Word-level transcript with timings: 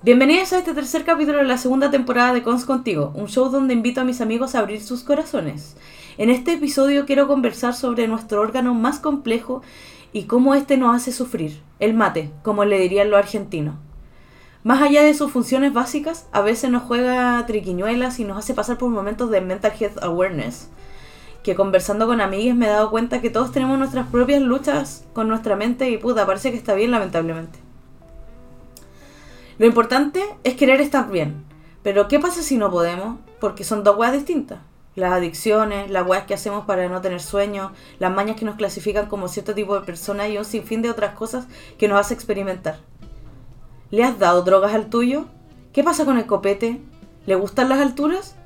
Bienvenidos 0.00 0.52
a 0.52 0.58
este 0.58 0.74
tercer 0.74 1.04
capítulo 1.04 1.38
de 1.38 1.44
la 1.44 1.58
segunda 1.58 1.90
temporada 1.90 2.32
de 2.32 2.44
Cons 2.44 2.64
Contigo, 2.64 3.10
un 3.16 3.26
show 3.26 3.48
donde 3.50 3.74
invito 3.74 4.00
a 4.00 4.04
mis 4.04 4.20
amigos 4.20 4.54
a 4.54 4.60
abrir 4.60 4.80
sus 4.80 5.02
corazones. 5.02 5.76
En 6.18 6.30
este 6.30 6.52
episodio 6.52 7.04
quiero 7.04 7.26
conversar 7.26 7.74
sobre 7.74 8.06
nuestro 8.06 8.40
órgano 8.40 8.74
más 8.74 9.00
complejo 9.00 9.60
y 10.12 10.26
cómo 10.26 10.54
este 10.54 10.76
nos 10.76 10.94
hace 10.94 11.10
sufrir, 11.10 11.60
el 11.80 11.94
mate, 11.94 12.30
como 12.44 12.64
le 12.64 12.78
dirían 12.78 13.10
los 13.10 13.18
argentinos. 13.18 13.74
Más 14.62 14.80
allá 14.82 15.02
de 15.02 15.14
sus 15.14 15.32
funciones 15.32 15.72
básicas, 15.72 16.28
a 16.30 16.42
veces 16.42 16.70
nos 16.70 16.84
juega 16.84 17.44
triquiñuelas 17.48 18.20
y 18.20 18.24
nos 18.24 18.38
hace 18.38 18.54
pasar 18.54 18.78
por 18.78 18.90
momentos 18.90 19.30
de 19.30 19.40
mental 19.40 19.72
health 19.80 20.00
awareness, 20.00 20.70
que 21.42 21.56
conversando 21.56 22.06
con 22.06 22.20
amigues 22.20 22.54
me 22.54 22.66
he 22.66 22.70
dado 22.70 22.92
cuenta 22.92 23.20
que 23.20 23.30
todos 23.30 23.50
tenemos 23.50 23.76
nuestras 23.80 24.06
propias 24.06 24.42
luchas 24.42 25.08
con 25.12 25.26
nuestra 25.26 25.56
mente 25.56 25.90
y 25.90 25.98
puta, 25.98 26.24
parece 26.24 26.52
que 26.52 26.56
está 26.56 26.74
bien 26.74 26.92
lamentablemente. 26.92 27.67
Lo 29.58 29.66
importante 29.66 30.22
es 30.44 30.54
querer 30.54 30.80
estar 30.80 31.10
bien. 31.10 31.44
Pero 31.82 32.06
¿qué 32.06 32.20
pasa 32.20 32.42
si 32.42 32.56
no 32.56 32.70
podemos? 32.70 33.18
Porque 33.40 33.64
son 33.64 33.82
dos 33.82 33.98
weas 33.98 34.12
distintas. 34.12 34.60
Las 34.94 35.12
adicciones, 35.12 35.90
las 35.90 36.06
weas 36.06 36.26
que 36.26 36.34
hacemos 36.34 36.64
para 36.64 36.88
no 36.88 37.00
tener 37.00 37.20
sueño, 37.20 37.72
las 37.98 38.12
mañas 38.12 38.36
que 38.36 38.44
nos 38.44 38.54
clasifican 38.54 39.06
como 39.06 39.26
cierto 39.26 39.54
tipo 39.54 39.74
de 39.74 39.84
persona 39.84 40.28
y 40.28 40.38
un 40.38 40.44
sinfín 40.44 40.80
de 40.80 40.90
otras 40.90 41.14
cosas 41.14 41.46
que 41.76 41.88
nos 41.88 41.98
hace 41.98 42.14
experimentar. 42.14 42.78
¿Le 43.90 44.04
has 44.04 44.18
dado 44.18 44.42
drogas 44.42 44.74
al 44.74 44.90
tuyo? 44.90 45.26
¿Qué 45.72 45.82
pasa 45.82 46.04
con 46.04 46.18
el 46.18 46.26
copete? 46.26 46.80
¿Le 47.26 47.34
gustan 47.34 47.68
las 47.68 47.80
alturas? 47.80 48.36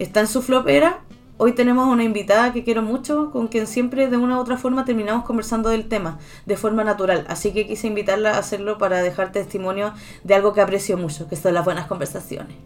¿Está 0.00 0.20
en 0.20 0.26
su 0.26 0.42
flopera? 0.42 1.00
Hoy 1.38 1.52
tenemos 1.52 1.86
una 1.86 2.02
invitada 2.02 2.52
que 2.54 2.64
quiero 2.64 2.80
mucho, 2.80 3.30
con 3.30 3.48
quien 3.48 3.66
siempre 3.66 4.08
de 4.08 4.16
una 4.16 4.38
u 4.38 4.40
otra 4.40 4.56
forma 4.56 4.86
terminamos 4.86 5.24
conversando 5.24 5.68
del 5.68 5.86
tema, 5.86 6.18
de 6.46 6.56
forma 6.56 6.82
natural. 6.82 7.26
Así 7.28 7.52
que 7.52 7.66
quise 7.66 7.86
invitarla 7.88 8.32
a 8.34 8.38
hacerlo 8.38 8.78
para 8.78 9.02
dejar 9.02 9.32
testimonio 9.32 9.92
de 10.24 10.34
algo 10.34 10.54
que 10.54 10.62
aprecio 10.62 10.96
mucho, 10.96 11.28
que 11.28 11.36
son 11.36 11.52
las 11.52 11.64
buenas 11.64 11.86
conversaciones. 11.88 12.56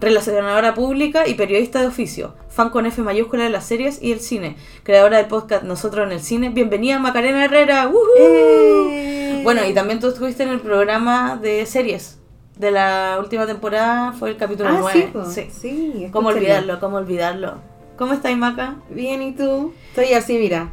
Relacionadora 0.00 0.74
pública 0.74 1.26
y 1.26 1.34
periodista 1.34 1.80
de 1.80 1.88
oficio, 1.88 2.34
fan 2.48 2.70
con 2.70 2.86
F 2.86 3.02
mayúscula 3.02 3.44
de 3.44 3.50
las 3.50 3.64
series 3.66 4.00
y 4.00 4.12
el 4.12 4.20
cine, 4.20 4.56
creadora 4.84 5.16
del 5.16 5.26
podcast 5.26 5.64
Nosotros 5.64 6.06
en 6.06 6.12
el 6.12 6.20
Cine. 6.20 6.50
Bienvenida 6.50 7.00
Macarena 7.00 7.44
Herrera. 7.44 7.90
¡Eh! 8.18 9.40
Bueno, 9.42 9.64
y 9.64 9.74
también 9.74 9.98
tú 9.98 10.08
estuviste 10.08 10.44
en 10.44 10.50
el 10.50 10.60
programa 10.60 11.36
de 11.36 11.66
series 11.66 12.18
de 12.56 12.70
la 12.70 13.16
última 13.18 13.46
temporada, 13.46 14.12
fue 14.12 14.30
el 14.30 14.36
capítulo 14.36 14.68
Ah, 14.70 14.76
9. 14.80 14.92
sí, 14.92 15.08
po. 15.12 15.24
sí, 15.24 16.08
¿Cómo 16.12 16.28
olvidarlo? 16.28 16.78
¿Cómo 16.78 16.96
olvidarlo? 16.98 17.71
¿Cómo 17.96 18.14
estáis, 18.14 18.36
Maca? 18.36 18.76
Bien, 18.90 19.22
¿y 19.22 19.32
tú? 19.32 19.72
Estoy 19.90 20.14
así, 20.14 20.38
mira. 20.38 20.70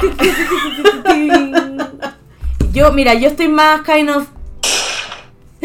Yo, 2.72 2.92
mira, 2.92 3.14
yo 3.14 3.28
estoy 3.28 3.46
más 3.46 3.82
kind 3.82 4.10
of 4.10 4.26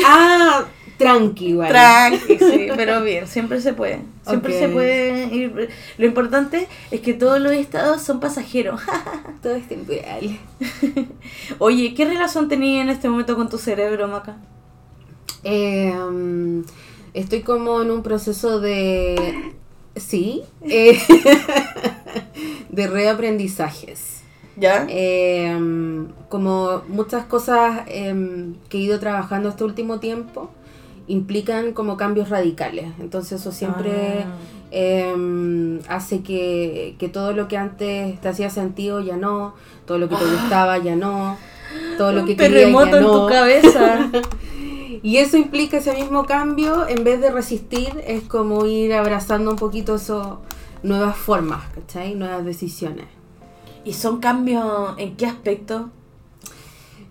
Ah, 0.05 0.65
tranqui, 0.97 1.47
igual. 1.47 1.69
tranqui, 1.69 2.37
sí, 2.37 2.67
pero 2.75 3.01
bien, 3.01 3.25
siempre 3.27 3.59
se 3.61 3.73
puede. 3.73 4.01
Siempre 4.27 4.59
se 4.59 4.69
puede 4.69 5.25
ir. 5.33 5.69
Lo 5.97 6.05
importante 6.05 6.67
es 6.91 7.01
que 7.01 7.15
todos 7.15 7.39
los 7.39 7.53
estados 7.53 8.03
son 8.03 8.19
pasajeros. 8.19 8.79
Todo 9.41 9.55
es 9.55 9.67
temporal. 9.67 10.37
Oye, 11.57 11.95
¿qué 11.95 12.05
relación 12.05 12.47
tenías 12.47 12.83
en 12.83 12.89
este 12.89 13.09
momento 13.09 13.35
con 13.35 13.49
tu 13.49 13.57
cerebro, 13.57 14.07
Maca? 14.07 14.37
Eh, 15.43 15.91
um, 15.97 16.63
estoy 17.13 17.41
como 17.41 17.81
en 17.81 17.89
un 17.89 18.03
proceso 18.03 18.59
de... 18.59 19.55
Sí. 19.95 20.43
eh, 20.61 20.99
de 22.69 22.87
reaprendizajes. 22.87 24.21
¿Ya? 24.55 24.85
Eh, 24.89 25.55
um, 25.57 26.07
como 26.27 26.81
muchas 26.89 27.25
cosas 27.25 27.83
em, 27.87 28.55
que 28.67 28.77
he 28.77 28.81
ido 28.81 28.99
trabajando 28.99 29.49
este 29.49 29.63
último 29.63 29.99
tiempo 29.99 30.49
implican 31.07 31.73
como 31.73 31.97
cambios 31.97 32.29
radicales. 32.29 32.87
Entonces 32.99 33.39
eso 33.39 33.51
siempre... 33.51 34.25
Ah. 34.25 34.37
em, 34.71 35.79
hace 35.87 36.21
que, 36.21 36.95
que 36.99 37.09
todo 37.09 37.31
lo 37.33 37.47
que 37.47 37.57
antes 37.57 38.19
te 38.21 38.27
hacía 38.27 38.49
sentido 38.49 38.99
ya 38.99 39.17
no, 39.17 39.55
todo 39.85 39.97
lo 39.97 40.09
que 40.09 40.15
te 40.15 40.25
gustaba 40.31 40.77
ya 40.77 40.95
no, 40.95 41.37
todo 41.97 42.11
lo 42.11 42.21
Un 42.21 42.27
que 42.27 42.35
querías 42.35 42.61
terremoto 42.61 42.91
ya 42.91 42.97
en 42.97 43.03
tu 43.03 43.27
cabeza. 43.27 44.11
Y 45.01 45.17
eso 45.17 45.37
implica 45.37 45.77
ese 45.77 45.93
mismo 45.93 46.25
cambio, 46.25 46.87
en 46.87 47.03
vez 47.03 47.21
de 47.21 47.31
resistir, 47.31 47.89
es 48.05 48.23
como 48.23 48.65
ir 48.65 48.93
abrazando 48.93 49.51
un 49.51 49.57
poquito 49.57 49.95
eso, 49.95 50.41
nuevas 50.83 51.15
formas, 51.17 51.63
¿cachai? 51.73 52.15
Nuevas 52.15 52.43
decisiones. 52.45 53.05
¿Y 53.85 53.93
son 53.93 54.19
cambios 54.19 54.93
en 54.97 55.15
qué 55.15 55.25
aspecto? 55.25 55.89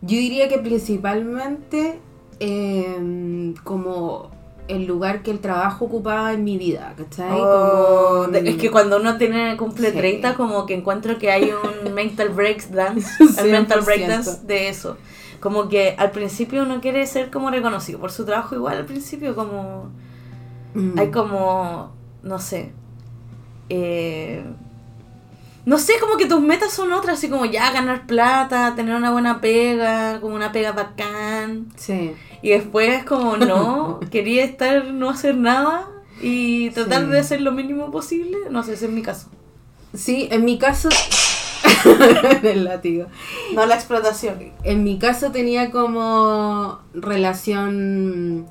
Yo 0.02 0.16
diría 0.18 0.48
que 0.48 0.58
principalmente 0.58 1.98
em, 2.40 3.54
como 3.64 4.30
el 4.68 4.84
lugar 4.86 5.22
que 5.22 5.30
el 5.30 5.40
trabajo 5.40 5.86
ocupaba 5.86 6.32
en 6.34 6.44
mi 6.44 6.58
vida, 6.58 6.92
¿cachai? 6.96 7.30
Oh, 7.32 8.24
Como, 8.26 8.36
es 8.36 8.56
que 8.56 8.70
cuando 8.70 8.98
uno 8.98 9.16
tiene 9.16 9.56
cumple 9.56 9.90
Sí. 9.92 9.96
30 9.96 10.34
como 10.34 10.66
que 10.66 10.74
encuentro 10.74 11.18
que 11.18 11.30
hay 11.30 11.50
un 11.52 11.94
mental 11.94 12.28
breakdance, 12.28 13.08
el 13.42 13.50
mental 13.50 13.80
100%. 13.80 13.84
breakdance 13.86 14.40
de 14.46 14.68
eso. 14.68 14.98
Como 15.40 15.68
que 15.68 15.94
al 15.98 16.10
principio 16.10 16.62
uno 16.62 16.80
quiere 16.80 17.06
ser 17.06 17.30
como 17.30 17.50
reconocido 17.50 17.98
por 18.00 18.10
su 18.10 18.24
trabajo 18.24 18.54
igual 18.54 18.76
al 18.78 18.86
principio 18.86 19.34
como 19.34 19.90
Mm. 20.74 20.98
hay 20.98 21.10
como 21.10 21.92
no 22.22 22.38
sé 22.38 22.72
eh, 23.70 24.44
no 25.64 25.78
sé 25.78 25.94
como 26.00 26.16
que 26.16 26.26
tus 26.26 26.40
metas 26.40 26.72
son 26.72 26.92
otras 26.92 27.18
así 27.18 27.28
como 27.30 27.44
ya 27.46 27.70
ganar 27.72 28.06
plata 28.06 28.74
tener 28.76 28.94
una 28.94 29.10
buena 29.10 29.40
pega 29.40 30.20
como 30.20 30.34
una 30.34 30.52
pega 30.52 30.72
bacán 30.72 31.68
Sí. 31.76 32.12
y 32.42 32.50
después 32.50 33.04
como 33.04 33.36
no, 33.38 34.00
quería 34.10 34.44
estar, 34.44 34.86
no 34.92 35.10
hacer 35.10 35.36
nada 35.36 35.88
y 36.20 36.70
tratar 36.70 37.04
Sí. 37.04 37.10
de 37.10 37.18
hacer 37.20 37.40
lo 37.40 37.52
mínimo 37.52 37.90
posible. 37.90 38.36
No 38.50 38.62
sé, 38.62 38.74
ese 38.74 38.86
es 38.86 38.92
mi 38.92 39.02
caso. 39.02 39.28
Sí, 39.94 40.28
en 40.30 40.44
mi 40.44 40.58
caso... 40.58 40.88
el 42.42 42.64
látigo. 42.64 43.06
No 43.54 43.66
la 43.66 43.74
explotación. 43.74 44.52
En 44.64 44.84
mi 44.84 44.98
caso 44.98 45.30
tenía 45.30 45.70
como 45.70 46.80
relación 46.94 48.46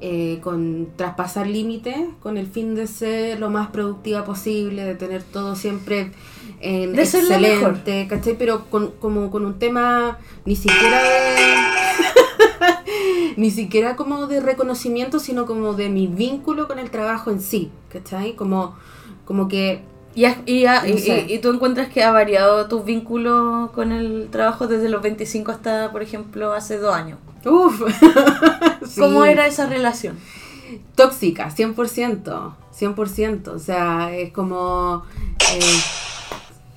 eh, 0.00 0.40
con 0.42 0.88
traspasar 0.96 1.46
límites, 1.46 1.96
con 2.20 2.36
el 2.36 2.48
fin 2.48 2.74
de 2.74 2.88
ser 2.88 3.38
lo 3.38 3.50
más 3.50 3.68
productiva 3.68 4.24
posible, 4.24 4.84
de 4.84 4.96
tener 4.96 5.22
todo 5.22 5.54
siempre 5.54 6.10
en 6.60 6.92
De 6.92 7.02
excelente, 7.02 8.06
¿cachai? 8.08 8.36
Pero 8.36 8.64
con, 8.68 8.90
como 8.92 9.30
con 9.30 9.46
un 9.46 9.60
tema 9.60 10.18
ni 10.44 10.56
siquiera 10.56 11.02
de... 11.02 11.54
ni 13.36 13.50
siquiera 13.50 13.94
como 13.94 14.26
de 14.26 14.40
reconocimiento, 14.40 15.20
sino 15.20 15.46
como 15.46 15.74
de 15.74 15.88
mi 15.88 16.08
vínculo 16.08 16.66
con 16.66 16.78
el 16.78 16.90
trabajo 16.90 17.30
en 17.30 17.40
sí, 17.40 17.70
¿cachai? 17.88 18.34
Como, 18.34 18.74
como 19.24 19.46
que 19.46 19.82
Y, 20.14 20.24
has- 20.26 20.38
y, 20.46 20.66
ha- 20.66 20.86
y- 20.86 20.92
No 20.92 20.98
sé. 20.98 21.26
y- 21.28 21.34
y 21.34 21.38
tú 21.38 21.50
encuentras 21.50 21.88
que 21.88 22.02
ha 22.02 22.10
variado 22.12 22.66
tu 22.68 22.82
vínculo 22.82 23.70
con 23.74 23.92
el 23.92 24.28
trabajo 24.30 24.66
desde 24.66 24.88
los 24.90 25.00
25 25.02 25.50
hasta, 25.50 25.90
por 25.90 26.02
ejemplo, 26.02 26.52
hace 26.52 26.78
dos 26.78 26.94
años. 26.94 27.18
Uf. 27.44 27.80
¿Cómo 28.98 29.24
era 29.24 29.46
esa 29.46 29.66
relación? 29.66 30.18
tóxica, 30.94 31.50
100%, 31.50 32.54
100%, 32.78 33.48
o 33.48 33.58
sea, 33.58 34.14
es 34.14 34.32
como... 34.32 35.02
eh, 35.52 35.60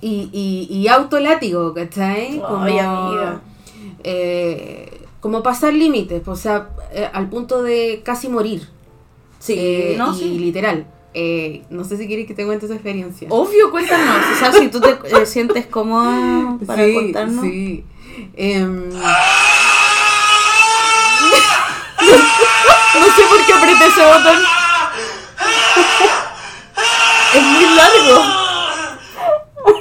y, 0.02 0.68
y, 0.70 0.88
autolátigo, 0.90 1.74
¿cachai? 1.74 2.40
Como, 2.40 2.64
Ay, 2.64 2.78
amiga. 2.80 3.42
eh, 4.04 5.02
como 5.22 5.42
pasar 5.44 5.74
límites, 5.74 6.28
o 6.28 6.36
sea, 6.36 6.70
eh, 6.94 7.10
al 7.14 7.30
punto 7.30 7.64
de 7.64 8.02
casi 8.04 8.28
morir. 8.28 8.68
Sí, 9.40 9.54
Eh, 9.58 9.96
¿no? 9.98 10.14
y 10.14 10.20
Sí. 10.20 10.40
literal. 10.40 10.88
Eh, 11.18 11.64
no 11.70 11.86
sé 11.86 11.96
si 11.96 12.08
quieres 12.08 12.28
que 12.28 12.34
te 12.34 12.46
cuente 12.46 12.66
esa 12.66 12.76
experiencia. 12.76 13.30
Obvio, 13.32 13.72
cuéntanos. 13.72 14.18
O 14.34 14.38
sea, 14.38 14.52
si 14.52 14.68
tú 14.68 14.82
te 14.82 14.90
eh, 14.90 15.26
sientes 15.26 15.66
cómoda 15.66 16.58
para 16.68 16.84
sí, 16.86 16.94
contarnos. 16.94 17.42
sí. 17.42 17.86
Em, 18.36 18.90
No 23.00 23.06
sé 23.06 23.24
por 23.30 23.46
qué 23.46 23.54
apreté 23.54 23.86
ese 23.88 24.02
botón. 24.02 24.38
Es 27.34 27.44
muy 27.44 27.66
largo. 27.76 28.22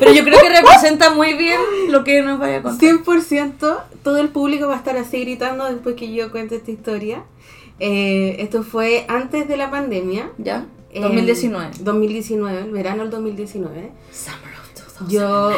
Pero 0.01 0.13
yo 0.13 0.25
creo 0.25 0.41
que 0.41 0.49
representa 0.49 1.11
muy 1.11 1.35
bien 1.35 1.61
lo 1.89 2.05
que 2.05 2.23
nos 2.23 2.39
vaya 2.39 2.59
a 2.59 2.63
contar. 2.63 2.89
100% 2.91 3.83
todo 4.03 4.19
el 4.19 4.29
público 4.29 4.69
va 4.69 4.75
a 4.75 4.79
estar 4.79 4.97
así 4.97 5.21
gritando 5.21 5.65
después 5.67 5.97
que 5.97 6.13
yo 6.13 6.31
cuente 6.31 6.57
esta 6.57 6.71
historia. 6.71 7.25
Eh, 7.81 8.37
esto 8.39 8.63
fue 8.63 9.05
antes 9.09 9.49
de 9.49 9.57
la 9.57 9.71
pandemia. 9.71 10.31
¿Ya? 10.39 10.67
En 10.95 11.03
2019. 11.03 11.71
2019, 11.81 12.61
el 12.61 12.71
verano 12.71 13.03
del 13.03 13.11
2019. 13.11 13.93
Summer 14.13 14.55
of 14.59 14.65
yo 15.09 15.51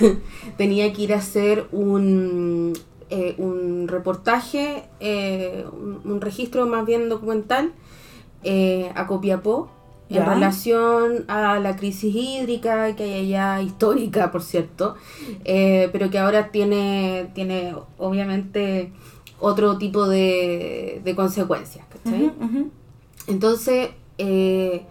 tenía 0.56 0.92
que 0.92 1.02
ir 1.02 1.14
a 1.14 1.18
hacer 1.18 1.66
un, 1.72 2.72
eh, 3.10 3.34
un 3.38 3.86
reportaje, 3.88 4.84
eh, 5.00 5.64
un, 5.72 6.00
un 6.04 6.20
registro 6.20 6.66
más 6.66 6.84
bien 6.84 7.08
documental 7.08 7.72
eh, 8.42 8.90
a 8.94 9.06
Copiapó 9.06 9.70
Ya. 10.10 10.22
en 10.22 10.26
relación 10.30 11.24
a 11.28 11.58
la 11.60 11.76
crisis 11.76 12.14
hídrica 12.14 12.96
que 12.96 13.04
hay 13.04 13.34
allá, 13.34 13.60
histórica 13.60 14.30
por 14.30 14.42
cierto, 14.42 14.96
pero 15.44 16.08
que 16.10 16.18
ahora 16.18 16.50
tiene, 16.50 17.30
tiene 17.34 17.74
obviamente 17.98 18.90
otro 19.38 19.76
tipo 19.76 20.08
de, 20.08 21.02
de 21.04 21.14
consecuencias. 21.14 21.84
¿cachai? 21.92 22.32
Entonces, 23.26 23.90
eh, 24.18 24.82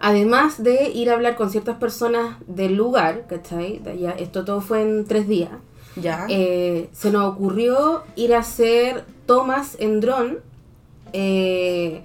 además 0.00 0.62
de 0.62 0.90
ir 0.90 1.10
a 1.10 1.14
hablar 1.14 1.36
con 1.36 1.50
ciertas 1.50 1.76
personas 1.78 2.36
del 2.46 2.74
lugar, 2.74 3.26
¿cachai? 3.28 3.78
De 3.78 3.90
allá, 3.92 4.10
esto 4.18 4.44
todo 4.44 4.60
fue 4.60 4.82
en 4.82 5.04
tres 5.06 5.26
días, 5.28 5.50
Ya. 5.96 6.26
eh, 6.28 6.88
se 6.92 7.10
nos 7.10 7.24
ocurrió 7.32 8.02
ir 8.16 8.34
a 8.34 8.38
hacer 8.40 9.04
tomas 9.26 9.76
en 9.80 10.00
dron 10.00 10.38
eh, 11.12 12.02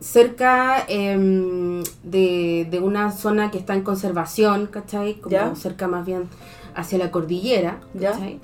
cerca 0.00 0.84
em, 0.88 1.82
de, 2.02 2.66
de 2.70 2.78
una 2.80 3.10
zona 3.12 3.50
que 3.50 3.58
está 3.58 3.74
en 3.74 3.82
conservación, 3.82 4.66
¿cachai? 4.66 5.14
Como 5.20 5.32
Ya. 5.32 5.54
cerca 5.54 5.88
más 5.88 6.06
bien 6.06 6.28
hacia 6.74 6.98
la 6.98 7.10
cordillera, 7.10 7.80
Ya. 7.94 8.12
¿cachai? 8.12 8.40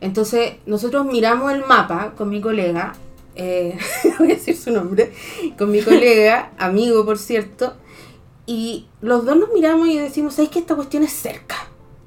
Entonces, 0.00 0.52
nosotros 0.66 1.06
miramos 1.06 1.52
el 1.52 1.64
mapa 1.64 2.12
con 2.16 2.28
mi 2.28 2.40
colega, 2.40 2.92
eh, 3.38 3.78
voy 4.18 4.32
a 4.32 4.34
decir 4.34 4.56
su 4.56 4.70
nombre, 4.70 5.12
con 5.56 5.70
mi 5.70 5.80
colega, 5.80 6.50
amigo 6.58 7.06
por 7.06 7.18
cierto, 7.18 7.74
y 8.44 8.86
los 9.00 9.24
dos 9.24 9.36
nos 9.36 9.50
miramos 9.52 9.88
y 9.88 9.96
decimos, 9.96 10.34
¿sabes 10.34 10.50
que 10.50 10.58
esta 10.58 10.74
cuestión 10.74 11.04
es 11.04 11.12
cerca? 11.12 11.56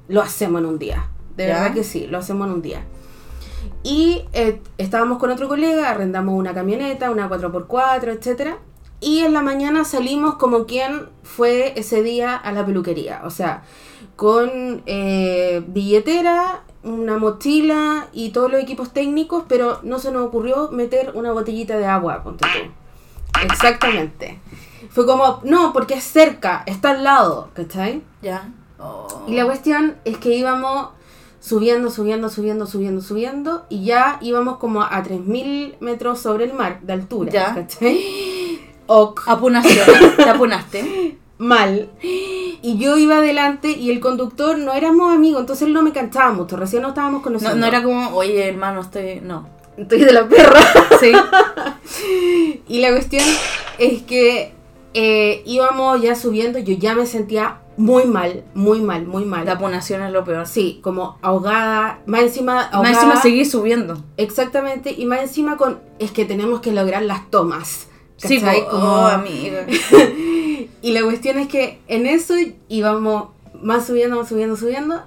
Lo 0.08 0.20
hacemos 0.20 0.60
en 0.60 0.66
un 0.66 0.78
día. 0.78 1.08
De 1.36 1.46
¿Ya? 1.46 1.54
verdad 1.54 1.74
que 1.74 1.84
sí, 1.84 2.06
lo 2.06 2.18
hacemos 2.18 2.46
en 2.46 2.54
un 2.54 2.62
día. 2.62 2.84
Y 3.82 4.22
eh, 4.32 4.60
estábamos 4.76 5.18
con 5.18 5.30
otro 5.30 5.48
colega, 5.48 5.88
arrendamos 5.90 6.34
una 6.34 6.52
camioneta, 6.52 7.10
una 7.10 7.30
4x4, 7.30 8.08
etcétera 8.08 8.58
Y 9.00 9.20
en 9.20 9.32
la 9.32 9.40
mañana 9.40 9.84
salimos 9.84 10.34
como 10.34 10.66
quien 10.66 11.08
fue 11.22 11.72
ese 11.76 12.02
día 12.02 12.36
a 12.36 12.52
la 12.52 12.66
peluquería. 12.66 13.22
O 13.24 13.30
sea, 13.30 13.62
con 14.16 14.82
eh, 14.86 15.62
billetera, 15.68 16.64
una 16.84 17.18
mochila 17.18 18.08
y 18.12 18.30
todos 18.30 18.50
los 18.50 18.60
equipos 18.62 18.92
técnicos, 18.92 19.44
pero 19.48 19.80
no 19.82 19.98
se 19.98 20.10
nos 20.10 20.26
ocurrió 20.26 20.70
meter 20.70 21.12
una 21.14 21.32
botellita 21.32 21.76
de 21.76 21.86
agua, 21.86 22.22
ponte 22.22 22.44
tú. 22.44 23.40
Exactamente. 23.44 24.40
Fue 24.90 25.06
como, 25.06 25.40
no, 25.44 25.72
porque 25.72 25.94
es 25.94 26.04
cerca, 26.04 26.62
está 26.66 26.90
al 26.90 27.04
lado, 27.04 27.50
¿cachai? 27.54 28.02
Ya. 28.20 28.50
Oh. 28.78 29.24
Y 29.26 29.36
la 29.36 29.44
cuestión 29.44 29.96
es 30.04 30.18
que 30.18 30.34
íbamos 30.34 30.88
subiendo, 31.40 31.90
subiendo, 31.90 32.28
subiendo, 32.28 32.66
subiendo, 32.66 33.00
subiendo, 33.00 33.64
y 33.68 33.84
ya 33.84 34.18
íbamos 34.20 34.58
como 34.58 34.82
a 34.82 35.02
3.000 35.02 35.76
metros 35.80 36.20
sobre 36.20 36.44
el 36.44 36.54
mar 36.54 36.80
de 36.82 36.92
altura, 36.92 37.32
Ya. 37.32 37.54
¿cachai? 37.54 38.00
Ok, 38.86 39.22
Apunaste. 39.26 39.80
Te 40.16 40.28
apunaste. 40.28 41.18
mal. 41.42 41.90
Y 42.00 42.78
yo 42.78 42.96
iba 42.96 43.16
adelante 43.18 43.70
y 43.72 43.90
el 43.90 43.98
conductor 44.00 44.56
no 44.58 44.72
éramos 44.72 45.12
amigos, 45.12 45.40
entonces 45.40 45.66
él 45.66 45.74
no 45.74 45.82
me 45.82 45.92
cantaba 45.92 46.32
mucho, 46.32 46.56
recién 46.56 46.82
nos 46.82 46.90
estábamos 46.90 47.18
No, 47.20 47.24
conociendo. 47.24 47.56
no 47.58 47.66
era 47.66 47.82
como, 47.82 48.10
oye, 48.16 48.46
hermano, 48.48 48.80
estoy. 48.82 49.20
No. 49.22 49.48
Estoy 49.76 50.00
de 50.04 50.12
la 50.12 50.28
perra. 50.28 50.60
Sí. 51.00 51.12
Y 52.68 52.78
la 52.80 52.90
cuestión 52.90 53.24
es 53.78 54.02
que 54.02 54.52
eh, 54.94 55.42
íbamos 55.46 56.00
ya 56.00 56.14
subiendo, 56.14 56.58
yo 56.60 56.74
ya 56.76 56.94
me 56.94 57.06
sentía 57.06 57.58
muy 57.76 58.04
mal, 58.04 58.44
muy 58.54 58.80
mal, 58.80 59.06
muy 59.06 59.24
mal. 59.24 59.44
La 59.46 59.52
apunación 59.52 60.02
es 60.02 60.12
lo 60.12 60.24
peor. 60.24 60.46
Sí, 60.46 60.78
como 60.82 61.18
ahogada, 61.22 62.00
más 62.06 62.22
encima 62.22 62.60
ahogada. 62.66 62.82
Más 62.82 63.02
encima 63.02 63.20
seguí 63.22 63.44
subiendo. 63.44 64.02
Exactamente, 64.16 64.94
y 64.96 65.06
más 65.06 65.22
encima 65.22 65.56
con, 65.56 65.80
es 65.98 66.12
que 66.12 66.24
tenemos 66.24 66.60
que 66.60 66.70
lograr 66.70 67.02
las 67.02 67.28
tomas. 67.30 67.88
Sí, 68.16 68.38
¿cachai? 68.40 68.62
po- 68.64 68.70
Como- 68.70 68.84
oh, 68.84 69.06
amiga. 69.06 69.66
y 70.82 70.92
la 70.92 71.02
cuestión 71.02 71.38
es 71.38 71.48
que 71.48 71.80
en 71.88 72.06
eso 72.06 72.34
íbamos 72.68 73.28
más 73.62 73.86
subiendo, 73.86 74.16
más 74.16 74.28
subiendo, 74.28 74.56
subiendo, 74.56 75.02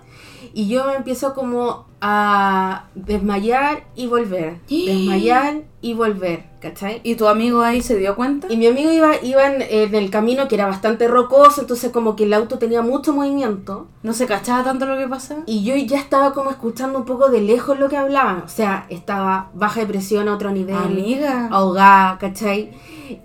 y 0.53 0.69
yo 0.69 0.85
me 0.85 0.95
empiezo 0.95 1.33
como 1.33 1.85
a 1.99 2.85
desmayar 2.95 3.83
y 3.95 4.07
volver, 4.07 4.59
desmayar 4.69 5.63
y 5.81 5.93
volver, 5.93 6.45
¿cachai? 6.61 7.01
¿Y 7.03 7.15
tu 7.15 7.27
amigo 7.27 7.61
ahí 7.61 7.81
se 7.81 7.97
dio 7.97 8.15
cuenta? 8.15 8.47
Y 8.49 8.57
mi 8.57 8.67
amigo 8.67 8.91
iba, 8.91 9.21
iba 9.21 9.53
en, 9.53 9.61
en 9.61 9.95
el 9.95 10.09
camino 10.09 10.47
que 10.47 10.55
era 10.55 10.67
bastante 10.67 11.07
rocoso, 11.07 11.61
entonces 11.61 11.91
como 11.91 12.15
que 12.15 12.23
el 12.23 12.33
auto 12.33 12.57
tenía 12.57 12.81
mucho 12.81 13.11
movimiento. 13.11 13.87
¿No 14.01 14.13
se 14.13 14.27
cachaba 14.27 14.63
tanto 14.63 14.85
lo 14.85 14.97
que 14.97 15.07
pasaba? 15.07 15.41
Y 15.45 15.63
yo 15.63 15.75
ya 15.75 15.99
estaba 15.99 16.33
como 16.33 16.51
escuchando 16.51 16.99
un 16.99 17.05
poco 17.05 17.29
de 17.29 17.41
lejos 17.41 17.77
lo 17.79 17.89
que 17.89 17.97
hablaban. 17.97 18.43
O 18.45 18.49
sea, 18.49 18.85
estaba 18.89 19.49
baja 19.53 19.81
de 19.81 19.87
presión 19.87 20.29
a 20.29 20.35
otro 20.35 20.51
nivel. 20.51 20.75
Amiga. 20.75 21.49
Ahogada, 21.51 22.17
¿cachai? 22.17 22.71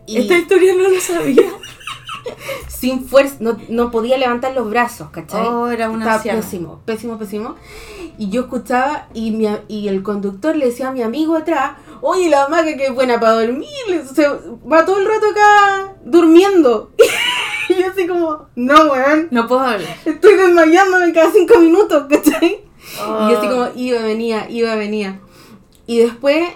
Y 0.06 0.16
Esta 0.18 0.36
historia 0.36 0.74
no 0.74 0.88
lo 0.88 1.00
sabía. 1.00 1.44
sin 2.68 3.04
fuerza, 3.04 3.36
no, 3.40 3.56
no 3.68 3.90
podía 3.90 4.16
levantar 4.16 4.54
los 4.54 4.68
brazos, 4.70 5.10
¿cachai? 5.10 5.46
Oh, 5.46 5.68
era 5.68 5.90
una 5.90 6.16
Estaba 6.16 6.36
pésimo, 6.36 6.80
pésimo, 6.84 7.18
pésimo. 7.18 7.56
Y 8.18 8.28
yo 8.30 8.42
escuchaba 8.42 9.08
y, 9.14 9.30
mi, 9.30 9.48
y 9.68 9.88
el 9.88 10.02
conductor 10.02 10.54
le 10.54 10.66
decía 10.66 10.88
a 10.88 10.92
mi 10.92 11.02
amigo 11.02 11.36
atrás, 11.36 11.72
oye, 12.00 12.28
la 12.28 12.44
hamaca 12.44 12.76
que 12.76 12.86
es 12.86 12.94
buena 12.94 13.18
para 13.18 13.34
dormir, 13.34 13.68
se 14.14 14.26
va 14.70 14.84
todo 14.84 14.98
el 14.98 15.06
rato 15.06 15.26
acá 15.30 15.94
durmiendo. 16.04 16.90
y 17.68 17.74
yo 17.74 17.90
así 17.90 18.06
como, 18.06 18.46
no, 18.56 18.92
weón, 18.92 19.28
No 19.30 19.46
puedo 19.46 19.60
hablar. 19.62 19.96
estoy 20.04 20.34
desmayándome 20.34 21.12
cada 21.12 21.30
cinco 21.32 21.58
minutos, 21.58 22.04
¿cachai? 22.08 22.64
Oh. 23.02 23.26
Y 23.28 23.32
yo 23.32 23.38
así 23.38 23.48
como 23.48 23.68
iba, 23.74 24.02
venía, 24.02 24.46
iba, 24.50 24.74
venía. 24.74 25.20
Y 25.86 25.98
después, 25.98 26.48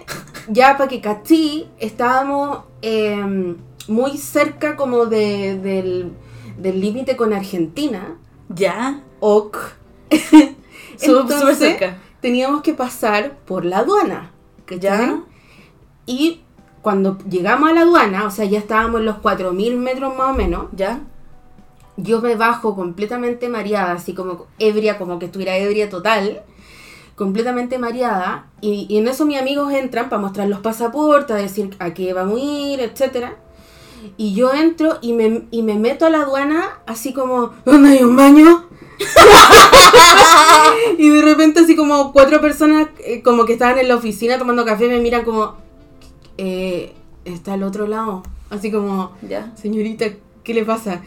ya 0.49 0.77
para 0.77 0.89
que 0.89 1.01
cachí, 1.01 1.69
estábamos 1.79 2.61
eh, 2.83 3.57
muy 3.89 4.19
cerca 4.19 4.77
como 4.77 5.07
de, 5.07 5.59
del 5.59 6.13
del 6.57 6.81
límite 6.81 7.17
con 7.17 7.33
Argentina. 7.33 8.17
¿Ya? 8.49 9.01
Ok. 9.21 9.59
Entonces, 11.01 11.59
cerca. 11.59 11.99
teníamos 12.21 12.63
que 12.63 12.75
pasar 12.75 13.39
por 13.45 13.65
la 13.65 13.79
aduana. 13.79 14.31
¿cachai? 14.67 14.81
¿Ya? 14.81 15.23
Y 16.07 16.41
cuando 16.83 17.19
llegamos 17.29 17.71
a 17.71 17.73
la 17.73 17.81
aduana, 17.83 18.27
o 18.27 18.31
sea, 18.31 18.45
ya 18.45 18.59
estábamos 18.59 19.01
en 19.01 19.07
los 19.07 19.17
4.000 19.17 19.77
metros 19.77 20.17
más 20.17 20.31
o 20.31 20.35
menos, 20.35 20.67
¿Ya? 20.73 21.01
yo 21.97 22.21
me 22.21 22.35
bajo 22.35 22.75
completamente 22.75 23.49
mareada, 23.49 23.93
así 23.93 24.15
como 24.15 24.47
ebria, 24.59 24.99
como 24.99 25.19
que 25.19 25.27
estuviera 25.27 25.57
ebria 25.57 25.89
total, 25.89 26.43
completamente 27.15 27.79
mareada, 27.79 28.51
y, 28.61 28.87
y 28.89 28.99
en 28.99 29.07
eso 29.07 29.25
mis 29.25 29.41
amigos 29.41 29.73
entran 29.73 30.09
para 30.11 30.21
mostrar 30.21 30.49
los 30.49 30.59
pasaportes, 30.59 31.35
a 31.35 31.39
decir 31.39 31.75
a 31.79 31.95
qué 31.95 32.13
vamos 32.13 32.41
a 32.41 32.45
ir, 32.45 32.81
etc. 32.81 33.35
Y 34.17 34.35
yo 34.35 34.53
entro 34.53 34.99
y 35.03 35.13
me, 35.13 35.43
y 35.51 35.63
me 35.63 35.75
meto 35.75 36.07
a 36.07 36.11
la 36.11 36.23
aduana 36.23 36.81
así 36.87 37.13
como, 37.13 37.51
¿dónde 37.65 37.91
hay 37.91 38.03
un 38.05 38.17
baño? 38.17 38.67
y 40.99 41.09
de 41.09 41.23
repente 41.23 41.61
así 41.61 41.77
como 41.77 42.13
cuatro 42.13 42.41
personas 42.41 42.89
eh, 43.05 43.23
como 43.23 43.45
que 43.45 43.55
estaban 43.55 43.79
en 43.79 43.89
la 43.89 43.97
oficina 43.97 44.39
tomando 44.39 44.65
café 44.65 44.89
me 44.89 45.01
miran 45.01 45.25
como, 45.25 45.57
eh, 46.39 46.93
está 47.25 47.55
al 47.55 47.63
otro 47.63 47.87
lado, 47.87 48.23
así 48.51 48.71
como, 48.71 49.13
¿Ya? 49.29 49.53
señorita, 49.57 50.07
¿qué 50.43 50.55
le 50.55 50.65
pasa? 50.65 51.03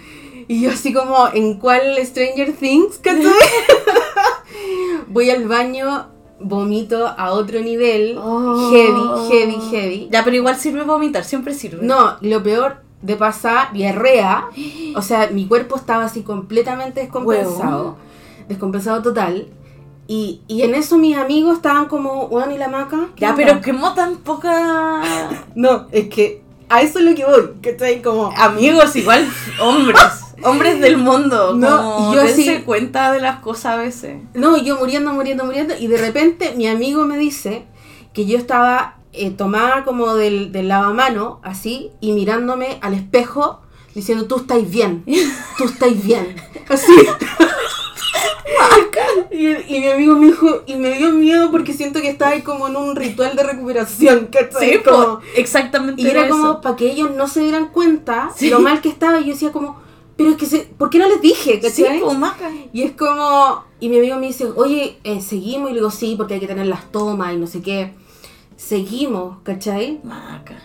Y 0.48 0.62
yo 0.62 0.72
así 0.72 0.94
como, 0.94 1.28
¿en 1.34 1.56
cuál 1.60 1.98
Stranger 2.06 2.54
Things? 2.54 3.00
Voy 5.08 5.30
al 5.30 5.48
baño, 5.48 6.08
vomito 6.40 7.08
a 7.08 7.32
otro 7.32 7.60
nivel, 7.62 8.16
Oh. 8.18 8.72
heavy, 8.72 9.30
heavy, 9.30 9.58
heavy. 9.72 10.10
Ya, 10.12 10.24
pero 10.24 10.36
igual 10.36 10.58
sirve 10.58 10.84
vomitar, 10.84 11.24
siempre 11.24 11.54
sirve. 11.54 11.86
No, 11.86 12.18
lo 12.22 12.44
peor 12.44 12.78
de 13.02 13.16
pasar, 13.16 13.72
diarrea, 13.74 14.46
o 14.96 15.02
sea, 15.02 15.30
mi 15.32 15.46
cuerpo 15.46 15.76
estaba 15.76 16.06
así 16.06 16.24
completamente 16.24 17.02
descompensado, 17.02 17.98
descompensado 18.48 19.02
total. 19.02 19.48
Y, 20.10 20.42
y 20.48 20.62
en 20.62 20.74
eso 20.74 20.98
mis 20.98 21.18
amigos 21.18 21.58
estaban 21.58 21.88
como, 21.88 22.28
bueno, 22.30 22.54
¿y 22.54 22.58
la 22.58 22.70
maca? 22.70 23.10
¿Qué 23.16 23.22
Ya, 23.22 23.32
onda?". 23.32 23.44
pero 23.46 23.62
quemó 23.62 23.94
tan 23.94 24.18
poca. 24.18 25.02
No, 25.56 25.88
es 25.92 26.08
que 26.08 26.42
a 26.70 26.82
eso 26.82 27.00
es 27.00 27.06
lo 27.06 27.14
que 27.16 27.26
voy, 27.26 27.54
que 27.62 27.72
estoy 27.72 28.02
como... 28.02 28.32
Amigos, 28.38 28.96
igual, 28.96 29.28
hombres. 29.62 30.02
hombres 30.44 30.80
del 30.80 30.98
mundo. 30.98 31.54
No, 31.56 31.96
como 31.96 32.14
yo 32.14 32.24
dense 32.24 32.64
cuenta 32.64 33.12
de 33.12 33.20
las 33.22 33.40
cosas 33.40 33.74
a 33.74 33.78
veces. 33.78 34.22
No, 34.34 34.58
yo 34.58 34.78
muriendo, 34.78 35.12
muriendo, 35.14 35.46
muriendo. 35.46 35.74
Y 35.78 35.88
de 35.88 35.98
repente 35.98 36.54
mi 36.56 36.68
amigo 36.68 37.04
me 37.06 37.18
dice 37.18 37.66
que 38.14 38.26
yo 38.26 38.38
estaba 38.38 38.98
eh, 39.18 39.32
tomada 39.32 39.84
como 39.84 40.14
del, 40.16 40.52
del 40.52 40.68
lavamano, 40.68 41.40
así, 41.44 41.92
y 42.02 42.12
mirándome 42.14 42.78
al 42.82 42.94
espejo, 42.94 43.62
diciendo, 43.96 44.26
tú 44.28 44.38
estáis 44.38 44.70
bien, 44.70 45.04
tú 45.58 45.66
estáis 45.66 46.04
bien. 46.04 46.36
Así. 46.70 46.92
y, 49.32 49.48
y 49.48 49.80
mi 49.80 49.88
amigo 49.88 50.16
me 50.16 50.28
dijo, 50.28 50.64
y 50.66 50.76
me 50.76 50.98
dio 50.98 51.12
miedo 51.12 51.52
porque 51.52 51.74
siento 51.74 52.02
que 52.02 52.10
estaba 52.10 52.32
ahí 52.32 52.42
como 52.42 52.68
en 52.68 52.76
un 52.76 52.96
ritual 52.96 53.36
de 53.36 53.44
recuperación, 53.44 54.28
¿cachai? 54.32 54.74
Sí, 54.74 54.78
Como- 54.84 55.20
exactamente. 55.36 56.02
y 56.02 56.08
era 56.08 56.28
como 56.30 56.62
para 56.62 56.76
que 56.76 56.92
ellos 56.92 57.12
no 57.16 57.28
se 57.28 57.42
dieran 57.42 57.70
cuenta 57.70 58.32
Sí. 58.36 58.50
lo 58.50 58.60
mal 58.60 58.82
que 58.82 58.90
estaba. 58.90 59.20
Y 59.20 59.26
yo 59.26 59.34
decía 59.34 59.52
como, 59.52 59.80
pero 60.16 60.32
es 60.32 60.38
que, 60.38 60.46
se, 60.46 60.60
¿por 60.78 60.90
qué 60.90 61.00
no 61.00 61.08
les 61.08 61.22
dije? 61.22 61.60
Sí, 61.72 61.84
¿cachai? 61.84 62.02
maca. 62.18 62.50
Y 62.74 62.84
es 62.84 62.92
como, 62.94 63.64
y 63.80 63.90
mi 63.90 63.98
amigo 64.00 64.18
me 64.18 64.28
dice, 64.28 64.46
oye, 64.56 64.98
eh, 65.04 65.22
seguimos, 65.22 65.70
y 65.70 65.74
le 65.74 65.80
digo, 65.80 65.92
sí, 65.92 66.16
porque 66.18 66.36
hay 66.36 66.40
que 66.40 66.48
tener 66.48 66.68
las 66.68 66.92
tomas 66.92 67.34
y 67.34 67.38
no 67.38 67.48
sé 67.48 67.62
qué. 67.62 67.94
Seguimos, 68.58 69.38
¿cachai? 69.44 70.02
Maca. 70.04 70.56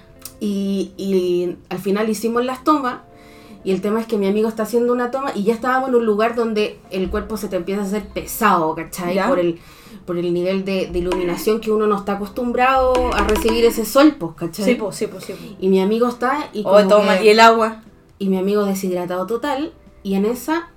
Y, 0.40 0.92
y 0.96 1.56
al 1.68 1.78
final 1.78 2.08
hicimos 2.08 2.44
las 2.44 2.64
tomas. 2.64 3.00
Y 3.64 3.70
el 3.70 3.80
tema 3.80 4.00
es 4.00 4.06
que 4.06 4.16
mi 4.18 4.26
amigo 4.26 4.48
está 4.48 4.64
haciendo 4.64 4.92
una 4.92 5.12
toma 5.12 5.30
y 5.36 5.44
ya 5.44 5.54
estábamos 5.54 5.90
en 5.90 5.94
un 5.94 6.04
lugar 6.04 6.34
donde 6.34 6.80
el 6.90 7.08
cuerpo 7.10 7.36
se 7.36 7.46
te 7.46 7.54
empieza 7.54 7.82
a 7.82 7.84
hacer 7.84 8.08
pesado, 8.08 8.74
¿cachai? 8.74 9.14
Ya. 9.14 9.28
Por 9.28 9.38
el, 9.38 9.60
por 10.04 10.18
el 10.18 10.34
nivel 10.34 10.64
de, 10.64 10.88
de 10.88 10.98
iluminación 10.98 11.60
que 11.60 11.70
uno 11.70 11.86
no 11.86 11.96
está 11.96 12.14
acostumbrado 12.14 12.92
a 13.14 13.22
recibir 13.22 13.64
ese 13.64 13.84
sol, 13.84 14.16
pues, 14.18 14.32
¿cachai? 14.34 14.64
Sí, 14.64 14.74
pues, 14.74 14.96
sí, 14.96 15.06
pues, 15.06 15.22
sí. 15.24 15.34
pues. 15.38 15.52
Y 15.60 15.68
mi 15.68 15.80
amigo 15.80 16.08
está 16.08 16.48
y, 16.52 16.64
Oh, 16.66 16.84
toma, 16.88 17.18
que- 17.18 17.26
y 17.26 17.28
el 17.28 17.38
agua. 17.38 17.82
y 18.18 18.28
mi 18.30 18.36
amigo 18.38 18.64
deshidratado 18.64 19.26
total. 19.28 19.72
Y 20.02 20.14
en 20.14 20.24
esa 20.26 20.70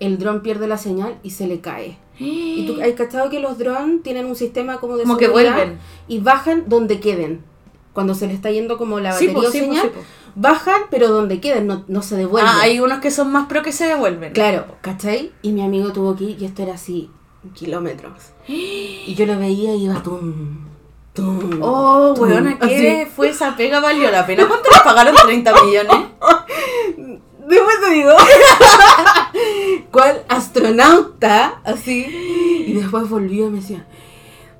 el 0.00 0.18
dron 0.18 0.42
pierde 0.42 0.66
la 0.66 0.78
señal 0.78 1.18
y 1.22 1.30
se 1.30 1.46
le 1.46 1.60
cae. 1.60 1.96
Y 2.18 2.66
tú 2.66 2.80
hay 2.80 2.92
cachado 2.94 3.30
que 3.30 3.40
los 3.40 3.58
drones 3.58 4.02
tienen 4.02 4.26
un 4.26 4.36
sistema 4.36 4.78
como 4.78 4.96
de 4.96 5.04
Como 5.04 5.16
que 5.16 5.28
vuelven. 5.28 5.78
y 6.08 6.18
bajan 6.20 6.64
donde 6.68 7.00
queden. 7.00 7.42
Cuando 7.92 8.14
se 8.14 8.26
le 8.26 8.32
está 8.34 8.50
yendo 8.50 8.78
como 8.78 9.00
la 9.00 9.12
batería 9.12 9.36
o 9.38 9.50
sí, 9.50 9.60
sí, 9.70 9.90
bajan 10.34 10.82
pero 10.90 11.08
donde 11.08 11.40
queden, 11.40 11.66
no, 11.66 11.84
no 11.88 12.00
se 12.02 12.16
devuelven. 12.16 12.50
Ah, 12.50 12.60
hay 12.62 12.80
unos 12.80 13.00
que 13.00 13.10
son 13.10 13.30
más 13.30 13.46
pro 13.48 13.62
que 13.62 13.72
se 13.72 13.86
devuelven. 13.86 14.32
Claro, 14.32 14.64
¿cachai? 14.80 15.32
Y 15.42 15.52
mi 15.52 15.62
amigo 15.62 15.92
tuvo 15.92 16.16
ir 16.20 16.40
y 16.40 16.44
esto 16.46 16.62
era 16.62 16.74
así, 16.74 17.10
kilómetros. 17.54 18.12
Y 18.48 19.14
yo 19.14 19.26
lo 19.26 19.38
veía 19.38 19.74
y 19.74 19.84
iba 19.84 20.02
tum, 20.02 20.68
tum. 21.12 21.58
Oh, 21.60 22.14
tum, 22.14 22.28
weona, 22.30 22.58
¿qué 22.58 23.02
así. 23.02 23.10
fue 23.14 23.28
esa 23.30 23.56
pega? 23.56 23.80
¿Valió 23.80 24.10
la 24.10 24.24
pena? 24.26 24.46
¿Cuánto 24.48 24.70
le 24.70 24.78
pagaron 24.84 25.14
30 25.14 25.52
millones? 25.64 25.96
Después 27.48 27.76
te 27.86 27.94
digo. 27.94 28.12
¿Cuál 29.90 30.24
astronauta? 30.28 31.60
Así. 31.64 32.64
Y 32.66 32.72
después 32.74 33.08
volvió 33.08 33.46
y 33.48 33.50
me 33.50 33.60
decía, 33.60 33.86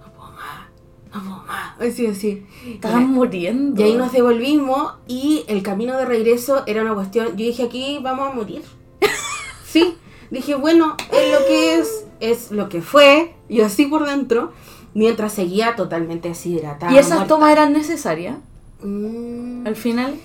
no 0.01 0.13
puedo 0.13 0.33
más, 0.33 0.69
no 1.15 1.21
puedo 1.23 1.43
más. 1.45 1.81
Así, 1.81 2.07
así. 2.07 2.47
Estaban 2.67 3.09
muriendo. 3.11 3.81
Y 3.81 3.85
ahí 3.85 3.95
nos 3.95 4.13
devolvimos 4.13 4.95
y 5.07 5.45
el 5.49 5.63
camino 5.63 5.97
de 5.97 6.05
regreso 6.05 6.63
era 6.67 6.83
una 6.83 6.95
cuestión. 6.95 7.29
Yo 7.29 7.45
dije, 7.47 7.65
aquí 7.65 7.99
vamos 8.03 8.31
a 8.31 8.35
morir. 8.35 8.63
sí. 9.67 9.97
Dije, 10.31 10.55
bueno, 10.55 10.97
es 11.13 11.33
lo 11.33 11.47
que 11.47 11.75
es, 11.79 12.07
es 12.21 12.51
lo 12.51 12.69
que 12.69 12.81
fue. 12.83 13.35
Y 13.49 13.61
así 13.61 13.87
por 13.87 14.07
dentro. 14.07 14.53
Mientras 14.95 15.33
seguía 15.33 15.75
totalmente 15.75 16.29
deshidratada. 16.29 16.93
¿Y 16.93 16.99
esas 16.99 17.11
muerta. 17.21 17.29
tomas 17.29 17.53
eran 17.53 17.73
necesarias 17.73 18.37
Mm, 18.85 19.65
al 19.67 19.77
final? 19.77 20.17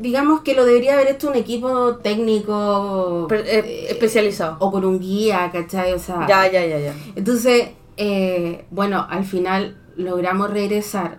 Digamos 0.00 0.40
que 0.40 0.54
lo 0.54 0.64
debería 0.64 0.94
haber 0.94 1.08
hecho 1.08 1.28
un 1.28 1.36
equipo 1.36 1.96
técnico. 1.96 3.26
Eh, 3.30 3.42
eh, 3.46 3.86
especializado. 3.90 4.56
o 4.60 4.70
con 4.70 4.84
un 4.84 4.98
guía, 5.00 5.50
¿cachai? 5.52 5.92
O 5.92 5.98
sea, 5.98 6.26
Ya, 6.28 6.50
ya, 6.50 6.64
ya, 6.66 6.78
ya. 6.78 6.94
entonces, 7.14 7.70
eh, 7.96 8.64
bueno, 8.70 9.06
al 9.08 9.24
final 9.24 9.76
logramos 9.96 10.50
regresar 10.50 11.18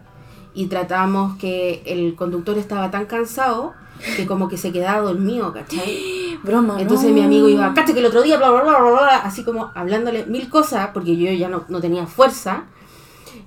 y 0.53 0.67
tratamos 0.67 1.37
que 1.37 1.81
el 1.85 2.15
conductor 2.15 2.57
estaba 2.57 2.89
tan 2.91 3.05
cansado 3.05 3.73
que 4.15 4.27
como 4.27 4.47
que 4.47 4.57
se 4.57 4.71
quedaba 4.71 5.01
dormido, 5.01 5.51
¿cachai? 5.53 6.37
Broma. 6.43 6.79
Entonces 6.79 7.09
no. 7.09 7.15
mi 7.15 7.21
amigo 7.23 7.49
iba, 7.49 7.73
cacha 7.73 7.93
que 7.93 7.99
el 7.99 8.05
otro 8.05 8.21
día, 8.21 8.37
bla, 8.37 8.51
bla, 8.51 8.61
bla, 8.61 8.79
bla, 8.79 8.91
bla, 8.91 9.17
así 9.23 9.43
como 9.43 9.71
hablándole 9.73 10.25
mil 10.27 10.49
cosas, 10.49 10.89
porque 10.93 11.17
yo 11.17 11.31
ya 11.31 11.47
no, 11.49 11.65
no 11.67 11.81
tenía 11.81 12.05
fuerza, 12.05 12.65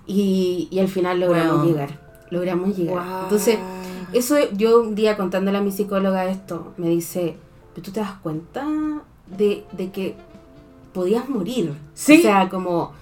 y, 0.07 0.69
y 0.71 0.81
al 0.81 0.89
final 0.89 1.21
logramos 1.21 1.59
Wow. 1.59 1.67
llegar, 1.67 2.01
logramos 2.31 2.77
llegar. 2.77 2.95
Guau. 3.07 3.23
Entonces, 3.25 3.59
eso 4.13 4.37
yo 4.53 4.81
un 4.81 4.95
día 4.95 5.17
contándole 5.17 5.59
a 5.59 5.61
mi 5.61 5.73
psicóloga 5.73 6.27
esto, 6.27 6.73
me 6.77 6.89
dice, 6.89 7.37
¿pero 7.75 7.85
tú 7.85 7.93
te 7.93 8.01
das 8.01 8.15
cuenta 8.23 8.67
de, 9.27 9.65
de 9.73 9.91
que 9.91 10.17
podías 10.93 11.29
morir? 11.29 11.75
Sí. 11.95 12.19
O 12.19 12.23
sea, 12.23 12.49
como... 12.49 12.93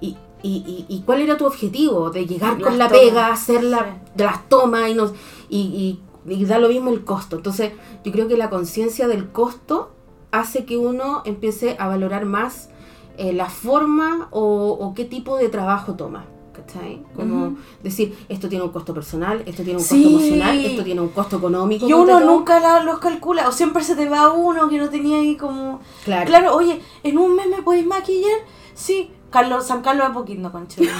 Y, 0.00 0.16
y, 0.42 0.64
y, 0.66 0.86
y 0.88 1.02
cuál 1.02 1.20
era 1.20 1.36
tu 1.36 1.46
objetivo? 1.46 2.10
De 2.10 2.26
llegar 2.26 2.60
con 2.60 2.78
la 2.78 2.88
tomas, 2.88 3.00
pega, 3.02 3.28
hacer 3.28 3.64
la, 3.64 4.00
de 4.14 4.24
las 4.24 4.48
tomas 4.48 4.88
y, 4.90 4.94
nos, 4.94 5.12
y, 5.48 6.00
y, 6.26 6.32
y 6.32 6.44
da 6.44 6.58
lo 6.58 6.68
mismo 6.68 6.90
el 6.90 7.04
costo. 7.04 7.36
Entonces, 7.36 7.72
yo 8.04 8.12
creo 8.12 8.28
que 8.28 8.36
la 8.36 8.48
conciencia 8.48 9.08
del 9.08 9.28
costo 9.30 9.90
hace 10.30 10.64
que 10.64 10.76
uno 10.76 11.22
empiece 11.24 11.76
a 11.78 11.88
valorar 11.88 12.26
más 12.26 12.70
eh, 13.18 13.32
la 13.32 13.50
forma 13.50 14.28
o, 14.30 14.70
o 14.70 14.94
qué 14.94 15.04
tipo 15.04 15.36
de 15.36 15.48
trabajo 15.48 15.94
toma. 15.94 16.26
¿Cachai? 16.56 17.02
Como 17.14 17.56
decir, 17.82 18.16
esto 18.30 18.48
tiene 18.48 18.64
un 18.64 18.70
costo 18.70 18.94
personal, 18.94 19.42
esto 19.44 19.62
tiene 19.62 19.78
un 19.78 19.84
Sí. 19.84 20.02
costo 20.02 20.18
emocional, 20.18 20.64
esto 20.64 20.84
tiene 20.84 21.00
un 21.02 21.08
costo 21.08 21.36
económico. 21.36 21.86
Y 21.86 21.92
uno 21.92 22.18
nunca 22.20 22.58
la- 22.60 22.80
los 22.82 22.98
calcula, 22.98 23.46
o 23.48 23.52
siempre 23.52 23.84
se 23.84 23.94
te 23.94 24.08
va 24.08 24.32
uno 24.32 24.68
que 24.68 24.78
no 24.78 24.88
tenía 24.88 25.18
ahí 25.18 25.36
como... 25.36 25.80
Claro. 26.04 26.26
Claro, 26.26 26.56
oye, 26.56 26.80
¿en 27.02 27.18
un 27.18 27.36
mes 27.36 27.46
me 27.48 27.62
podéis 27.62 27.86
maquillar? 27.86 28.38
Sí, 28.74 29.10
Carlos, 29.30 29.66
San 29.66 29.82
Carlos 29.82 30.08
de 30.08 30.14
concha. 30.50 30.80
de 30.80 30.86
madre. 30.88 30.96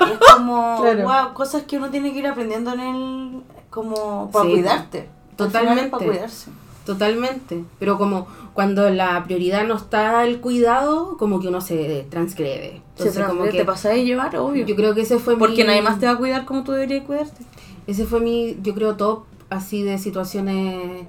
Y 0.00 0.12
es 0.12 0.18
como, 0.34 0.78
Claro. 0.82 1.02
wow, 1.04 1.32
cosas 1.34 1.62
que 1.62 1.78
uno 1.78 1.88
tiene 1.90 2.12
que 2.12 2.18
ir 2.18 2.26
aprendiendo 2.26 2.72
en 2.74 2.80
el... 2.80 3.42
como 3.70 4.30
para 4.30 4.44
Sí, 4.44 4.50
cuidarte. 4.52 5.08
totalmente. 5.36 5.90
Para 5.90 6.04
cuidarse. 6.04 6.50
Totalmente. 6.88 7.64
Pero 7.78 7.98
como 7.98 8.26
cuando 8.54 8.88
la 8.88 9.22
prioridad 9.24 9.66
no 9.66 9.76
está 9.76 10.24
el 10.24 10.40
cuidado, 10.40 11.18
como 11.18 11.38
que 11.38 11.48
uno 11.48 11.60
se 11.60 12.06
transgrede. 12.08 12.80
Se 12.96 13.08
Entonces, 13.08 13.12
como 13.12 13.26
transgrede, 13.26 13.50
que 13.52 13.58
te 13.58 13.64
pasa 13.66 13.90
de 13.90 14.04
llevar, 14.06 14.34
obvio. 14.36 14.64
yo 14.64 14.74
creo 14.74 14.94
que 14.94 15.02
ese 15.02 15.18
fue 15.18 15.36
Porque 15.36 15.62
mi, 15.62 15.64
nadie 15.64 15.82
más 15.82 16.00
te 16.00 16.06
va 16.06 16.12
a 16.12 16.16
cuidar 16.16 16.46
como 16.46 16.64
tú 16.64 16.72
deberías 16.72 17.04
cuidarte. 17.04 17.44
Ese 17.86 18.06
fue 18.06 18.20
mi, 18.20 18.56
yo 18.62 18.74
creo, 18.74 18.96
top 18.96 19.24
así 19.50 19.82
de 19.82 19.98
situaciones. 19.98 21.06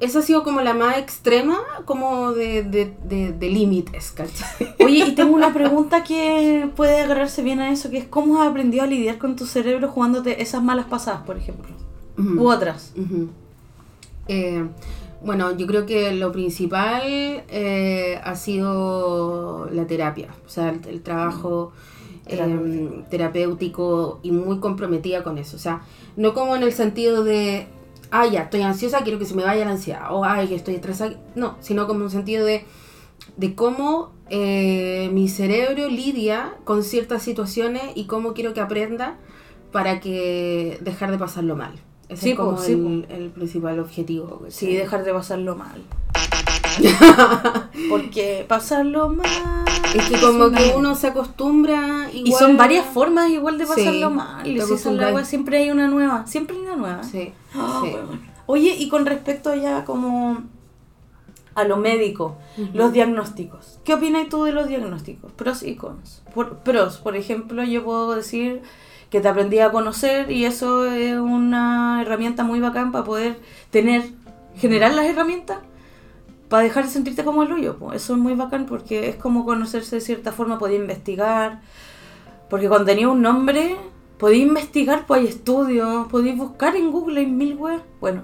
Esa 0.00 0.18
ha 0.18 0.22
sido 0.22 0.44
como 0.44 0.60
la 0.60 0.74
más 0.74 0.98
extrema, 0.98 1.56
como 1.86 2.32
de, 2.32 2.62
de, 2.62 2.92
de, 3.04 3.32
de 3.32 3.48
límites, 3.48 4.10
¿cachai? 4.12 4.74
Oye, 4.84 4.98
y 5.06 5.14
tengo 5.14 5.34
una 5.34 5.54
pregunta 5.54 6.04
que 6.04 6.68
puede 6.76 7.00
agarrarse 7.00 7.42
bien 7.42 7.60
a 7.60 7.70
eso, 7.70 7.88
que 7.88 7.96
es 7.96 8.06
cómo 8.06 8.42
has 8.42 8.48
aprendido 8.50 8.84
a 8.84 8.86
lidiar 8.86 9.16
con 9.16 9.34
tu 9.34 9.46
cerebro 9.46 9.88
jugándote 9.88 10.42
esas 10.42 10.62
malas 10.62 10.84
pasadas, 10.86 11.22
por 11.22 11.38
ejemplo. 11.38 11.74
Ujú. 12.18 12.42
U 12.42 12.48
otras. 12.50 12.92
Ujú. 12.96 13.30
Eh, 14.28 14.64
bueno, 15.22 15.56
yo 15.56 15.66
creo 15.66 15.86
que 15.86 16.12
lo 16.12 16.32
principal 16.32 17.02
eh, 17.06 18.20
ha 18.22 18.36
sido 18.36 19.68
la 19.70 19.86
terapia, 19.86 20.28
o 20.44 20.48
sea, 20.48 20.68
el, 20.70 20.86
el 20.86 21.02
trabajo 21.02 21.72
eh, 22.26 23.04
terapéutico 23.10 24.20
y 24.22 24.30
muy 24.30 24.58
comprometida 24.58 25.22
con 25.22 25.38
eso. 25.38 25.56
O 25.56 25.60
sea, 25.60 25.82
no 26.16 26.34
como 26.34 26.56
en 26.56 26.62
el 26.62 26.72
sentido 26.72 27.24
de, 27.24 27.66
ah, 28.10 28.26
ya, 28.26 28.42
estoy 28.42 28.62
ansiosa, 28.62 29.02
quiero 29.02 29.18
que 29.18 29.26
se 29.26 29.34
me 29.34 29.44
vaya 29.44 29.64
la 29.64 29.72
ansiedad, 29.72 30.06
o 30.10 30.24
ay, 30.24 30.48
que 30.48 30.54
estoy 30.54 30.74
estresada. 30.74 31.14
No, 31.34 31.56
sino 31.60 31.86
como 31.86 32.04
un 32.04 32.10
sentido 32.10 32.44
de, 32.44 32.64
de 33.36 33.54
cómo 33.54 34.12
eh, 34.30 35.10
mi 35.12 35.28
cerebro 35.28 35.88
lidia 35.88 36.54
con 36.64 36.82
ciertas 36.82 37.22
situaciones 37.22 37.82
y 37.94 38.06
cómo 38.06 38.34
quiero 38.34 38.54
que 38.54 38.60
aprenda 38.60 39.18
para 39.72 40.00
que 40.00 40.78
dejar 40.82 41.10
de 41.10 41.18
pasarlo 41.18 41.56
mal. 41.56 41.74
Ese 42.08 42.22
Sí, 42.22 42.30
es 42.30 42.36
como 42.36 42.58
sí, 42.58 42.72
el, 42.72 43.06
el 43.08 43.30
principal 43.30 43.78
objetivo. 43.78 44.38
¿cachai? 44.38 44.50
Sí, 44.50 44.74
dejar 44.74 45.04
de 45.04 45.12
pasarlo 45.12 45.56
mal. 45.56 45.82
Porque 47.88 48.44
pasarlo 48.48 49.08
mal. 49.08 49.64
Es 49.94 50.08
que 50.08 50.20
como 50.20 50.50
que 50.50 50.74
uno 50.76 50.94
se 50.94 51.08
acostumbra 51.08 52.10
igual... 52.12 52.26
Y 52.26 52.32
son 52.32 52.56
varias 52.56 52.84
formas 52.86 53.30
igual 53.30 53.58
de 53.58 53.66
Sí, 53.66 53.72
pasarlo 53.76 54.10
mal. 54.10 54.42
te 54.42 54.50
Y 54.50 54.60
si 54.60 54.88
wea, 54.88 55.24
siempre 55.24 55.58
hay 55.58 55.70
una 55.70 55.88
nueva. 55.88 56.26
Siempre 56.26 56.56
hay 56.56 56.62
una 56.62 56.76
nueva. 56.76 57.02
Sí, 57.04 57.32
Ah, 57.54 57.80
sí. 57.84 57.92
Oye, 58.46 58.74
y 58.78 58.88
con 58.88 59.06
respecto 59.06 59.54
ya 59.54 59.84
como 59.84 60.42
a 61.54 61.64
lo 61.64 61.76
médico, 61.76 62.36
los 62.72 62.92
diagnósticos. 62.92 63.78
¿Qué 63.84 63.94
opinas 63.94 64.28
tú 64.28 64.44
de 64.44 64.52
los 64.52 64.68
diagnósticos? 64.68 65.32
Pros 65.32 65.62
y 65.62 65.76
cons. 65.76 66.22
Por, 66.34 66.58
pros, 66.58 66.98
por 66.98 67.16
ejemplo, 67.16 67.62
yo 67.62 67.84
puedo 67.84 68.14
decir 68.14 68.62
que 69.14 69.20
te 69.20 69.28
aprendí 69.28 69.60
a 69.60 69.70
conocer 69.70 70.28
y 70.32 70.44
eso 70.44 70.86
es 70.86 71.16
una 71.16 72.02
herramienta 72.02 72.42
muy 72.42 72.58
bacán 72.58 72.90
para 72.90 73.04
poder 73.04 73.36
tener, 73.70 74.02
generar 74.56 74.92
las 74.92 75.06
herramientas 75.06 75.58
para 76.48 76.64
dejar 76.64 76.86
de 76.86 76.90
sentirte 76.90 77.22
como 77.22 77.44
el 77.44 77.52
hoyo. 77.52 77.76
Eso 77.92 78.14
es 78.14 78.18
muy 78.18 78.34
bacán 78.34 78.66
porque 78.66 79.08
es 79.08 79.14
como 79.14 79.44
conocerse 79.44 79.94
de 79.94 80.00
cierta 80.00 80.32
forma, 80.32 80.58
podía 80.58 80.78
investigar. 80.78 81.60
Porque 82.50 82.66
cuando 82.68 82.86
tenía 82.86 83.08
un 83.08 83.22
nombre, 83.22 83.76
podía 84.18 84.42
investigar, 84.42 85.06
pues 85.06 85.20
hay 85.20 85.28
estudios, 85.28 86.08
podéis 86.08 86.36
buscar 86.36 86.74
en 86.74 86.90
Google, 86.90 87.20
hay 87.20 87.26
mil 87.26 87.54
webs. 87.54 87.84
Bueno, 88.00 88.22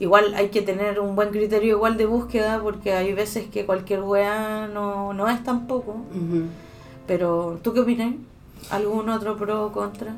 igual 0.00 0.34
hay 0.34 0.48
que 0.48 0.62
tener 0.62 0.98
un 0.98 1.14
buen 1.14 1.28
criterio 1.28 1.76
igual 1.76 1.96
de 1.96 2.06
búsqueda 2.06 2.58
porque 2.60 2.94
hay 2.94 3.12
veces 3.12 3.46
que 3.46 3.64
cualquier 3.64 4.02
wea 4.02 4.68
no, 4.74 5.12
no 5.12 5.28
es 5.28 5.40
tampoco. 5.44 5.92
Ujú. 5.92 6.46
Pero, 7.06 7.60
¿tú 7.62 7.72
qué 7.72 7.78
opinas? 7.78 8.14
¿Algún 8.70 9.08
otro 9.08 9.36
pro 9.36 9.66
o 9.66 9.72
contra? 9.72 10.14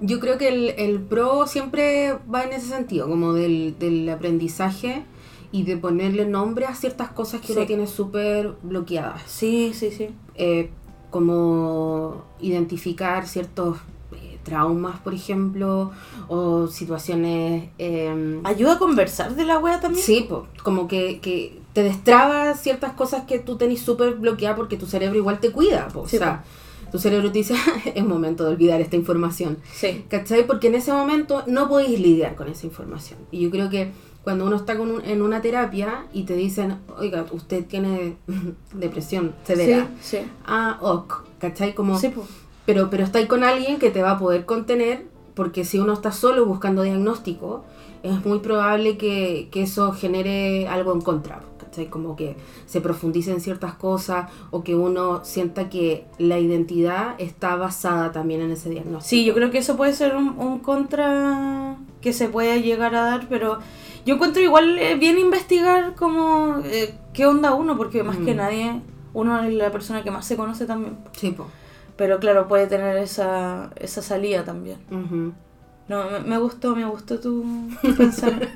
Yo 0.00 0.20
creo 0.20 0.36
que 0.38 0.48
el, 0.48 0.68
el 0.78 1.00
pro 1.00 1.46
siempre 1.46 2.18
va 2.32 2.44
en 2.44 2.52
ese 2.52 2.68
sentido, 2.68 3.08
como 3.08 3.32
del, 3.32 3.76
del 3.78 4.08
aprendizaje 4.08 5.04
y 5.52 5.62
de 5.62 5.76
ponerle 5.76 6.26
nombre 6.26 6.66
a 6.66 6.74
ciertas 6.74 7.10
cosas 7.10 7.40
que 7.40 7.48
Sí. 7.48 7.52
uno 7.56 7.66
tiene 7.66 7.86
súper 7.86 8.54
bloqueadas. 8.62 9.22
Sí, 9.26 9.72
sí, 9.74 9.90
sí. 9.90 10.08
Eh, 10.34 10.70
como 11.10 12.24
identificar 12.40 13.26
ciertos 13.28 13.78
eh, 14.12 14.38
traumas, 14.42 14.98
por 15.00 15.14
ejemplo, 15.14 15.92
o 16.28 16.66
situaciones... 16.66 17.68
em, 17.78 18.40
¿Ayuda 18.44 18.74
a 18.74 18.78
conversar 18.78 19.34
de 19.36 19.44
la 19.44 19.58
wea 19.58 19.80
también? 19.80 20.04
Sí, 20.04 20.26
po, 20.28 20.46
como 20.62 20.88
que, 20.88 21.20
que 21.20 21.60
te 21.72 21.82
destraba 21.84 22.54
ciertas 22.54 22.92
cosas 22.92 23.22
que 23.24 23.38
tú 23.38 23.56
tenés 23.56 23.80
súper 23.80 24.14
bloqueadas 24.16 24.56
porque 24.56 24.76
tu 24.76 24.86
cerebro 24.86 25.18
igual 25.18 25.38
te 25.40 25.50
cuida. 25.52 25.88
po, 25.88 26.06
Sí, 26.08 26.16
o 26.16 26.18
sea, 26.18 26.44
tu 26.94 27.00
cerebro 27.00 27.32
te 27.32 27.38
dice, 27.38 27.56
es 27.96 28.04
momento 28.04 28.44
de 28.44 28.50
olvidar 28.50 28.80
esta 28.80 28.94
información. 28.94 29.58
Sí. 29.72 30.04
¿Cachai? 30.08 30.46
Porque 30.46 30.68
en 30.68 30.76
ese 30.76 30.92
momento 30.92 31.42
no 31.48 31.68
podéis 31.68 31.98
lidiar 31.98 32.36
con 32.36 32.46
esa 32.46 32.66
información. 32.66 33.18
Y 33.32 33.40
yo 33.40 33.50
creo 33.50 33.68
que 33.68 33.90
cuando 34.22 34.46
uno 34.46 34.54
está 34.54 34.78
con 34.78 34.92
un- 34.92 35.04
en 35.04 35.20
una 35.20 35.42
terapia 35.42 36.06
y 36.12 36.22
te 36.22 36.34
dicen, 36.36 36.78
oiga, 36.96 37.26
usted 37.32 37.64
tiene 37.66 38.14
depresión 38.72 39.34
severa. 39.42 39.88
Sí, 40.00 40.18
sí. 40.18 40.26
Ah, 40.46 40.78
ok, 40.82 41.24
¿cachai? 41.40 41.74
Como, 41.74 41.98
Sí, 41.98 42.10
po. 42.10 42.24
pero, 42.64 42.90
pero 42.90 43.02
está 43.02 43.18
ahí 43.18 43.26
con 43.26 43.42
alguien 43.42 43.80
que 43.80 43.90
te 43.90 44.00
va 44.00 44.12
a 44.12 44.18
poder 44.20 44.44
contener, 44.46 45.06
porque 45.34 45.64
si 45.64 45.80
uno 45.80 45.94
está 45.94 46.12
solo 46.12 46.46
buscando 46.46 46.82
diagnóstico, 46.82 47.64
es 48.04 48.24
muy 48.24 48.38
probable 48.38 48.96
que, 48.98 49.48
que 49.50 49.62
eso 49.64 49.90
genere 49.92 50.68
algo 50.68 50.92
en 50.92 51.00
contra, 51.00 51.40
¿cachai? 51.74 51.86
Como 51.90 52.14
que 52.16 52.36
se 52.66 52.80
profundice 52.80 53.32
en 53.32 53.40
ciertas 53.40 53.74
cosas 53.74 54.30
o 54.50 54.62
que 54.62 54.74
uno 54.76 55.24
sienta 55.24 55.68
que 55.68 56.06
la 56.18 56.38
identidad 56.38 57.14
está 57.18 57.56
basada 57.56 58.12
también 58.12 58.40
en 58.42 58.50
ese 58.52 58.70
diagnóstico. 58.70 59.08
Sí, 59.08 59.24
yo 59.24 59.34
creo 59.34 59.50
que 59.50 59.58
eso 59.58 59.76
puede 59.76 59.92
ser 59.92 60.14
un, 60.16 60.38
un 60.38 60.60
contra 60.60 61.76
que 62.00 62.12
se 62.12 62.28
puede 62.28 62.62
llegar 62.62 62.94
a 62.94 63.02
dar, 63.02 63.28
pero 63.28 63.58
yo 64.06 64.14
encuentro 64.14 64.42
igual 64.42 64.78
eh, 64.78 64.94
bien 64.96 65.18
investigar 65.18 65.94
como 65.94 66.58
eh, 66.64 66.94
qué 67.12 67.26
onda 67.26 67.54
uno, 67.54 67.76
porque 67.76 68.02
más 68.02 68.18
que 68.18 68.34
Mm. 68.34 68.36
nadie, 68.36 68.80
uno 69.14 69.42
es 69.42 69.52
la 69.54 69.70
persona 69.72 70.02
que 70.02 70.10
más 70.10 70.26
se 70.26 70.36
conoce 70.36 70.66
también. 70.66 70.96
Sí, 71.12 71.30
po. 71.30 71.46
Pero 71.96 72.18
claro, 72.18 72.46
puede 72.48 72.66
tener 72.66 72.96
esa, 72.98 73.70
esa 73.76 74.02
salida 74.02 74.44
también. 74.44 74.78
Ujú. 74.90 75.32
No, 75.88 76.10
me, 76.10 76.20
me 76.20 76.38
gustó, 76.38 76.74
me 76.74 76.84
gustó 76.86 77.20
tu, 77.20 77.44
tu 77.82 77.94
pensamiento. 77.94 78.46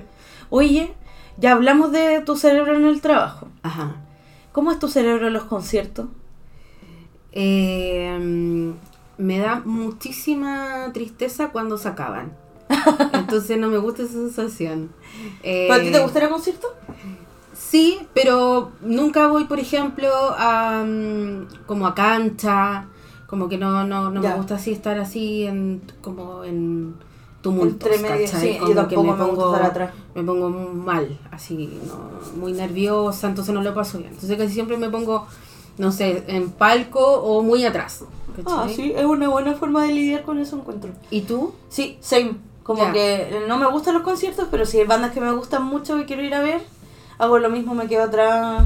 Oye, 0.50 0.94
ya 1.38 1.52
hablamos 1.52 1.92
de 1.92 2.20
tu 2.20 2.36
cerebro 2.36 2.76
en 2.76 2.86
el 2.86 3.00
trabajo. 3.00 3.48
Ajá. 3.62 3.96
¿Cómo 4.52 4.72
es 4.72 4.78
tu 4.78 4.88
cerebro 4.88 5.28
en 5.28 5.32
los 5.32 5.44
conciertos? 5.44 6.06
Eh, 7.32 8.74
me 9.18 9.38
da 9.38 9.62
muchísima 9.64 10.90
tristeza 10.92 11.50
cuando 11.50 11.78
se 11.78 11.88
acaban. 11.88 12.32
Entonces 13.12 13.58
no 13.58 13.68
me 13.68 13.78
gusta 13.78 14.02
esa 14.02 14.14
sensación. 14.14 14.90
Eh, 15.42 15.66
¿Pero 15.68 15.80
a 15.80 15.84
ti 15.84 15.92
te 15.92 16.00
gusta 16.00 16.18
ir 16.18 16.24
a 16.24 16.28
conciertos? 16.28 16.70
Sí, 17.54 17.98
pero 18.14 18.72
nunca 18.80 19.28
voy, 19.28 19.44
por 19.44 19.60
ejemplo, 19.60 20.08
a 20.36 20.84
mm, 20.86 21.64
como 21.66 21.86
a 21.86 21.94
cancha, 21.94 22.86
como 23.26 23.48
que 23.48 23.58
no, 23.58 23.84
no, 23.84 24.10
no 24.10 24.20
me 24.20 24.34
gusta 24.34 24.54
así 24.54 24.72
estar 24.72 24.98
así 24.98 25.44
en 25.44 25.82
como 26.00 26.44
en 26.44 26.94
tumultos, 27.40 27.90
Entre 27.90 28.10
medio, 28.10 28.26
¿cachai? 28.26 28.52
sí, 28.54 28.58
Como 28.58 28.72
yo 28.74 28.88
que 28.88 28.96
me, 28.96 29.10
estar 29.10 29.62
atrás. 29.62 29.90
me 30.14 30.22
pongo 30.24 30.50
mal, 30.50 31.18
así, 31.30 31.80
no, 31.86 32.38
muy 32.40 32.52
nerviosa, 32.52 33.28
entonces 33.28 33.54
no 33.54 33.62
lo 33.62 33.74
paso 33.74 33.98
bien. 33.98 34.10
Entonces 34.12 34.36
casi 34.36 34.52
siempre 34.52 34.76
me 34.76 34.90
pongo, 34.90 35.26
no 35.78 35.92
sé, 35.92 36.24
en 36.26 36.50
palco 36.50 37.00
o 37.00 37.42
muy 37.42 37.64
atrás. 37.64 38.04
Ah, 38.46 38.66
sí, 38.68 38.92
es 38.94 39.04
una 39.04 39.28
buena 39.28 39.54
forma 39.54 39.82
de 39.84 39.92
lidiar 39.92 40.22
con 40.22 40.38
eso 40.38 40.56
encuentro. 40.56 40.90
¿Y 41.10 41.22
tú? 41.22 41.54
Sí, 41.68 41.98
same. 42.00 42.36
Como 42.62 42.92
que 42.92 43.44
no 43.48 43.56
me 43.56 43.66
gustan 43.66 43.94
los 43.94 44.02
conciertos, 44.02 44.46
pero 44.50 44.66
si 44.66 44.78
hay 44.78 44.86
bandas 44.86 45.12
que 45.12 45.20
me 45.20 45.32
gustan 45.32 45.64
mucho 45.64 45.98
y 45.98 46.04
quiero 46.04 46.22
ir 46.22 46.34
a 46.34 46.40
ver, 46.42 46.60
hago 47.18 47.38
lo 47.38 47.48
mismo, 47.48 47.74
me 47.74 47.86
quedo 47.86 48.04
atrás. 48.04 48.64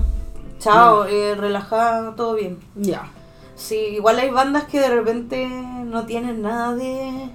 Chao, 0.58 1.04
eh, 1.04 1.34
relajada, 1.36 2.14
todo 2.16 2.34
bien. 2.34 2.58
Ya. 2.74 3.10
Sí, 3.54 3.76
igual 3.76 4.18
hay 4.18 4.30
bandas 4.30 4.64
que 4.64 4.80
de 4.80 4.88
repente 4.88 5.46
no 5.48 6.04
tienen 6.04 6.42
nada 6.42 6.74
de 6.74 7.30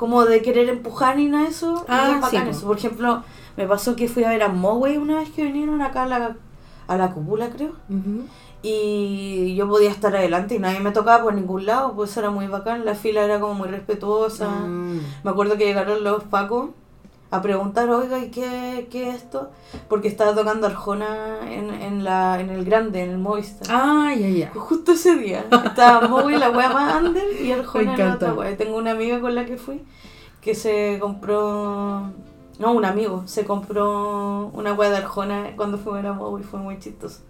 como 0.00 0.24
de 0.24 0.40
querer 0.40 0.70
empujar 0.70 1.18
ni 1.18 1.26
nada 1.26 1.44
de 1.44 1.50
eso. 1.50 1.84
Ah, 1.86 2.12
es 2.14 2.20
bacán 2.22 2.30
sí, 2.30 2.38
po. 2.46 2.50
eso. 2.52 2.66
Por 2.66 2.78
ejemplo, 2.78 3.22
me 3.58 3.66
pasó 3.68 3.96
que 3.96 4.08
fui 4.08 4.24
a 4.24 4.30
ver 4.30 4.42
a 4.42 4.48
Moway 4.48 4.96
una 4.96 5.18
vez 5.18 5.28
que 5.28 5.44
vinieron 5.44 5.82
acá 5.82 6.04
a 6.04 6.06
la, 6.06 6.36
a 6.86 6.96
la 6.96 7.12
cúpula, 7.12 7.50
creo. 7.50 7.72
Y 8.62 9.54
yo 9.56 9.68
podía 9.68 9.90
estar 9.90 10.16
adelante 10.16 10.54
y 10.54 10.58
nadie 10.58 10.80
me 10.80 10.92
tocaba 10.92 11.22
por 11.22 11.34
ningún 11.34 11.66
lado, 11.66 11.92
pues 11.94 12.16
era 12.16 12.30
muy 12.30 12.46
bacán. 12.46 12.86
La 12.86 12.94
fila 12.94 13.22
era 13.22 13.40
como 13.40 13.52
muy 13.52 13.68
respetuosa. 13.68 14.48
Mm. 14.48 15.00
Me 15.22 15.30
acuerdo 15.30 15.58
que 15.58 15.66
llegaron 15.66 16.02
los 16.02 16.24
pacos 16.24 16.70
a 17.30 17.40
preguntar, 17.42 17.88
oiga, 17.90 18.18
¿y 18.18 18.30
qué, 18.30 18.88
qué 18.90 19.08
es 19.08 19.16
esto? 19.16 19.50
Porque 19.88 20.08
estaba 20.08 20.34
tocando 20.34 20.66
Arjona 20.66 21.38
en, 21.48 21.70
en, 21.70 22.02
la, 22.02 22.40
en 22.40 22.50
el 22.50 22.64
grande, 22.64 23.02
en 23.02 23.10
el 23.10 23.18
Movistar. 23.18 23.68
Ah, 23.70 24.12
ya, 24.18 24.28
ya. 24.28 24.50
Justo 24.54 24.92
ese 24.92 25.14
día. 25.14 25.46
Estaba 25.64 26.08
Moby, 26.08 26.36
la 26.36 26.50
wea 26.50 26.70
más 26.70 27.02
under, 27.02 27.40
y 27.40 27.52
Arjona 27.52 27.92
Me 27.92 28.02
en 28.02 28.08
la 28.08 28.14
otra 28.14 28.34
wea. 28.34 28.56
Tengo 28.56 28.76
una 28.76 28.90
amiga 28.92 29.20
con 29.20 29.34
la 29.34 29.44
que 29.44 29.56
fui 29.56 29.82
que 30.40 30.54
se 30.54 30.98
compró. 31.00 32.10
No, 32.58 32.72
un 32.72 32.84
amigo. 32.84 33.22
Se 33.26 33.44
compró 33.44 34.50
una 34.52 34.72
wea 34.72 34.90
de 34.90 34.96
Arjona 34.96 35.52
cuando 35.56 35.78
fue 35.78 36.00
a 36.00 36.12
Moby. 36.12 36.42
Fue 36.42 36.58
muy 36.58 36.78
chistoso. 36.80 37.20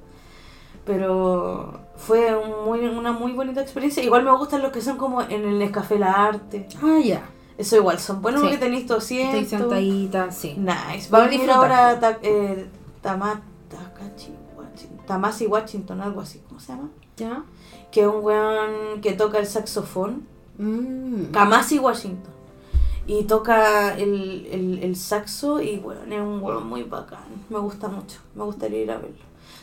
Pero 0.86 1.78
fue 1.96 2.34
un 2.34 2.64
muy, 2.64 2.80
una 2.86 3.12
muy 3.12 3.32
bonita 3.32 3.60
experiencia. 3.60 4.02
Igual 4.02 4.24
me 4.24 4.34
gustan 4.34 4.62
los 4.62 4.72
que 4.72 4.80
son 4.80 4.96
como 4.96 5.20
en 5.20 5.44
el 5.44 5.58
Nescafé 5.58 5.98
La 5.98 6.26
Arte. 6.26 6.66
Ah, 6.82 6.98
ya. 7.04 7.22
Eso 7.60 7.76
igual 7.76 7.98
son 7.98 8.22
buenos 8.22 8.40
Sí. 8.40 8.46
porque 8.48 8.58
tenéis 8.64 8.86
tu 8.86 8.94
Estoy 8.94 9.20
asiento. 9.22 9.48
sentadita, 9.50 10.30
sí. 10.32 10.54
Nice. 10.56 11.10
Va 11.12 11.18
a 11.24 11.28
venir 11.28 11.50
ahora 11.50 12.00
ta, 12.00 12.18
eh, 12.22 12.66
Washington- 14.56 15.06
Tamasi 15.06 15.46
Washington, 15.46 16.00
algo 16.00 16.20
así. 16.22 16.40
¿Cómo 16.48 16.60
se 16.60 16.72
llama? 16.72 16.88
¿Ya? 17.16 17.42
que 17.90 18.02
es 18.02 18.06
un 18.06 18.24
weón 18.24 19.00
que 19.02 19.12
toca 19.14 19.38
el 19.38 19.46
saxofón, 19.46 20.22
Mm. 20.58 21.32
Kamasi 21.32 21.78
Washington, 21.80 22.32
y 23.06 23.24
toca 23.24 23.96
el, 23.98 24.46
el, 24.50 24.78
el 24.84 24.94
saxo 24.96 25.60
y 25.60 25.78
weón, 25.78 26.12
es 26.12 26.20
un 26.20 26.40
weón 26.42 26.66
muy 26.68 26.84
bacán, 26.84 27.18
me 27.48 27.58
gusta 27.58 27.88
mucho, 27.88 28.20
me 28.36 28.44
gustaría 28.44 28.82
ir 28.82 28.90
a 28.92 28.98
verlo. 28.98 29.16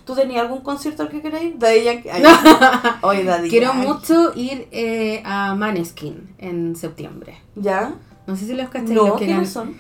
¿Tú 0.07 0.15
tenías 0.15 0.41
algún 0.41 0.61
concierto 0.61 1.03
al 1.03 1.09
que 1.09 1.21
queráis 1.21 1.49
ir? 1.51 1.59
Daddy 1.59 1.83
Yankee. 1.83 2.09
Ay, 2.09 2.23
Oye, 3.01 3.23
Daddy 3.25 3.49
Quiero 3.49 3.67
Yankee. 3.73 3.87
mucho 3.87 4.31
ir 4.35 4.67
eh, 4.71 5.21
a 5.25 5.53
Maneskin 5.53 6.33
en 6.39 6.75
septiembre. 6.75 7.37
¿Ya? 7.55 7.93
No 8.25 8.35
sé 8.35 8.45
si 8.47 8.53
los 8.53 8.69
cacháis. 8.69 8.91
No, 8.91 9.07
los, 9.09 9.19
que 9.19 9.25
¿quiénes 9.25 9.49
son? 9.51 9.75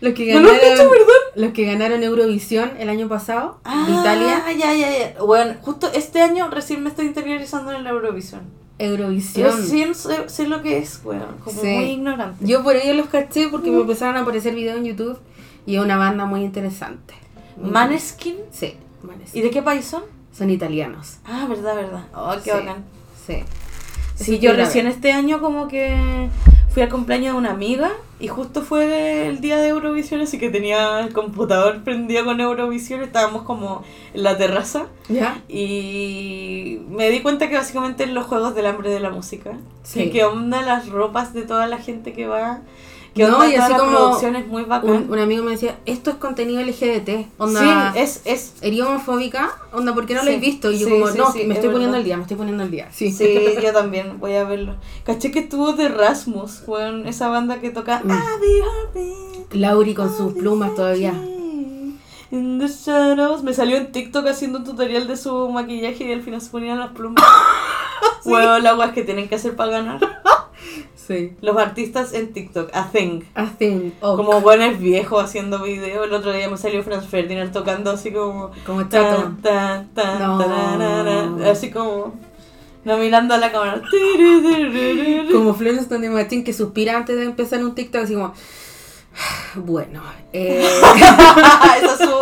los 0.00 0.14
que 0.14 0.32
¿No 0.34 0.40
ganaron, 0.42 0.60
dicho, 0.60 0.90
perdón? 0.90 1.08
los 1.36 1.52
que 1.52 1.64
ganaron 1.66 2.02
Eurovisión 2.02 2.72
el 2.78 2.88
año 2.88 3.08
pasado 3.08 3.58
Ah, 3.64 3.84
de 3.88 3.92
Italia. 3.92 4.44
ya, 4.58 4.72
ya, 4.74 4.90
ya. 5.14 5.22
Bueno, 5.22 5.54
justo 5.62 5.90
este 5.94 6.20
año 6.22 6.48
recién 6.50 6.82
me 6.82 6.88
estoy 6.90 7.06
interiorizando 7.06 7.72
en 7.72 7.84
la 7.84 7.90
Eurovisión. 7.90 8.42
Eurovisión. 8.78 9.56
Recién 9.56 9.94
sé, 9.94 10.28
sé 10.28 10.46
lo 10.48 10.62
que 10.62 10.78
es, 10.78 11.00
weón, 11.04 11.36
como 11.44 11.60
Sí. 11.60 11.68
muy 11.68 11.84
ignorante. 11.84 12.44
Yo 12.46 12.62
por 12.64 12.74
ello 12.76 12.94
los 12.94 13.06
caché 13.06 13.48
porque 13.48 13.70
Mm. 13.70 13.74
me 13.74 13.80
empezaron 13.82 14.16
a 14.16 14.20
aparecer 14.22 14.54
videos 14.54 14.76
en 14.78 14.84
YouTube 14.84 15.18
y 15.66 15.76
es 15.76 15.80
una 15.82 15.96
banda 15.96 16.24
muy 16.24 16.42
interesante. 16.42 17.14
Maneskin, 17.56 18.34
Sí, 18.50 18.74
¿y 19.32 19.40
de 19.40 19.50
qué 19.50 19.62
país 19.62 19.84
son? 19.84 20.02
Son 20.32 20.50
italianos. 20.50 21.18
Ah, 21.24 21.46
verdad, 21.48 21.76
verdad. 21.76 22.04
Oh, 22.14 22.34
qué 22.42 22.50
Sí. 22.50 22.50
bacán. 22.50 22.84
Sí. 23.26 23.44
Sí, 24.16 24.38
yo 24.38 24.52
recién 24.52 24.86
este 24.86 25.12
año 25.12 25.40
como 25.40 25.66
que 25.66 26.28
fui 26.70 26.82
al 26.82 26.88
cumpleaños 26.88 27.32
de 27.34 27.38
una 27.38 27.50
amiga 27.50 27.90
y 28.20 28.28
justo 28.28 28.62
fue 28.62 29.26
el 29.28 29.40
día 29.40 29.56
de 29.56 29.68
Eurovisión, 29.68 30.20
así 30.20 30.38
que 30.38 30.50
tenía 30.50 31.00
el 31.00 31.12
computador 31.12 31.82
prendido 31.82 32.24
con 32.24 32.40
Eurovisión, 32.40 33.02
estábamos 33.02 33.42
como 33.42 33.82
en 34.12 34.22
la 34.22 34.36
terraza 34.36 34.86
¿Ya? 35.08 35.40
y 35.48 36.80
me 36.88 37.10
di 37.10 37.20
cuenta 37.22 37.48
que 37.48 37.56
básicamente 37.56 38.04
en 38.04 38.14
los 38.14 38.26
juegos 38.26 38.54
del 38.54 38.66
hambre 38.66 38.90
de 38.90 39.00
la 39.00 39.10
música. 39.10 39.58
Sí. 39.82 40.02
Y 40.02 40.10
qué 40.10 40.24
onda 40.24 40.62
las 40.62 40.88
ropas 40.88 41.32
de 41.34 41.42
toda 41.42 41.66
la 41.66 41.78
gente 41.78 42.12
que 42.12 42.26
va. 42.26 42.60
Que 43.14 43.24
No, 43.28 43.48
y 43.48 43.54
así 43.54 43.72
como 43.74 44.18
muy. 44.48 44.66
Un, 44.82 45.06
un 45.08 45.18
amigo 45.20 45.44
me 45.44 45.52
decía, 45.52 45.78
esto 45.86 46.10
es 46.10 46.16
contenido 46.16 46.60
LGBT. 46.62 47.28
Onda, 47.38 47.92
Sí, 47.92 48.00
es, 48.00 48.22
es 48.24 48.54
¿Eres 48.60 48.80
homofóbica? 48.80 49.52
Onda, 49.72 49.94
¿por 49.94 50.04
qué 50.04 50.14
no 50.14 50.24
lo 50.24 50.30
he 50.30 50.38
visto? 50.38 50.72
Y 50.72 50.80
yo 50.80 50.86
Sí, 50.88 50.92
como, 50.92 51.10
no, 51.10 51.32
me 51.32 51.42
es 51.42 51.50
estoy 51.50 51.70
poniendo 51.70 51.96
al 51.96 52.02
día, 52.02 52.16
me 52.16 52.22
estoy 52.22 52.36
poniendo 52.36 52.64
al 52.64 52.70
día. 52.72 52.88
Sí. 52.90 53.12
Sí, 53.12 53.38
yo 53.62 53.72
también 53.72 54.18
voy 54.18 54.34
a 54.34 54.44
verlo. 54.44 54.74
Caché 55.04 55.30
que 55.30 55.38
estuvo 55.40 55.74
de 55.74 55.88
Rasmus, 55.88 56.62
weón, 56.66 57.06
esa 57.06 57.28
banda 57.28 57.60
que 57.60 57.70
toca 57.70 58.02
Mm. 58.04 59.58
Lauri 59.58 59.94
con 59.94 60.14
sus 60.14 60.32
plumas 60.34 60.74
todavía. 60.74 61.12
In 62.32 62.58
the 62.58 62.66
shadows. 62.66 63.44
Me 63.44 63.54
salió 63.54 63.76
en 63.76 63.92
TikTok 63.92 64.26
haciendo 64.26 64.58
un 64.58 64.64
tutorial 64.64 65.06
de 65.06 65.16
su 65.16 65.48
maquillaje 65.50 66.04
y 66.04 66.12
al 66.12 66.22
final 66.22 66.40
se 66.40 66.50
ponían 66.50 66.80
las 66.80 66.90
plumas. 66.90 67.22
Weón, 68.24 68.62
las 68.64 68.74
guas 68.74 68.92
que 68.92 69.04
tienen 69.04 69.28
que 69.28 69.36
hacer 69.36 69.54
para 69.54 69.70
ganar. 69.70 70.00
Sí. 71.06 71.32
Los 71.42 71.56
artistas 71.58 72.14
en 72.14 72.32
TikTok, 72.32 72.70
a 72.72 72.88
thing. 72.90 73.20
A 73.34 73.46
thing. 73.46 73.90
Oh, 74.00 74.16
Como 74.16 74.40
buenos 74.40 74.78
viejos 74.78 75.22
haciendo 75.22 75.62
video. 75.62 76.04
El 76.04 76.12
otro 76.14 76.32
día 76.32 76.48
me 76.48 76.56
salió 76.56 76.82
Franz 76.82 77.06
Ferdinand 77.06 77.52
tocando 77.52 77.90
así 77.90 78.10
como. 78.10 78.50
como 78.64 78.82
chato. 78.88 79.22
Tan, 79.22 79.42
tan, 79.42 79.88
tan, 79.94 80.18
No. 80.18 80.38
tararara, 80.38 81.50
Así 81.50 81.70
como. 81.70 82.14
No 82.84 82.96
mirando 82.98 83.34
a 83.34 83.38
la 83.38 83.50
cámara. 83.52 83.82
Como 85.32 85.50
Stone 85.54 86.00
de 86.08 86.10
Machine 86.10 86.44
que 86.44 86.52
suspira 86.52 86.96
antes 86.96 87.16
de 87.16 87.24
empezar 87.24 87.62
un 87.64 87.74
TikTok 87.74 88.02
así 88.04 88.14
como... 88.14 88.32
Bueno, 89.56 90.02
eh, 90.32 90.66
Esa 91.78 91.92
es 91.94 91.98
su, 91.98 92.20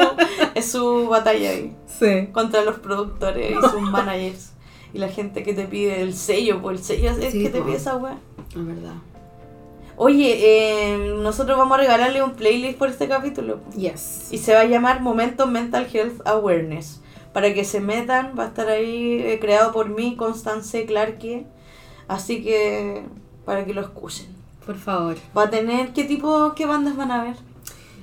es 0.55 0.73
su 0.73 1.07
batalla 1.09 1.51
ahí. 1.51 1.75
sí. 1.99 2.29
Contra 2.33 2.62
los 2.62 2.79
productores 2.81 3.53
y 3.53 3.68
sus 3.71 3.81
managers. 3.90 4.53
Y 4.95 4.99
la 4.99 5.09
gente 5.09 5.42
que 5.42 5.55
te 5.55 5.64
pide 5.64 6.03
el 6.03 6.14
sello, 6.14 6.61
pues 6.61 6.79
el 6.81 6.85
sello 6.85 7.11
es 7.12 7.33
Sí, 7.33 7.42
que 7.45 7.49
te 7.49 7.61
po. 7.61 7.64
pide 7.66 7.77
esa 7.79 7.97
weá. 7.97 8.18
Es 8.50 8.66
verdad. 8.66 8.94
Oye, 9.96 10.38
eh, 10.40 11.14
nosotros 11.22 11.59
vamos 11.59 11.78
a 11.78 11.81
regalarle 11.81 12.22
un 12.22 12.33
playlist 12.33 12.78
por 12.78 12.88
este 12.88 13.09
capítulo. 13.09 13.61
Yes. 13.76 14.28
Y 14.33 14.38
se 14.38 14.55
va 14.55 14.61
a 14.61 14.64
llamar 14.64 15.00
Momento 15.00 15.46
Mental 15.46 15.87
Health 15.92 16.26
Awareness. 16.26 17.00
Para 17.33 17.55
que 17.55 17.64
se 17.64 17.81
metan, 17.81 18.33
va 18.38 18.44
a 18.44 18.48
estar 18.48 18.68
ahí 18.68 19.20
eh, 19.20 19.38
creado 19.40 19.72
por 19.72 19.88
mí, 19.88 20.16
Constance 20.16 20.87
Clarke. 20.87 21.46
Así 22.09 22.42
que 22.42 23.05
para 23.44 23.64
que 23.64 23.74
lo 23.74 23.81
escuchen. 23.81 24.28
Por 24.64 24.76
favor. 24.76 25.16
Va 25.37 25.44
a 25.44 25.50
tener, 25.50 25.92
¿qué 25.92 26.05
tipo, 26.05 26.55
qué 26.55 26.66
bandas 26.66 26.96
van 26.96 27.11
a 27.11 27.24
ver? 27.24 27.37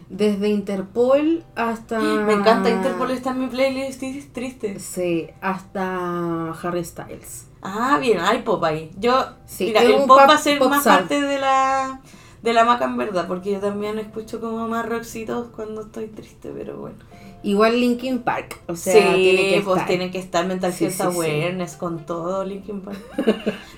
Desde 0.09 0.49
Interpol 0.49 1.43
hasta. 1.55 1.99
Me 2.25 2.33
encanta 2.33 2.69
Interpol, 2.69 3.11
está 3.11 3.31
en 3.31 3.39
mi 3.39 3.47
playlist 3.47 4.01
es 4.03 4.31
triste. 4.33 4.79
Sí, 4.79 5.29
hasta 5.41 6.51
Harry 6.51 6.83
Styles. 6.83 7.48
Ah, 7.61 7.97
bien, 8.01 8.19
hay 8.19 8.41
pop 8.43 8.63
ahí. 8.63 8.91
Yo, 8.97 9.13
Sí, 9.45 9.65
mira, 9.65 9.81
el 9.81 9.95
pop 9.95 10.07
pop- 10.07 10.19
va 10.19 10.33
a 10.33 10.37
ser 10.37 10.59
más 10.61 10.83
parte 10.83 11.21
de 11.21 11.39
la 11.39 12.01
de 12.41 12.53
la 12.53 12.63
maca 12.63 12.85
en 12.85 12.95
verdad, 12.95 13.27
porque 13.27 13.51
yo 13.51 13.59
también 13.59 13.99
escucho 13.99 14.39
como 14.39 14.65
más 14.67 14.85
rockcitos 14.87 15.47
cuando 15.53 15.81
estoy 15.81 16.07
triste, 16.07 16.51
pero 16.55 16.77
bueno. 16.77 16.95
Igual 17.43 17.79
Linkin 17.79 18.19
Park. 18.19 18.59
O 18.67 18.75
sea, 18.75 19.13
sí, 19.13 19.21
tiene 19.21 19.49
que 19.49 19.61
pues 19.61 19.75
estar. 19.75 19.87
tienen 19.87 20.11
que 20.11 20.19
estar 20.19 20.45
mental 20.45 20.71
Sí, 20.73 20.89
sí, 20.89 21.01
awareness 21.01 21.75
con 21.75 22.05
todo 22.05 22.43
Linkin 22.45 22.81
Park. 22.81 22.97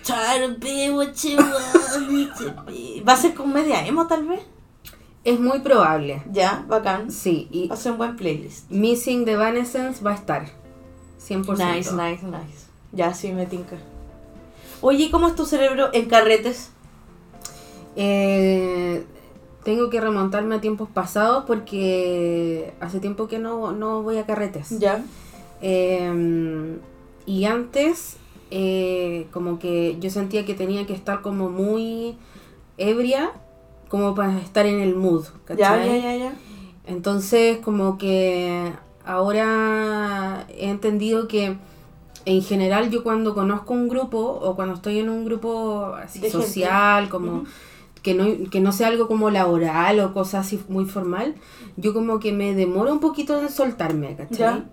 Try 0.04 0.46
to 0.48 0.60
be 0.60 0.92
what 0.92 1.14
you 1.24 1.38
want 1.38 2.10
me 2.12 2.26
to 2.38 2.64
be. 2.66 3.04
¿Va 3.08 3.14
a 3.14 3.18
ser 3.18 3.34
comedia 3.34 3.86
emo 3.86 4.06
tal 4.08 4.26
vez? 4.28 4.42
Es 5.24 5.40
muy 5.40 5.60
probable. 5.60 6.24
Ya, 6.32 6.66
bacán. 6.68 7.12
Sí, 7.12 7.48
y 7.52 7.68
Va 7.68 7.76
a 7.76 7.78
ser 7.78 7.92
un 7.94 7.98
buen 8.00 8.16
playlist. 8.16 8.70
Missing 8.72 9.26
the 9.26 9.34
Evanescence 9.34 10.04
va 10.04 10.12
a 10.12 10.16
estar. 10.16 10.48
100%. 11.20 11.58
Nice, 11.58 11.92
nice, 11.94 12.26
nice. 12.26 12.61
Ya, 12.92 13.14
sí, 13.14 13.32
me 13.32 13.46
tinca. 13.46 13.78
Oye, 14.82 15.06
¿y 15.06 15.10
¿cómo 15.12 15.28
es 15.28 15.36
tu 15.36 15.46
cerebro 15.46 15.90
en 15.94 16.08
carretes? 16.10 16.72
Eh, 17.96 19.04
tengo 19.64 19.90
que 19.90 20.02
remontarme 20.02 20.56
a 20.56 20.62
tiempos 20.62 20.90
pasados 20.90 21.46
porque 21.46 22.74
hace 22.80 23.00
tiempo 23.00 23.28
que 23.28 23.40
no, 23.40 23.72
no 23.72 24.02
voy 24.02 24.18
a 24.18 24.26
carretes. 24.26 24.80
Ya. 24.80 25.04
Eh, 25.62 26.78
y 27.26 27.46
antes, 27.46 28.18
eh, 28.50 29.28
como 29.32 29.60
que 29.60 29.98
yo 30.00 30.10
sentía 30.10 30.46
que 30.46 30.54
tenía 30.54 30.86
que 30.86 30.94
estar 30.94 31.22
como 31.22 31.50
muy 31.50 32.18
ebria, 32.78 33.32
como 33.88 34.16
para 34.16 34.40
estar 34.40 34.66
en 34.66 34.80
el 34.80 34.96
mood. 34.96 35.26
Ya, 35.26 35.32
¿cachai? 35.46 35.88
ya, 35.88 35.98
ya, 35.98 36.16
ya. 36.18 36.34
Entonces, 36.88 37.60
como 37.60 37.98
que 37.98 38.72
ahora 39.06 40.48
he 40.50 40.70
entendido 40.70 41.28
que 41.28 41.58
en 42.26 42.42
general 42.42 42.90
yo 42.90 43.04
cuando 43.04 43.34
conozco 43.34 43.74
un 43.74 43.88
grupo 43.88 44.20
o 44.20 44.56
cuando 44.56 44.76
estoy 44.76 45.00
en 45.00 45.10
un 45.10 45.26
grupo 45.26 45.94
así 45.96 46.20
gente. 46.20 46.32
social, 46.32 47.10
como 47.10 47.46
que, 48.02 48.14
no, 48.14 48.50
que 48.50 48.60
no 48.60 48.72
sea 48.72 48.88
algo 48.88 49.08
como 49.08 49.30
laboral 49.30 50.00
o 50.00 50.14
cosas 50.14 50.46
así 50.46 50.62
muy 50.70 50.86
formal, 50.86 51.36
yo 51.78 51.94
como 51.94 52.20
que 52.20 52.32
me 52.32 52.54
demoro 52.54 52.92
un 52.92 53.00
poquito 53.00 53.40
en 53.40 53.50
soltarme, 53.50 54.16
¿cachai? 54.16 54.38
Ya. 54.38 54.66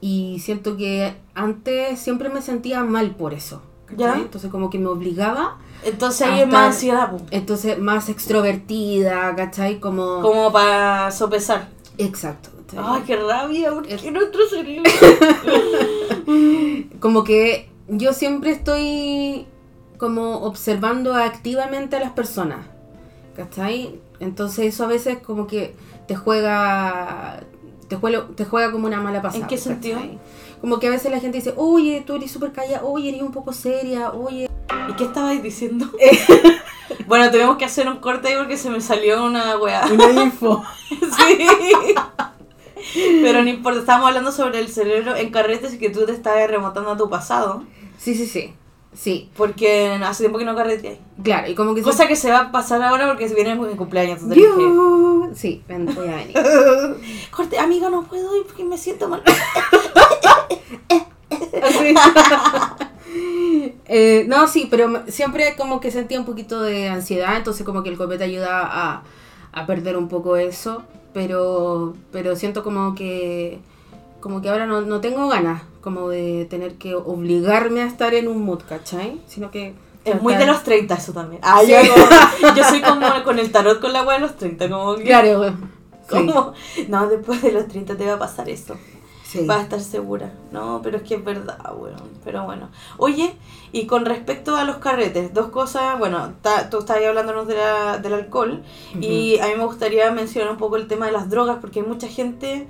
Y 0.00 0.38
siento 0.40 0.76
que 0.76 1.14
antes 1.34 1.98
siempre 1.98 2.28
me 2.30 2.42
sentía 2.42 2.82
mal 2.84 3.14
por 3.14 3.34
eso. 3.34 3.62
¿cachai? 3.86 3.98
Ya. 3.98 4.16
Entonces 4.16 4.50
como 4.50 4.70
que 4.70 4.78
me 4.78 4.86
obligaba, 4.86 5.58
Entonces 5.84 6.26
ahí 6.26 6.40
es 6.40 6.48
más 6.48 6.74
ansiedad, 6.74 7.12
entonces 7.30 7.78
más 7.78 8.08
extrovertida, 8.08 9.34
¿cachai? 9.34 9.80
Como... 9.80 10.22
como 10.22 10.52
para 10.52 11.10
sopesar. 11.10 11.68
Exacto. 11.98 12.50
¿Cachai? 12.70 12.84
Ay, 12.96 13.02
qué 13.06 13.16
rabia, 13.16 13.72
porque 13.72 13.94
Es- 13.94 14.12
nuestro 14.12 14.46
cerebro. 14.48 14.90
como 17.00 17.24
que 17.24 17.68
yo 17.88 18.12
siempre 18.12 18.50
estoy 18.52 19.46
como 19.98 20.42
observando 20.44 21.14
activamente 21.14 21.96
a 21.96 22.00
las 22.00 22.12
personas, 22.12 22.66
¿cachai? 23.36 24.00
Entonces 24.18 24.74
eso 24.74 24.84
a 24.84 24.88
veces 24.88 25.18
como 25.18 25.46
que 25.46 25.74
te 26.06 26.16
juega, 26.16 27.40
te 27.88 27.96
juega, 27.96 28.26
te 28.34 28.44
juega 28.44 28.72
como 28.72 28.86
una 28.86 29.00
mala 29.00 29.22
pasada. 29.22 29.42
¿En 29.42 29.48
qué 29.48 29.58
sentido? 29.58 29.98
¿cachai? 29.98 30.18
Como 30.60 30.78
que 30.78 30.88
a 30.88 30.90
veces 30.90 31.10
la 31.10 31.20
gente 31.20 31.38
dice, 31.38 31.54
oye, 31.56 32.02
tú 32.06 32.16
eres 32.16 32.30
súper 32.30 32.52
callada, 32.52 32.84
oye, 32.84 33.08
eres 33.08 33.22
un 33.22 33.32
poco 33.32 33.52
seria, 33.52 34.12
oye... 34.12 34.48
¿Y 34.88 34.92
qué 34.94 35.04
estabais 35.04 35.42
diciendo? 35.42 35.86
bueno, 37.06 37.30
tenemos 37.30 37.56
que 37.56 37.64
hacer 37.64 37.88
un 37.88 37.96
corte 37.96 38.28
ahí 38.28 38.34
porque 38.36 38.56
se 38.56 38.70
me 38.70 38.80
salió 38.80 39.24
una 39.24 39.56
weá. 39.56 39.86
Una 39.90 40.10
info. 40.22 40.62
sí. 40.88 41.38
Pero 43.22 43.42
no 43.42 43.48
importa, 43.48 43.80
estábamos 43.80 44.08
hablando 44.08 44.32
sobre 44.32 44.58
el 44.60 44.68
cerebro 44.68 45.16
en 45.16 45.30
carretes 45.30 45.74
y 45.74 45.78
que 45.78 45.90
tú 45.90 46.04
te 46.06 46.12
estás 46.12 46.48
remontando 46.50 46.90
a 46.90 46.96
tu 46.96 47.08
pasado. 47.10 47.64
Sí, 47.98 48.14
sí, 48.14 48.26
sí. 48.26 48.54
Sí, 48.92 49.30
Porque 49.36 50.00
hace 50.04 50.24
tiempo 50.24 50.36
que 50.38 50.44
no 50.44 50.56
carreteas. 50.56 50.98
claro, 51.22 51.48
y 51.48 51.54
como 51.54 51.76
que... 51.76 51.82
Cosa 51.82 52.08
que 52.08 52.16
se 52.16 52.28
va 52.28 52.40
a 52.40 52.50
pasar 52.52 52.82
ahora 52.82 53.06
porque 53.06 53.28
se 53.28 53.36
viene 53.36 53.54
mi 53.54 53.76
cumpleaños. 53.76 54.20
Yo- 54.28 55.28
Sí, 55.32 55.62
voy 55.68 56.08
a 56.08 56.16
venir. 56.16 56.34
Corte, 57.30 57.56
amiga, 57.58 57.88
no 57.88 58.02
puedo 58.02 58.36
ir 58.36 58.44
porque 58.46 58.64
me 58.64 58.76
siento 58.76 59.08
mal. 59.08 59.22
Eh, 63.92 64.24
no, 64.28 64.46
sí, 64.46 64.68
pero 64.70 65.02
siempre 65.08 65.56
como 65.56 65.80
que 65.80 65.90
sentía 65.90 66.18
un 66.20 66.24
poquito 66.24 66.60
de 66.62 66.88
ansiedad, 66.88 67.36
entonces 67.36 67.66
como 67.66 67.82
que 67.82 67.88
el 67.88 67.96
copete 67.96 68.22
ayuda 68.22 68.60
a, 68.62 69.02
a 69.52 69.66
perder 69.66 69.96
un 69.96 70.08
poco 70.08 70.36
eso, 70.36 70.84
pero, 71.12 71.94
pero 72.12 72.36
siento 72.36 72.62
como 72.64 72.94
que 72.94 73.58
como 74.20 74.42
que 74.42 74.50
ahora 74.50 74.66
no, 74.66 74.82
no 74.82 75.00
tengo 75.00 75.28
ganas 75.28 75.62
como 75.80 76.10
de 76.10 76.46
tener 76.50 76.74
que 76.74 76.94
obligarme 76.94 77.80
a 77.82 77.86
estar 77.86 78.12
en 78.12 78.28
un 78.28 78.42
mood, 78.44 78.60
¿cachai? 78.68 79.18
Sino 79.26 79.50
que... 79.50 79.72
Es 80.04 80.20
muy 80.20 80.34
de 80.34 80.44
los 80.46 80.62
30 80.62 80.94
eso 80.94 81.12
también. 81.14 81.40
Ah, 81.42 81.60
Sí. 81.64 81.70
yo, 81.72 81.78
como- 81.94 82.54
yo 82.56 82.64
soy 82.64 82.82
como 82.82 83.06
con 83.24 83.38
el 83.38 83.50
tarot 83.50 83.80
con 83.80 83.92
la 83.94 84.02
weá 84.02 84.16
de 84.16 84.20
los 84.22 84.36
30, 84.36 84.68
como 84.68 84.94
que... 84.96 85.04
Claro. 85.04 85.54
Sí, 86.10 86.16
como, 86.26 86.52
No, 86.88 87.06
después 87.08 87.40
de 87.40 87.52
los 87.52 87.68
30 87.68 87.96
te 87.96 88.04
va 88.04 88.14
a 88.14 88.18
pasar 88.18 88.48
eso. 88.48 88.74
Sí. 89.30 89.46
Vas 89.46 89.58
a 89.58 89.62
estar 89.62 89.80
segura. 89.80 90.32
No, 90.52 90.80
pero 90.82 90.96
es 90.98 91.02
que 91.04 91.14
es 91.16 91.24
verdad, 91.24 91.58
weón. 91.76 92.00
Pero 92.24 92.44
bueno. 92.44 92.68
Oye, 92.98 93.34
y 93.72 93.86
con 93.86 94.04
respecto 94.04 94.56
a 94.56 94.64
los 94.64 94.76
carretes, 94.76 95.32
dos 95.32 95.46
cosas. 95.50 95.98
Bueno, 95.98 96.32
ta- 96.42 96.68
tú 96.70 96.78
estabas 96.80 97.04
hablándonos 97.04 97.46
de 97.46 97.54
la- 97.56 97.98
del 97.98 98.14
alcohol. 98.14 98.62
Y 99.00 99.38
a 99.38 99.46
mí 99.46 99.52
me 99.56 99.64
gustaría 99.64 100.10
mencionar 100.10 100.50
un 100.50 100.58
poco 100.58 100.76
el 100.76 100.86
tema 100.88 101.06
de 101.06 101.12
las 101.12 101.30
drogas, 101.30 101.58
porque 101.60 101.80
hay 101.80 101.86
mucha 101.86 102.08
gente 102.08 102.66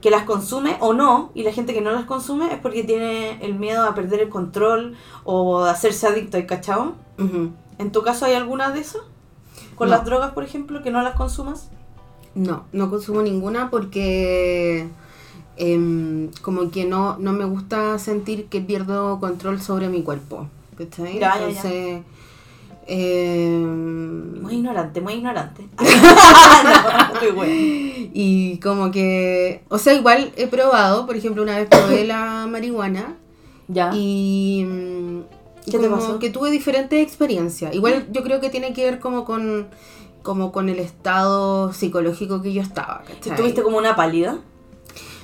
que 0.00 0.10
las 0.10 0.22
consume 0.22 0.76
o 0.80 0.94
no, 0.94 1.30
y 1.34 1.42
la 1.42 1.52
gente 1.52 1.74
que 1.74 1.80
no 1.80 1.90
las 1.90 2.04
consume 2.04 2.52
es 2.54 2.60
porque 2.60 2.84
tiene 2.84 3.44
el 3.44 3.54
miedo 3.56 3.84
a 3.84 3.94
perder 3.96 4.20
el 4.20 4.28
control 4.28 4.96
o 5.24 5.58
a 5.64 5.70
hacerse 5.72 6.06
adicto, 6.06 6.36
¿hay 6.36 6.46
cachao? 6.46 6.94
¿En 7.78 7.90
tu 7.92 8.02
caso 8.02 8.24
hay 8.24 8.34
alguna 8.34 8.70
de 8.70 8.78
esas? 8.80 9.02
¿Con 9.74 9.88
No. 9.90 9.96
las 9.96 10.04
drogas, 10.04 10.30
por 10.32 10.44
ejemplo, 10.44 10.82
que 10.84 10.90
no 10.92 11.02
las 11.02 11.14
consumas? 11.16 11.68
No, 12.36 12.64
no 12.72 12.90
consumo 12.90 13.22
ninguna 13.22 13.70
porque 13.70 14.88
em, 15.58 16.28
como 16.42 16.70
que 16.70 16.84
no, 16.86 17.16
no 17.18 17.32
me 17.32 17.44
gusta 17.44 17.98
sentir 17.98 18.46
que 18.46 18.60
pierdo 18.60 19.18
control 19.20 19.60
sobre 19.60 19.88
mi 19.88 20.02
cuerpo. 20.02 20.46
¿Cachai? 20.76 21.14
Ya, 21.18 21.34
ya, 21.34 21.38
ya. 21.40 21.46
Entonces, 21.48 22.02
em, 22.86 24.40
Muy 24.42 24.54
ignorante, 24.54 25.00
muy 25.00 25.14
ignorante. 25.14 25.66
no, 25.78 27.20
muy 27.20 27.30
bueno. 27.32 27.52
y 28.14 28.58
como 28.62 28.90
que, 28.90 29.62
o 29.68 29.78
sea, 29.78 29.94
igual 29.94 30.32
he 30.36 30.46
probado, 30.46 31.06
por 31.06 31.16
ejemplo, 31.16 31.42
una 31.42 31.56
vez 31.58 31.68
probé 31.68 32.04
la 32.06 32.46
marihuana 32.48 33.16
Ya. 33.68 33.90
y 33.94 34.64
mm, 34.66 35.20
¿Qué 35.70 35.78
te 35.78 35.88
como 35.88 35.96
pasó? 36.00 36.18
que 36.18 36.30
tuve 36.30 36.50
diferentes 36.50 37.00
experiencias. 37.02 37.74
Igual 37.74 38.06
yo 38.10 38.22
creo 38.22 38.40
que 38.40 38.48
tiene 38.50 38.72
que 38.72 38.84
ver 38.84 39.00
como 39.00 39.24
con 39.24 39.66
como 40.22 40.52
con 40.52 40.68
el 40.68 40.78
estado 40.78 41.72
psicológico 41.72 42.42
que 42.42 42.52
yo 42.52 42.60
estaba. 42.60 43.02
¿Y 43.08 43.12
¿cachai? 43.14 43.36
¿Tuviste 43.36 43.62
como 43.62 43.78
una 43.78 43.96
pálida? 43.96 44.38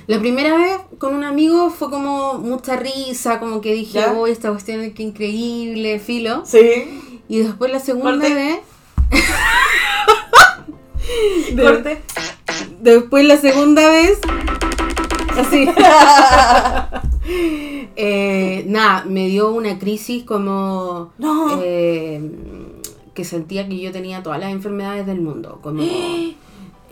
La 0.06 0.18
primera 0.18 0.54
vez 0.56 0.76
con 0.98 1.14
un 1.14 1.24
amigo 1.24 1.70
fue 1.70 1.88
como 1.90 2.34
mucha 2.34 2.76
risa, 2.76 3.40
como 3.40 3.60
que 3.62 3.72
dije, 3.72 4.00
¿Ya? 4.00 4.12
oh, 4.12 4.26
esta 4.26 4.50
cuestión 4.50 4.80
es 4.82 4.92
que 4.92 5.02
increíble, 5.02 5.98
filo. 5.98 6.42
Sí. 6.44 7.22
Y 7.28 7.38
después 7.38 7.72
la 7.72 7.80
segunda 7.80 8.28
vez... 8.28 8.58
De- 11.54 11.62
Corte. 11.62 12.02
Después 12.80 13.24
la 13.24 13.38
segunda 13.38 13.88
vez... 13.88 14.18
Así. 15.36 15.68
Eh, 17.96 18.64
nada, 18.66 19.04
me 19.06 19.28
dio 19.28 19.50
una 19.50 19.78
crisis 19.78 20.24
como... 20.24 21.12
No. 21.16 21.58
eh, 21.62 22.20
que 23.14 23.24
sentía 23.24 23.66
que 23.68 23.78
yo 23.78 23.92
tenía 23.92 24.22
todas 24.22 24.40
las 24.40 24.52
enfermedades 24.52 25.06
del 25.06 25.20
mundo. 25.22 25.60
Como... 25.62 25.82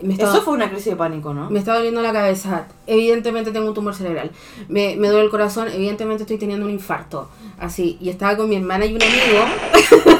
Me 0.03 0.13
estaba- 0.13 0.33
Eso 0.33 0.41
fue 0.43 0.53
una 0.53 0.69
crisis 0.69 0.87
de 0.91 0.95
pánico, 0.95 1.33
¿no? 1.33 1.49
Me 1.49 1.59
está 1.59 1.73
doliendo 1.75 2.01
la 2.01 2.11
cabeza. 2.13 2.67
Evidentemente 2.87 3.51
tengo 3.51 3.67
un 3.67 3.73
tumor 3.73 3.95
cerebral. 3.95 4.31
Me, 4.67 4.95
me 4.97 5.07
duele 5.09 5.25
el 5.25 5.29
corazón. 5.31 5.67
Evidentemente 5.73 6.23
estoy 6.23 6.37
teniendo 6.37 6.65
un 6.65 6.71
infarto. 6.71 7.29
Así. 7.59 7.97
Y 8.01 8.09
estaba 8.09 8.35
con 8.37 8.49
mi 8.49 8.55
hermana 8.57 8.85
y 8.85 8.95
un 8.95 9.01
amigo. 9.01 9.45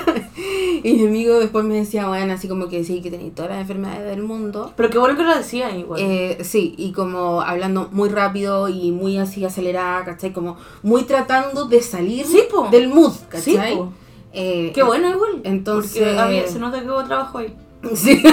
y 0.83 0.93
mi 0.93 1.07
amigo 1.07 1.39
después 1.39 1.63
me 1.65 1.75
decía, 1.75 2.07
bueno, 2.07 2.33
así 2.33 2.47
como 2.47 2.67
que 2.67 2.83
sí, 2.83 3.01
que 3.01 3.09
tenía 3.11 3.31
todas 3.33 3.51
las 3.51 3.61
enfermedades 3.61 4.05
del 4.05 4.23
mundo. 4.23 4.73
Pero 4.75 4.89
qué 4.89 4.97
bueno 4.97 5.15
que 5.17 5.23
lo 5.23 5.35
decían 5.35 5.79
igual. 5.79 6.01
Eh, 6.01 6.37
sí, 6.43 6.75
y 6.77 6.91
como 6.91 7.41
hablando 7.41 7.89
muy 7.91 8.09
rápido 8.09 8.69
y 8.69 8.91
muy 8.91 9.17
así 9.17 9.43
acelerada, 9.45 10.03
¿cachai? 10.05 10.33
Como 10.33 10.57
muy 10.81 11.03
tratando 11.03 11.65
de 11.65 11.81
salir 11.81 12.25
Sí, 12.25 12.43
del 12.71 12.89
mood, 12.89 13.11
sí, 13.11 13.55
¿cachai? 13.55 13.75
po. 13.77 13.93
Eh, 14.33 14.71
Qué 14.73 14.81
bueno 14.83 15.09
igual. 15.09 15.41
Entonces- 15.43 16.01
Porque 16.03 16.19
había- 16.19 16.47
se 16.47 16.59
nota 16.59 16.81
que 16.81 16.87
hubo 16.89 17.03
trabajo 17.03 17.37
ahí. 17.37 17.53
Sí. 17.95 18.23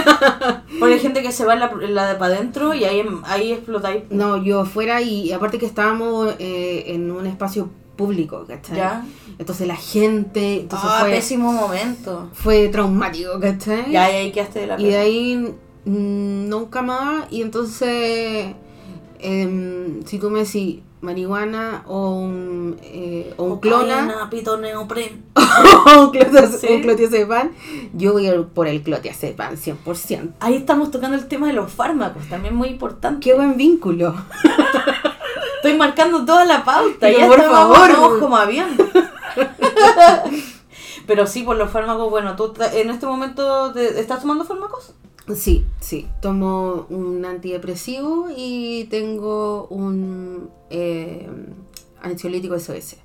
Porque 0.79 0.95
hay 0.95 1.01
gente 1.01 1.23
que 1.23 1.33
se 1.33 1.45
va 1.45 1.55
en 1.55 1.61
la, 1.61 1.73
en 1.83 1.95
la 1.95 2.09
de 2.09 2.15
para 2.15 2.37
adentro 2.37 2.73
y 2.75 2.85
ahí, 2.85 3.03
ahí 3.25 3.53
explotáis. 3.53 4.05
No, 4.11 4.43
yo 4.43 4.65
fuera 4.65 5.03
y 5.03 5.33
aparte 5.33 5.59
que 5.59 5.67
estábamos 5.67 6.35
eh, 6.39 6.85
en 6.89 7.11
un 7.11 7.27
espacio 7.27 7.69
público, 7.97 8.45
¿cachai? 8.47 8.77
Ya. 8.77 9.05
Entonces 9.39 9.67
la 9.67 9.77
gente, 9.77 10.61
entonces 10.61 10.89
ah, 10.91 11.01
fue, 11.01 11.11
pésimo 11.11 11.53
momento. 11.53 12.31
fue 12.33 12.69
traumático, 12.69 13.39
¿cachai? 13.41 13.91
Ya, 13.91 14.11
y 14.11 14.17
ahí 14.17 14.33
quedaste 14.33 14.61
de 14.61 14.67
la 14.67 14.81
Y 14.81 14.85
de 14.85 14.97
ahí 14.97 15.37
mm, 15.85 16.49
nunca 16.49 16.83
más. 16.83 17.27
Y 17.31 17.43
entonces, 17.43 18.55
em, 19.23 20.05
si 20.07 20.19
tú 20.19 20.31
me 20.31 20.41
decís 20.45 20.81
marihuana 21.01 21.83
o 21.87 22.11
un, 22.13 22.77
eh, 22.83 23.33
o 23.39 23.45
un 23.45 23.61
clona 23.61 24.03
Cocaína, 24.03 24.31
pito 24.31 24.57
neopren. 24.59 25.25
o 25.35 26.01
un 26.05 26.11
clota- 26.11 26.47
Sí. 26.47 26.67
un 26.71 26.83
clotiazepam, 26.83 27.51
yo 27.95 28.13
voy 28.13 28.27
a 28.27 28.35
ir 28.35 28.45
por 28.45 28.67
el 28.69 28.83
clotiazepam 28.83 29.55
100%. 29.57 30.33
Ahí 30.41 30.57
estamos 30.57 30.91
tocando 30.91 31.17
el 31.17 31.27
tema 31.27 31.47
de 31.47 31.55
los 31.55 31.73
fármacos, 31.73 32.29
también 32.29 32.55
muy 32.55 32.69
importante. 32.69 33.21
Qué 33.29 33.35
buen 33.35 33.57
vínculo. 33.57 34.15
Estoy 35.57 35.77
marcando 35.77 36.25
toda 36.25 36.45
la 36.45 36.65
pauta. 36.65 36.97
Pero 37.01 37.19
ya 37.19 37.27
por 37.27 37.39
estamos- 37.39 37.77
favor. 37.77 37.93
vamos 37.93 38.19
como 38.19 38.37
avión. 38.37 38.69
Pero 41.07 41.27
sí, 41.27 41.43
por 41.43 41.57
los 41.57 41.71
fármacos, 41.71 42.09
bueno, 42.11 42.37
tú 42.37 42.53
en 42.73 42.91
este 42.91 43.07
momento 43.07 43.73
te- 43.73 43.99
estás 44.01 44.21
tomando 44.21 44.45
fármacos. 44.45 44.95
Sí, 45.35 45.65
sí. 45.81 46.07
Tomo 46.21 46.87
un 46.91 47.25
antidepresivo 47.25 48.29
y 48.37 48.85
tengo 48.91 49.67
un 49.69 50.51
eh, 50.71 51.29
ansiolítico 52.03 52.59
SOS. 52.59 52.97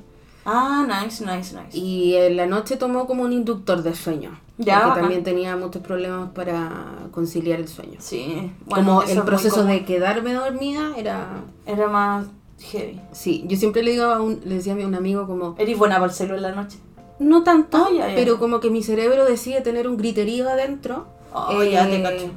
Ah, 0.45 0.85
nice, 0.87 1.25
nice, 1.25 1.55
nice. 1.55 1.75
Y 1.75 2.15
en 2.15 2.37
la 2.37 2.45
noche 2.45 2.77
tomo 2.77 3.07
como 3.07 3.23
un 3.23 3.33
inductor 3.33 3.81
de 3.81 3.95
sueño. 3.95 4.39
Ya, 4.57 4.83
Porque 4.85 5.01
también 5.01 5.23
tenía 5.23 5.57
muchos 5.57 5.81
problemas 5.81 6.29
para 6.31 7.07
conciliar 7.11 7.59
el 7.59 7.67
sueño. 7.67 7.97
Sí, 7.99 8.51
como 8.69 9.01
eso 9.01 9.19
el 9.19 9.23
proceso 9.23 9.65
de 9.65 9.83
quedarme 9.83 10.33
dormida 10.33 10.93
era... 10.95 11.43
Era 11.65 11.87
más 11.89 12.27
heavy. 12.61 13.01
Sí, 13.11 13.43
yo 13.47 13.57
siempre 13.57 13.83
le 13.83 13.91
digo 13.91 14.05
a 14.05 14.21
un, 14.21 14.39
le 14.45 14.55
decía 14.55 14.73
a 14.73 14.87
un 14.87 14.95
amigo 14.95 15.27
como, 15.27 15.55
Eres 15.57 15.77
buena 15.77 15.95
para 15.95 16.05
el 16.05 16.11
celo 16.11 16.35
en 16.35 16.41
la 16.43 16.51
noche. 16.53 16.77
no 17.19 17.43
tanto, 17.43 17.89
ya, 17.91 18.09
ya. 18.09 18.15
pero 18.15 18.39
como 18.39 18.59
que 18.61 18.69
mi 18.69 18.81
cerebro 18.81 19.25
decide 19.25 19.61
tener 19.61 19.87
un 19.87 19.97
griterío 19.97 20.47
adentro. 20.47 21.07
Oh, 21.37 21.61
ya 21.63 21.85
te 21.87 21.97
eh, 21.97 22.03
cacho. 22.03 22.31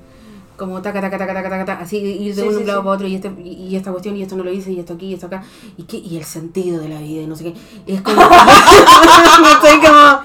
Como 0.57 0.83
taca, 0.83 1.01
taca, 1.01 1.17
taca, 1.19 1.33
taca, 1.35 1.51
taca, 1.51 1.65
taca, 1.65 1.85
así 1.85 1.99
ir 1.99 2.35
de 2.35 2.43
Sí, 2.43 2.49
un 2.49 2.59
sí, 2.59 2.65
lado 2.65 2.81
sí. 2.81 2.85
para 2.85 2.95
otro 2.97 3.07
y, 3.07 3.15
este, 3.15 3.31
y, 3.45 3.77
esta 3.77 3.93
cuestión 3.93 4.17
y 4.17 4.23
esto 4.23 4.35
no 4.37 4.43
lo 4.43 4.51
hice 4.53 4.73
y 4.73 4.81
esto 4.81 4.95
aquí 4.95 5.07
y 5.07 5.15
esto 5.15 5.27
acá 5.27 5.45
y, 5.77 5.85
qué, 5.85 5.99
y 5.99 6.17
el 6.17 6.25
sentido 6.25 6.81
de 6.81 6.89
la 6.89 6.99
vida 6.99 7.23
y 7.23 7.27
no 7.29 7.37
sé 7.37 7.45
qué. 7.45 7.55
Es 7.87 8.01
como, 8.03 8.21
estoy 8.21 9.79
como, 9.87 10.21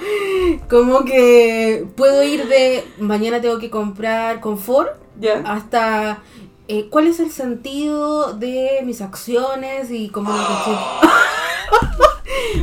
como 0.70 1.06
que 1.06 1.86
puedo 1.96 2.24
ir 2.24 2.48
de 2.48 2.84
mañana 3.00 3.42
tengo 3.42 3.60
que 3.60 3.70
comprar 3.70 4.40
confort 4.40 4.90
Ya. 5.20 5.44
hasta 5.46 6.24
eh, 6.68 6.88
cuál 6.90 7.06
es 7.06 7.20
el 7.20 7.30
sentido 7.30 8.34
de 8.34 8.82
mis 8.84 9.02
acciones 9.02 9.92
y 9.92 10.10
como, 10.10 10.34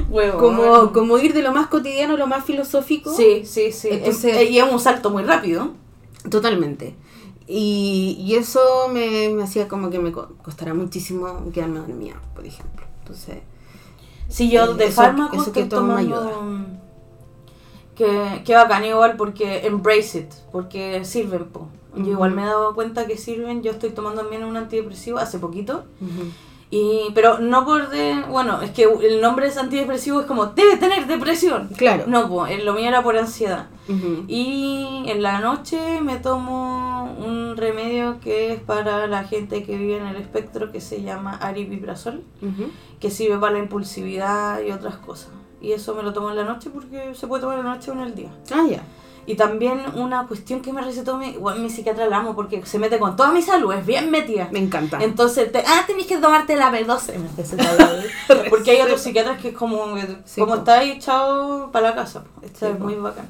Huevo. 0.09 0.39
como, 0.39 0.93
como 0.93 1.19
ir 1.19 1.33
de 1.35 1.43
lo 1.43 1.53
más 1.53 1.69
cotidiano 1.69 2.15
a 2.15 2.17
lo 2.17 2.27
más 2.27 2.45
filosófico. 2.45 3.15
Sí, 3.15 3.43
sí, 3.45 3.73
sí. 3.73 3.89
Entonces- 3.93 4.37
Es- 4.37 4.51
y 4.51 4.59
es 4.59 4.65
un 4.71 4.81
salto 4.81 5.11
muy 5.11 5.23
rápido. 5.23 5.71
Totalmente. 6.29 6.97
Y, 7.47 8.17
y 8.21 8.35
eso 8.37 8.61
me, 8.93 9.29
me 9.31 9.43
hacía 9.43 9.67
como 9.69 9.91
que 9.91 9.99
me 9.99 10.13
co- 10.13 10.29
costará 10.45 10.75
muchísimo 10.75 11.51
quedarme 11.53 11.81
dormida, 11.81 12.21
por 12.35 12.47
ejemplo. 12.47 12.87
Entonces, 13.01 13.39
Sí, 14.29 14.51
yo 14.51 14.75
de 14.75 14.85
eso- 14.87 14.95
fármacos 15.03 15.43
eso 15.43 15.53
que 15.53 15.63
estoy 15.63 15.69
todo 15.79 15.83
me 15.83 16.05
tomando... 16.05 16.67
Que, 17.97 18.43
que 18.47 18.55
bacán 18.55 18.85
igual 18.85 19.17
porque 19.17 19.67
embrace 19.67 20.21
it, 20.21 20.33
porque 20.53 21.05
sirven, 21.05 21.45
po. 21.47 21.69
Yo 21.97 22.13
igual 22.13 22.31
me 22.33 22.43
he 22.43 22.47
dado 22.47 22.75
cuenta 22.75 23.07
que 23.07 23.19
sirven, 23.19 23.63
yo 23.63 23.73
estoy 23.73 23.91
tomando 23.91 24.23
también 24.23 24.45
un 24.45 24.57
antidepresivo 24.57 25.19
hace 25.19 25.39
poquito. 25.39 25.85
Y, 26.71 27.11
pero 27.15 27.41
no 27.41 27.65
por 27.65 27.91
de... 27.91 28.23
Bueno, 28.29 28.63
es 28.63 28.71
que 28.71 28.85
el 28.85 29.21
nombre 29.21 29.49
es 29.49 29.57
antidepresivo 29.57 30.21
es 30.21 30.27
como, 30.27 30.47
debe 30.47 30.77
tener 30.77 31.07
depresión. 31.07 31.69
Claro. 31.77 32.05
No, 32.07 32.29
po, 32.29 32.47
eh, 32.47 32.63
lo 32.63 32.75
mío 32.75 32.89
era 32.89 33.03
por 33.03 33.17
ansiedad. 33.17 33.67
Y 34.29 35.03
en 35.07 35.21
la 35.21 35.41
noche 35.41 36.01
me 36.01 36.19
tomo 36.19 37.13
un 37.19 37.57
remedio 37.57 38.21
que 38.21 38.53
es 38.53 38.61
para 38.61 39.09
la 39.09 39.25
gente 39.25 39.65
que 39.65 39.77
vive 39.77 39.97
en 39.97 40.07
el 40.07 40.15
espectro 40.15 40.71
que 40.71 40.81
se 40.81 41.03
llama 41.03 41.35
aripiprazol, 41.35 42.23
que 43.01 43.11
sirve 43.11 43.39
para 43.39 43.55
la 43.55 43.59
impulsividad 43.59 44.61
y 44.63 44.71
otras 44.71 44.97
cosas. 44.97 45.31
Y 45.61 45.73
eso 45.73 45.97
me 45.97 46.05
lo 46.05 46.13
tomo 46.13 46.31
en 46.31 46.37
la 46.37 46.45
noche 46.45 46.71
porque 46.71 47.17
se 47.17 47.27
puede 47.27 47.43
tomar 47.43 47.59
en 47.59 47.65
la 47.65 47.75
noche 47.75 47.91
o 47.91 47.95
en 47.95 48.01
el 48.01 48.15
día. 48.15 48.31
Ah, 48.53 48.65
ya. 48.71 48.83
Y 49.31 49.37
también 49.37 49.85
una 49.95 50.27
cuestión 50.27 50.61
que 50.61 50.73
me 50.73 50.83
recetó 50.83 51.17
mi, 51.17 51.37
bueno, 51.37 51.61
mi 51.61 51.71
psiquiatra 51.71 52.09
la 52.09 52.17
amo 52.17 52.35
porque 52.35 52.67
se 52.67 52.81
mete 52.81 52.99
con 52.99 53.15
toda 53.15 53.31
mi 53.31 53.43
salud, 53.43 53.73
es 53.73 53.87
bien 53.87 54.11
metida. 54.11 54.49
Me 54.51 54.59
encanta. 54.59 54.99
Entonces, 55.01 55.53
te, 55.53 55.61
ah, 55.61 55.85
tenés 55.87 56.07
que 56.07 56.17
tomarte 56.17 56.57
la 56.57 56.73
B12. 56.73 57.17
me 57.17 57.29
receta 57.37 57.63
la 57.63 58.03
B12. 58.29 58.51
Porque 58.51 58.73
hay 58.73 58.81
otros 58.81 59.01
psiquiatras 59.01 59.41
que 59.41 59.51
es 59.51 59.55
como, 59.57 59.97
Sí, 60.25 60.41
como 60.41 60.57
está 60.57 60.81
ahí 60.81 60.91
echado 60.91 61.71
para 61.71 61.91
la 61.91 61.95
casa. 61.95 62.25
Sí, 62.59 62.67
es 62.67 62.79
muy 62.81 62.95
bacán. 62.95 63.29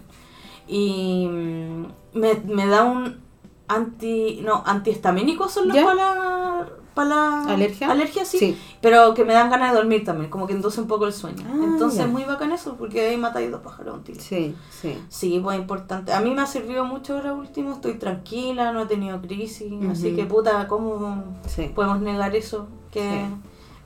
Y 0.67 1.29
mm, 1.29 1.87
me, 2.15 2.35
me 2.47 2.67
da 2.67 2.85
un 2.85 3.21
anti. 3.69 4.41
No, 4.43 4.63
antihistamínico 4.65 5.51
son 5.51 5.69
los 5.69 5.77
¿Ya? 5.77 6.67
Para 6.95 7.09
la. 7.09 7.45
¿Alergia? 7.45 7.91
Alergia, 7.91 8.25
sí, 8.25 8.39
Sí. 8.39 8.59
Pero 8.81 9.15
que 9.15 9.25
me 9.25 9.33
dan 9.35 9.51
ganas 9.51 9.73
de 9.73 9.77
dormir 9.79 10.05
también, 10.05 10.31
como 10.31 10.47
que 10.47 10.53
induce 10.55 10.81
un 10.81 10.87
poco 10.87 11.07
el 11.07 11.13
sueño. 11.13 11.45
Ah, 11.49 11.55
Entonces 11.65 12.01
es 12.01 12.09
muy 12.09 12.25
bacán 12.25 12.53
eso, 12.53 12.77
porque 12.77 13.01
ahí 13.09 13.17
matáis 13.17 13.51
dos 13.51 13.61
pájaros 13.61 13.95
un 13.95 14.03
tiro. 14.05 14.21
Sí, 14.21 14.55
sí. 14.71 14.99
Sí, 15.09 15.41
pues 15.43 15.59
importante. 15.59 16.13
A 16.13 16.21
mí 16.21 16.31
me 16.35 16.43
ha 16.43 16.47
servido 16.47 16.85
mucho 16.85 17.17
ahora 17.17 17.35
último, 17.35 17.73
estoy 17.73 17.95
tranquila, 17.95 18.73
no 18.73 18.83
he 18.83 18.87
tenido 18.87 19.21
crisis, 19.21 19.73
así 19.91 20.15
que 20.17 20.25
puta, 20.25 20.67
¿cómo 20.69 21.25
Sí. 21.47 21.71
podemos 21.75 22.01
negar 22.01 22.35
eso? 22.35 22.69
Que 22.91 23.01
Sí. 23.01 23.27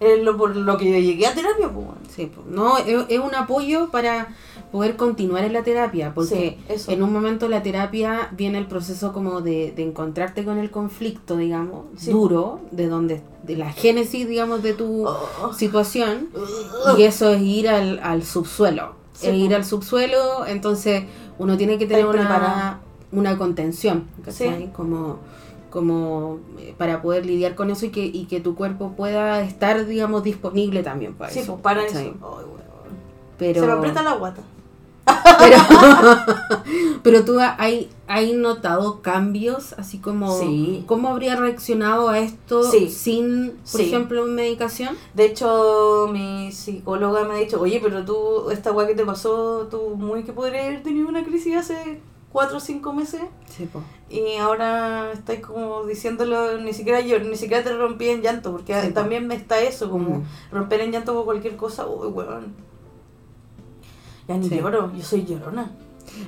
es 0.00 0.22
lo 0.22 0.36
por 0.36 0.54
lo 0.56 0.76
que 0.78 0.90
yo 0.90 0.98
llegué 0.98 1.26
a 1.26 1.34
terapia, 1.34 1.68
pues. 1.68 1.86
Sí, 2.08 2.26
po. 2.26 2.42
no, 2.46 2.78
es, 2.78 3.06
es 3.08 3.18
un 3.18 3.34
apoyo 3.34 3.90
para 3.90 4.28
poder 4.74 4.96
continuar 4.96 5.44
en 5.44 5.52
la 5.52 5.62
terapia, 5.62 6.12
porque 6.14 6.58
Sí, 6.76 6.92
en 6.92 7.04
un 7.04 7.12
momento 7.12 7.46
la 7.48 7.62
terapia 7.62 8.28
viene 8.32 8.58
el 8.58 8.66
proceso 8.66 9.12
como 9.12 9.40
de, 9.40 9.70
de 9.70 9.84
encontrarte 9.84 10.44
con 10.44 10.58
el 10.58 10.72
conflicto, 10.72 11.36
digamos, 11.36 11.84
Sí. 11.96 12.10
duro, 12.10 12.58
de 12.72 12.88
donde, 12.88 13.22
de 13.44 13.56
la 13.56 13.70
génesis, 13.70 14.26
digamos, 14.26 14.64
de 14.64 14.74
tu 14.74 15.06
Oh. 15.06 15.52
situación, 15.56 16.28
y 16.98 17.02
eso 17.04 17.30
es 17.30 17.40
ir 17.42 17.68
al, 17.68 18.00
al 18.02 18.24
subsuelo, 18.24 18.94
Sí, 19.12 19.28
es 19.28 19.34
ir 19.36 19.54
al 19.54 19.64
subsuelo, 19.64 20.44
entonces 20.44 21.04
uno 21.38 21.56
tiene 21.56 21.78
que 21.78 21.86
tener 21.86 22.06
una, 22.06 22.18
preparada. 22.18 22.80
una 23.12 23.38
contención. 23.38 24.08
Sí. 24.28 24.70
Como 24.74 25.18
como 25.70 26.38
eh, 26.58 26.72
para 26.78 27.00
poder 27.02 27.26
lidiar 27.26 27.54
con 27.56 27.68
eso 27.70 27.86
y 27.86 27.90
que, 27.90 28.04
y 28.04 28.26
que 28.26 28.40
tu 28.40 28.54
cuerpo 28.56 28.92
pueda 28.96 29.40
estar, 29.42 29.86
digamos, 29.86 30.22
disponible 30.24 30.82
también 30.84 31.14
para 31.14 31.30
Sí, 31.32 31.40
eso. 31.40 31.52
pues 31.54 31.62
para 31.62 31.84
eso. 31.84 32.14
Pero, 33.38 33.60
Se 33.60 33.66
me 33.66 33.72
aprieta 33.72 34.02
la 34.02 34.14
guata. 34.14 34.42
Pero, 35.38 35.56
pero 37.02 37.24
tú 37.24 37.38
hay, 37.40 37.90
hay 38.06 38.32
notado 38.34 39.02
cambios, 39.02 39.74
así 39.74 39.98
como 39.98 40.38
Sí. 40.40 40.84
cómo 40.86 41.08
habría 41.08 41.36
reaccionado 41.36 42.08
a 42.08 42.18
esto 42.18 42.62
Sí. 42.70 42.88
sin, 42.88 43.50
por 43.70 43.80
Sí. 43.80 43.86
ejemplo, 43.86 44.24
medicación. 44.26 44.96
De 45.14 45.26
hecho, 45.26 46.08
mi 46.12 46.52
psicóloga 46.52 47.24
me 47.24 47.34
ha 47.34 47.38
dicho, 47.38 47.60
oye, 47.60 47.80
pero 47.82 48.04
tú, 48.04 48.50
esta 48.50 48.72
weá 48.72 48.86
que 48.86 48.94
te 48.94 49.04
pasó, 49.04 49.68
tú 49.70 49.94
muy 49.96 50.24
que 50.24 50.32
podrías 50.32 50.66
haber 50.66 50.82
tenido 50.82 51.08
una 51.08 51.24
crisis 51.24 51.56
hace 51.56 52.00
cuatro 52.32 52.56
o 52.56 52.60
cinco 52.60 52.92
meses. 52.92 53.22
Sí, 53.48 53.66
po. 53.66 53.82
Y 54.10 54.36
ahora 54.36 55.12
estáis 55.12 55.40
como 55.40 55.84
diciéndolo, 55.84 56.58
ni 56.58 56.72
siquiera 56.72 57.00
yo, 57.00 57.18
ni 57.20 57.36
siquiera 57.36 57.62
te 57.62 57.76
rompí 57.76 58.08
en 58.08 58.22
llanto, 58.22 58.52
porque 58.52 58.80
Sí, 58.80 58.92
también 58.92 59.26
me 59.26 59.34
está 59.34 59.60
eso, 59.60 59.90
como 59.90 60.16
Ujú. 60.18 60.24
romper 60.52 60.80
en 60.80 60.92
llanto 60.92 61.14
por 61.14 61.24
cualquier 61.24 61.56
cosa, 61.56 61.86
uy, 61.86 62.08
weón. 62.08 62.54
Ya 64.28 64.36
ni 64.36 64.48
Sí. 64.48 64.56
lloro, 64.58 64.92
yo 64.96 65.02
soy 65.02 65.24
llorona. 65.24 65.70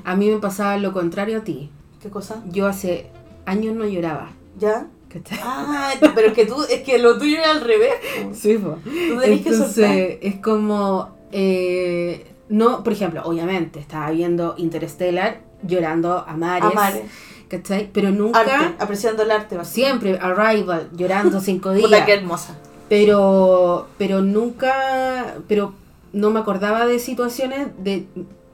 A 0.05 0.17
mí 0.17 0.31
me 0.31 0.39
pasaba 0.39 0.77
lo 0.79 0.93
contrario 0.93 1.39
a 1.39 1.45
ti. 1.45 1.71
¿Qué 2.03 2.11
cosa? 2.11 2.43
Yo 2.51 2.67
hace 2.67 3.11
años 3.47 3.75
no 3.75 3.87
lloraba. 3.87 4.31
¿Ya? 4.59 4.87
¿cachai? 5.09 5.39
Ah, 5.43 5.93
pero 6.15 6.29
es 6.29 6.33
que 6.35 6.47
tú, 6.47 6.63
es 6.69 6.83
que 6.83 6.99
lo 6.99 7.19
tuyo 7.19 7.39
es 7.41 7.47
al 7.47 7.61
revés. 7.63 7.93
po. 8.25 8.35
Sí, 8.35 8.59
po. 8.59 8.79
Tú 8.85 9.21
tenés 9.21 9.41
que. 9.43 9.49
Entonces, 9.51 10.19
es 10.21 10.37
como. 10.41 11.17
eh, 11.33 12.27
no, 12.49 12.83
por 12.85 12.93
ejemplo, 12.93 13.23
obviamente, 13.25 13.81
estaba 13.81 14.11
viendo 14.11 14.55
Interstellar 14.59 15.41
llorando 15.63 16.19
a 16.27 16.37
mares. 16.37 16.71
A 16.71 16.75
mares. 16.75 17.03
¿Cachai? 17.49 17.89
Pero 17.93 18.11
nunca. 18.11 18.41
Arte, 18.41 18.75
apreciando 18.79 19.23
el 19.23 19.31
arte. 19.31 19.57
Siempre 19.65 20.19
Arrival, 20.21 20.91
llorando 20.97 21.41
cinco 21.41 21.71
días. 21.75 21.85
Puta, 21.87 22.05
qué 22.05 22.15
hermosa. 22.15 22.57
Pero, 22.89 23.89
pero 23.99 24.21
nunca, 24.23 25.35
pero 25.49 25.73
no 26.17 26.31
me 26.31 26.41
acordaba 26.41 26.87
de 26.87 26.99
situaciones 26.99 27.69
de 27.79 28.07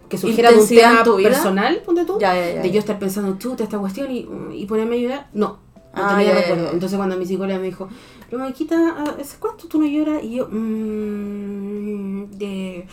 que 0.09 0.19
surgiera 0.19 0.51
de 0.51 0.57
un 0.57 0.63
¿Intensidad 0.63 0.99
en 0.99 1.05
tema 1.05 1.17
personal, 1.17 1.83
ponte 1.87 2.05
tú, 2.05 2.19
Ya, 2.21 2.35
ya, 2.35 2.55
ya. 2.57 2.63
de 2.63 2.71
yo 2.71 2.79
estar 2.81 2.99
pensando, 2.99 3.39
chuta, 3.39 3.65
esta 3.65 3.79
cuestión 3.79 4.11
y, 4.11 4.27
y 4.53 4.67
ponerme 4.67 4.97
a 4.97 4.99
llorar. 4.99 5.29
No, 5.33 5.47
no 5.49 5.59
Ah, 5.95 6.17
tenía 6.19 6.35
recuerdo. 6.35 6.71
Entonces 6.73 6.97
cuando 6.97 7.17
mi 7.17 7.25
psicóloga 7.25 7.59
me 7.59 7.67
dijo, 7.67 7.89
pero 8.29 8.43
Maquita, 8.43 9.15
¿hace 9.21 9.37
cuánto 9.39 9.69
tú 9.69 9.79
no 9.81 9.87
lloras? 9.87 10.23
Y 10.25 10.35
yo, 10.37 10.49
mmm, 10.51 12.31
de... 12.33 12.87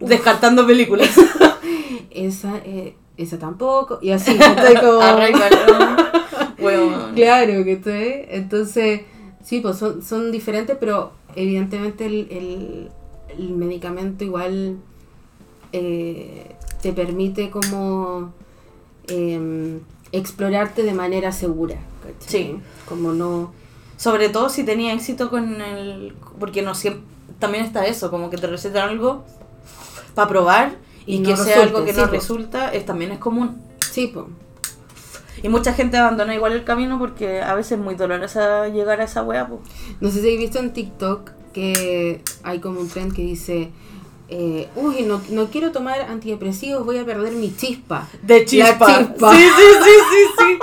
uf. 0.00 0.08
Descartando 0.08 0.66
películas. 0.66 1.10
esa, 2.10 2.58
eh, 2.64 2.94
esa 3.16 3.38
tampoco. 3.38 3.98
Y 4.02 4.10
así, 4.10 4.32
estoy 4.40 4.74
como... 4.76 4.98
Huevón. 6.58 7.14
Claro, 7.14 7.64
que 7.64 7.72
estoy. 7.72 8.24
Entonces, 8.28 9.02
sí, 9.44 9.60
pues 9.60 9.76
son, 9.76 10.02
son 10.02 10.32
diferentes, 10.32 10.76
pero 10.80 11.12
evidentemente 11.34 12.06
el, 12.06 12.26
el, 12.30 12.88
el 13.38 13.50
medicamento 13.50 14.24
igual 14.24 14.78
eh, 15.72 16.54
te 16.82 16.92
permite 16.92 17.50
como 17.50 18.32
em, 19.08 19.80
explorarte 20.12 20.82
de 20.82 20.94
manera 20.94 21.32
segura. 21.32 21.76
¿cachai? 22.02 22.18
Sí. 22.28 22.60
Como 22.88 23.12
no. 23.12 23.52
Sobre 23.96 24.28
todo 24.28 24.48
si 24.48 24.64
tenía 24.64 24.92
éxito 24.92 25.30
con 25.30 25.60
el... 25.60 26.14
Porque 26.38 26.62
no 26.62 26.74
siempre... 26.74 27.02
También 27.38 27.64
está 27.64 27.86
eso, 27.86 28.10
como 28.10 28.30
que 28.30 28.38
te 28.38 28.46
recetan 28.46 28.88
algo 28.88 29.24
para 30.14 30.28
probar 30.28 30.76
y, 31.04 31.16
Y 31.16 31.22
que 31.22 31.36
sea 31.36 31.62
algo 31.62 31.84
que 31.84 31.92
sí, 31.92 32.00
no 32.00 32.06
po. 32.06 32.12
resulta, 32.12 32.70
es, 32.70 32.86
también 32.86 33.12
es 33.12 33.18
común. 33.18 33.60
Sí, 33.78 34.10
pues. 34.12 34.26
Y 35.42 35.48
mucha 35.48 35.74
gente 35.74 35.98
abandona 35.98 36.34
igual 36.34 36.52
el 36.52 36.64
camino 36.64 36.98
porque 36.98 37.42
a 37.42 37.54
veces 37.54 37.72
es 37.72 37.78
muy 37.78 37.94
dolorosa 37.94 38.68
llegar 38.68 39.00
a 39.02 39.04
esa 39.04 39.22
wea, 39.22 39.46
pues. 39.46 39.60
No 40.00 40.08
sé 40.08 40.20
si 40.20 40.20
habéis 40.20 40.40
visto 40.40 40.58
en 40.58 40.72
TikTok 40.72 41.30
que 41.56 42.20
hay 42.42 42.60
como 42.60 42.80
un 42.80 42.88
trend 42.90 43.14
que 43.14 43.22
dice. 43.22 43.70
eh, 44.28 44.68
Uy, 44.76 45.02
no, 45.02 45.22
no 45.30 45.46
quiero 45.46 45.72
tomar 45.72 46.00
antidepresivos, 46.02 46.84
voy 46.84 46.98
a 46.98 47.04
perder 47.06 47.32
mi 47.32 47.54
chispa. 47.56 48.06
De 48.22 48.44
chispa. 48.44 48.86
La 48.90 48.98
chispa. 49.08 49.32
Sí, 49.34 49.42
sí, 49.42 49.68
sí, 49.84 49.90
sí, 50.10 50.18
sí. 50.38 50.58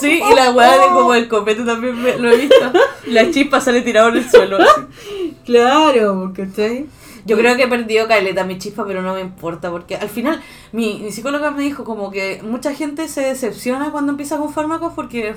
Sí, 0.00 0.20
y 0.30 0.34
la 0.34 0.50
weá 0.50 0.72
de 0.78 0.86
como 0.88 1.14
el 1.14 1.28
copete 1.28 1.62
también 1.62 2.02
me- 2.02 2.18
lo 2.18 2.30
he 2.30 2.36
visto. 2.38 2.72
La 3.06 3.30
chispa 3.30 3.60
sale 3.60 3.82
tirado 3.82 4.08
en 4.08 4.16
el 4.16 4.28
suelo. 4.30 4.58
así. 4.60 5.34
Claro, 5.44 6.32
¿cachai? 6.34 6.86
Yo 7.24 7.36
creo 7.36 7.56
que 7.56 7.64
he 7.64 7.68
perdido 7.68 8.06
caleta 8.08 8.44
mi 8.44 8.58
chispa, 8.58 8.86
pero 8.86 9.02
no 9.02 9.14
me 9.14 9.20
importa, 9.20 9.70
porque 9.70 9.96
al 9.96 10.08
final 10.08 10.40
mi, 10.72 11.00
mi 11.00 11.10
psicóloga 11.12 11.50
me 11.50 11.62
dijo 11.62 11.84
como 11.84 12.10
que 12.10 12.40
mucha 12.42 12.72
gente 12.74 13.08
se 13.08 13.20
decepciona 13.22 13.90
cuando 13.90 14.12
empieza 14.12 14.38
con 14.38 14.52
fármacos 14.52 14.92
porque 14.94 15.34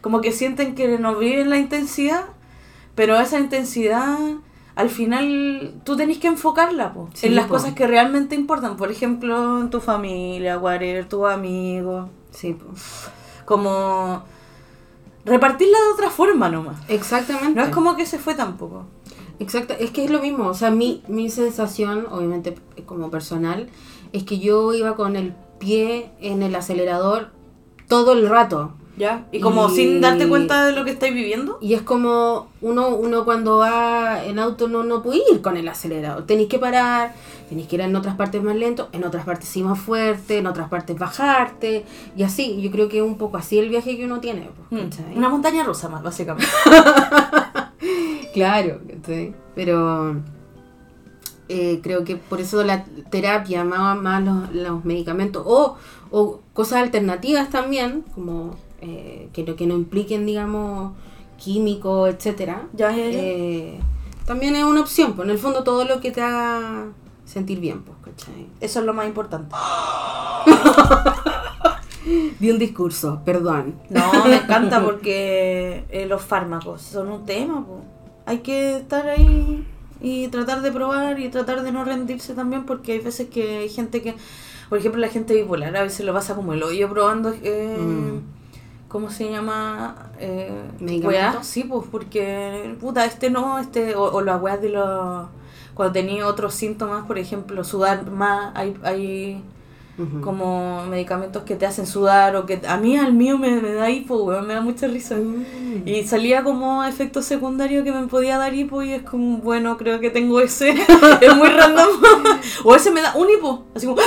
como 0.00 0.20
que 0.20 0.32
sienten 0.32 0.74
que 0.74 0.98
no 0.98 1.14
viven 1.16 1.48
la 1.48 1.58
intensidad, 1.58 2.24
pero 2.94 3.18
esa 3.18 3.38
intensidad 3.38 4.18
al 4.74 4.88
final 4.88 5.74
tú 5.84 5.96
tenés 5.96 6.18
que 6.18 6.28
enfocarla 6.28 6.94
po, 6.94 7.08
Sí, 7.14 7.26
en 7.26 7.34
las 7.34 7.46
po. 7.46 7.54
cosas 7.54 7.74
que 7.74 7.86
realmente 7.86 8.34
importan, 8.34 8.76
por 8.76 8.90
ejemplo, 8.90 9.60
en 9.60 9.70
tu 9.70 9.80
familia, 9.80 10.58
whatever, 10.58 11.08
tus 11.08 11.28
amigos, 11.28 12.08
Sí, 12.30 12.56
como 13.44 14.22
repartirla 15.24 15.78
de 15.78 15.92
otra 15.92 16.10
forma 16.10 16.48
nomás. 16.48 16.78
Exactamente. 16.88 17.54
No 17.54 17.62
es 17.64 17.68
como 17.70 17.96
que 17.96 18.06
se 18.06 18.18
fue 18.18 18.34
tampoco. 18.34 18.84
Exacto, 19.38 19.74
es 19.78 19.90
que 19.90 20.04
es 20.04 20.10
lo 20.10 20.20
mismo, 20.20 20.46
o 20.46 20.54
sea, 20.54 20.70
mi, 20.70 21.02
mi 21.08 21.28
sensación, 21.28 22.06
obviamente 22.10 22.56
como 22.86 23.10
personal, 23.10 23.68
es 24.12 24.24
que 24.24 24.38
yo 24.38 24.72
iba 24.72 24.94
con 24.94 25.16
el 25.16 25.34
pie 25.58 26.10
en 26.20 26.42
el 26.42 26.54
acelerador 26.54 27.30
todo 27.88 28.12
el 28.12 28.28
rato. 28.28 28.72
¿Ya? 28.94 29.26
Y 29.32 29.40
como 29.40 29.68
Y- 29.70 29.74
sin 29.74 30.00
darte 30.02 30.28
cuenta 30.28 30.66
de 30.66 30.72
lo 30.72 30.84
que 30.84 30.90
estáis 30.90 31.14
viviendo. 31.14 31.56
Y 31.62 31.72
es 31.72 31.80
como 31.82 32.48
uno, 32.60 32.90
uno 32.90 33.24
cuando 33.24 33.56
va 33.58 34.22
en 34.24 34.38
auto 34.38 34.68
no, 34.68 34.82
no 34.84 35.02
puede 35.02 35.20
ir 35.32 35.40
con 35.40 35.56
el 35.56 35.66
acelerador. 35.66 36.26
Tenéis 36.26 36.48
que 36.50 36.58
parar, 36.58 37.14
tenéis 37.48 37.68
que 37.68 37.76
ir 37.76 37.80
en 37.80 37.96
otras 37.96 38.16
partes 38.16 38.42
más 38.42 38.54
lento, 38.54 38.90
en 38.92 39.04
otras 39.04 39.24
partes 39.24 39.48
sí 39.48 39.62
más 39.62 39.78
fuerte, 39.80 40.36
en 40.38 40.46
otras 40.46 40.68
partes 40.68 40.98
bajarte. 40.98 41.86
Y 42.16 42.22
así, 42.22 42.60
yo 42.60 42.70
creo 42.70 42.90
que 42.90 42.98
es 42.98 43.02
un 43.02 43.16
poco 43.16 43.38
así 43.38 43.58
el 43.58 43.70
viaje 43.70 43.96
que 43.96 44.04
uno 44.04 44.20
tiene. 44.20 44.50
pues, 44.68 44.82
Mm, 44.82 44.88
¿cachai? 44.90 45.16
Una 45.16 45.28
montaña 45.30 45.64
rusa 45.64 45.88
más, 45.88 46.02
básicamente. 46.02 46.50
Claro, 48.34 48.80
¿cachai? 48.88 49.34
pero 49.54 50.16
eh, 51.48 51.80
creo 51.82 52.04
que 52.04 52.16
por 52.16 52.40
eso 52.40 52.62
la 52.64 52.84
terapia, 53.10 53.62
más, 53.64 54.00
más 54.00 54.22
los, 54.22 54.54
los 54.54 54.84
medicamentos 54.84 55.42
o, 55.46 55.76
o 56.10 56.40
cosas 56.54 56.82
alternativas 56.82 57.50
también, 57.50 58.04
como 58.14 58.54
eh, 58.82 59.28
que, 59.32 59.44
no, 59.44 59.56
que 59.56 59.66
no 59.66 59.74
impliquen, 59.74 60.26
digamos, 60.26 60.92
químicos, 61.38 62.10
etcétera, 62.10 62.66
Ya, 62.74 62.90
ya, 62.90 63.08
ya. 63.10 63.18
eh, 63.18 63.80
también 64.26 64.54
es 64.56 64.64
una 64.64 64.80
opción, 64.82 65.14
pues 65.14 65.26
en 65.26 65.32
el 65.32 65.38
fondo 65.38 65.62
todo 65.64 65.84
lo 65.84 66.00
que 66.00 66.10
te 66.10 66.20
haga 66.20 66.86
sentir 67.24 67.60
bien, 67.60 67.82
pues, 67.82 67.96
¿cachai? 68.04 68.46
Eso 68.60 68.80
es 68.80 68.86
lo 68.86 68.92
más 68.94 69.06
importante. 69.06 69.54
Di 72.40 72.50
un 72.50 72.58
discurso, 72.58 73.20
perdón. 73.24 73.74
No, 73.88 74.24
me 74.24 74.36
encanta 74.36 74.82
porque 74.82 75.84
eh, 75.90 76.06
los 76.06 76.20
fármacos 76.22 76.82
son 76.82 77.08
un 77.08 77.24
tema. 77.24 77.64
po. 77.64 77.80
Hay 78.26 78.38
que 78.38 78.78
estar 78.78 79.06
ahí 79.08 79.64
y 80.00 80.26
tratar 80.28 80.62
de 80.62 80.72
probar 80.72 81.20
y 81.20 81.28
tratar 81.28 81.62
de 81.62 81.70
no 81.70 81.84
rendirse 81.84 82.34
también 82.34 82.64
porque 82.66 82.92
hay 82.92 82.98
veces 82.98 83.28
que 83.28 83.58
hay 83.58 83.68
gente 83.68 84.02
que, 84.02 84.16
por 84.68 84.78
ejemplo, 84.78 85.00
la 85.00 85.08
gente 85.08 85.34
bipolar 85.34 85.76
a 85.76 85.82
veces 85.82 86.04
lo 86.04 86.12
pasa 86.12 86.34
como 86.34 86.52
el 86.54 86.62
hoyo 86.64 86.88
probando, 86.90 87.32
eh, 87.42 87.76
Mm. 87.78 88.41
¿Cómo 88.92 89.08
se 89.10 89.30
llama? 89.30 90.10
Eh, 90.20 90.52
¿Medicamentos? 90.78 91.46
Sí, 91.46 91.64
pues 91.64 91.88
porque, 91.90 92.76
puta, 92.78 93.06
este 93.06 93.30
no, 93.30 93.58
este, 93.58 93.96
o, 93.96 94.02
o 94.02 94.20
las 94.20 94.40
weas 94.40 94.60
de 94.60 94.68
los... 94.68 95.28
Cuando 95.72 95.94
tenía 95.94 96.26
otros 96.26 96.54
síntomas, 96.54 97.06
por 97.06 97.18
ejemplo, 97.18 97.64
sudar 97.64 98.10
más, 98.10 98.52
hay, 98.54 98.76
hay 98.82 99.42
como 100.22 100.84
medicamentos 100.86 101.44
que 101.44 101.54
te 101.54 101.64
hacen 101.64 101.86
sudar 101.86 102.34
o 102.34 102.44
que 102.44 102.60
a 102.66 102.76
mí 102.76 102.96
al 102.96 103.12
mío 103.12 103.38
me, 103.38 103.60
me 103.60 103.72
da 103.72 103.88
hipo, 103.88 104.16
weón, 104.24 104.46
me 104.46 104.54
da 104.54 104.60
mucha 104.60 104.86
risa. 104.86 105.16
Mm. 105.16 105.86
Y 105.86 106.02
salía 106.04 106.42
como 106.42 106.84
efecto 106.84 107.22
secundario 107.22 107.84
que 107.84 107.92
me 107.92 108.06
podía 108.08 108.36
dar 108.36 108.52
hipo 108.52 108.82
y 108.82 108.92
es 108.92 109.02
como, 109.02 109.38
bueno, 109.38 109.78
creo 109.78 110.00
que 110.00 110.10
tengo 110.10 110.40
ese. 110.40 110.70
es 111.20 111.36
muy 111.36 111.48
random. 111.48 111.88
o 112.64 112.74
ese 112.74 112.90
me 112.90 113.00
da 113.00 113.14
un 113.14 113.30
hipo, 113.30 113.64
así 113.74 113.86
como. 113.86 114.00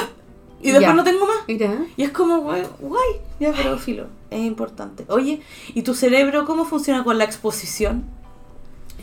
Y 0.66 0.72
después 0.72 0.82
Ya. 0.90 0.94
no 0.94 1.04
tengo 1.04 1.26
más. 1.26 1.38
Mira. 1.48 1.86
Y 1.96 2.04
es 2.04 2.12
como, 2.12 2.40
guay, 2.42 2.64
guay, 2.80 3.10
ya, 3.40 3.54
pero 3.56 3.78
filo, 3.78 4.08
es 4.32 4.42
importante. 4.44 5.06
Oye, 5.10 5.42
¿y 5.74 5.82
tu 5.84 5.94
cerebro 5.94 6.46
cómo 6.46 6.66
funciona 6.66 7.04
con 7.04 7.18
la 7.18 7.24
exposición 7.24 8.04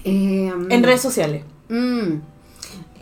Eh, 0.04 0.52
en 0.70 0.82
redes 0.82 1.00
sociales? 1.00 1.44
Mm. 1.68 2.14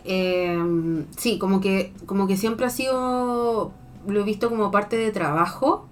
Eh, 0.05 1.03
sí, 1.17 1.37
como 1.39 1.61
que, 1.61 1.93
como 2.05 2.27
que 2.27 2.37
siempre 2.37 2.65
ha 2.65 2.69
sido, 2.69 3.71
lo 4.07 4.19
he 4.19 4.23
visto 4.23 4.49
como 4.49 4.71
parte 4.71 4.97
de 4.97 5.11
trabajo, 5.11 5.87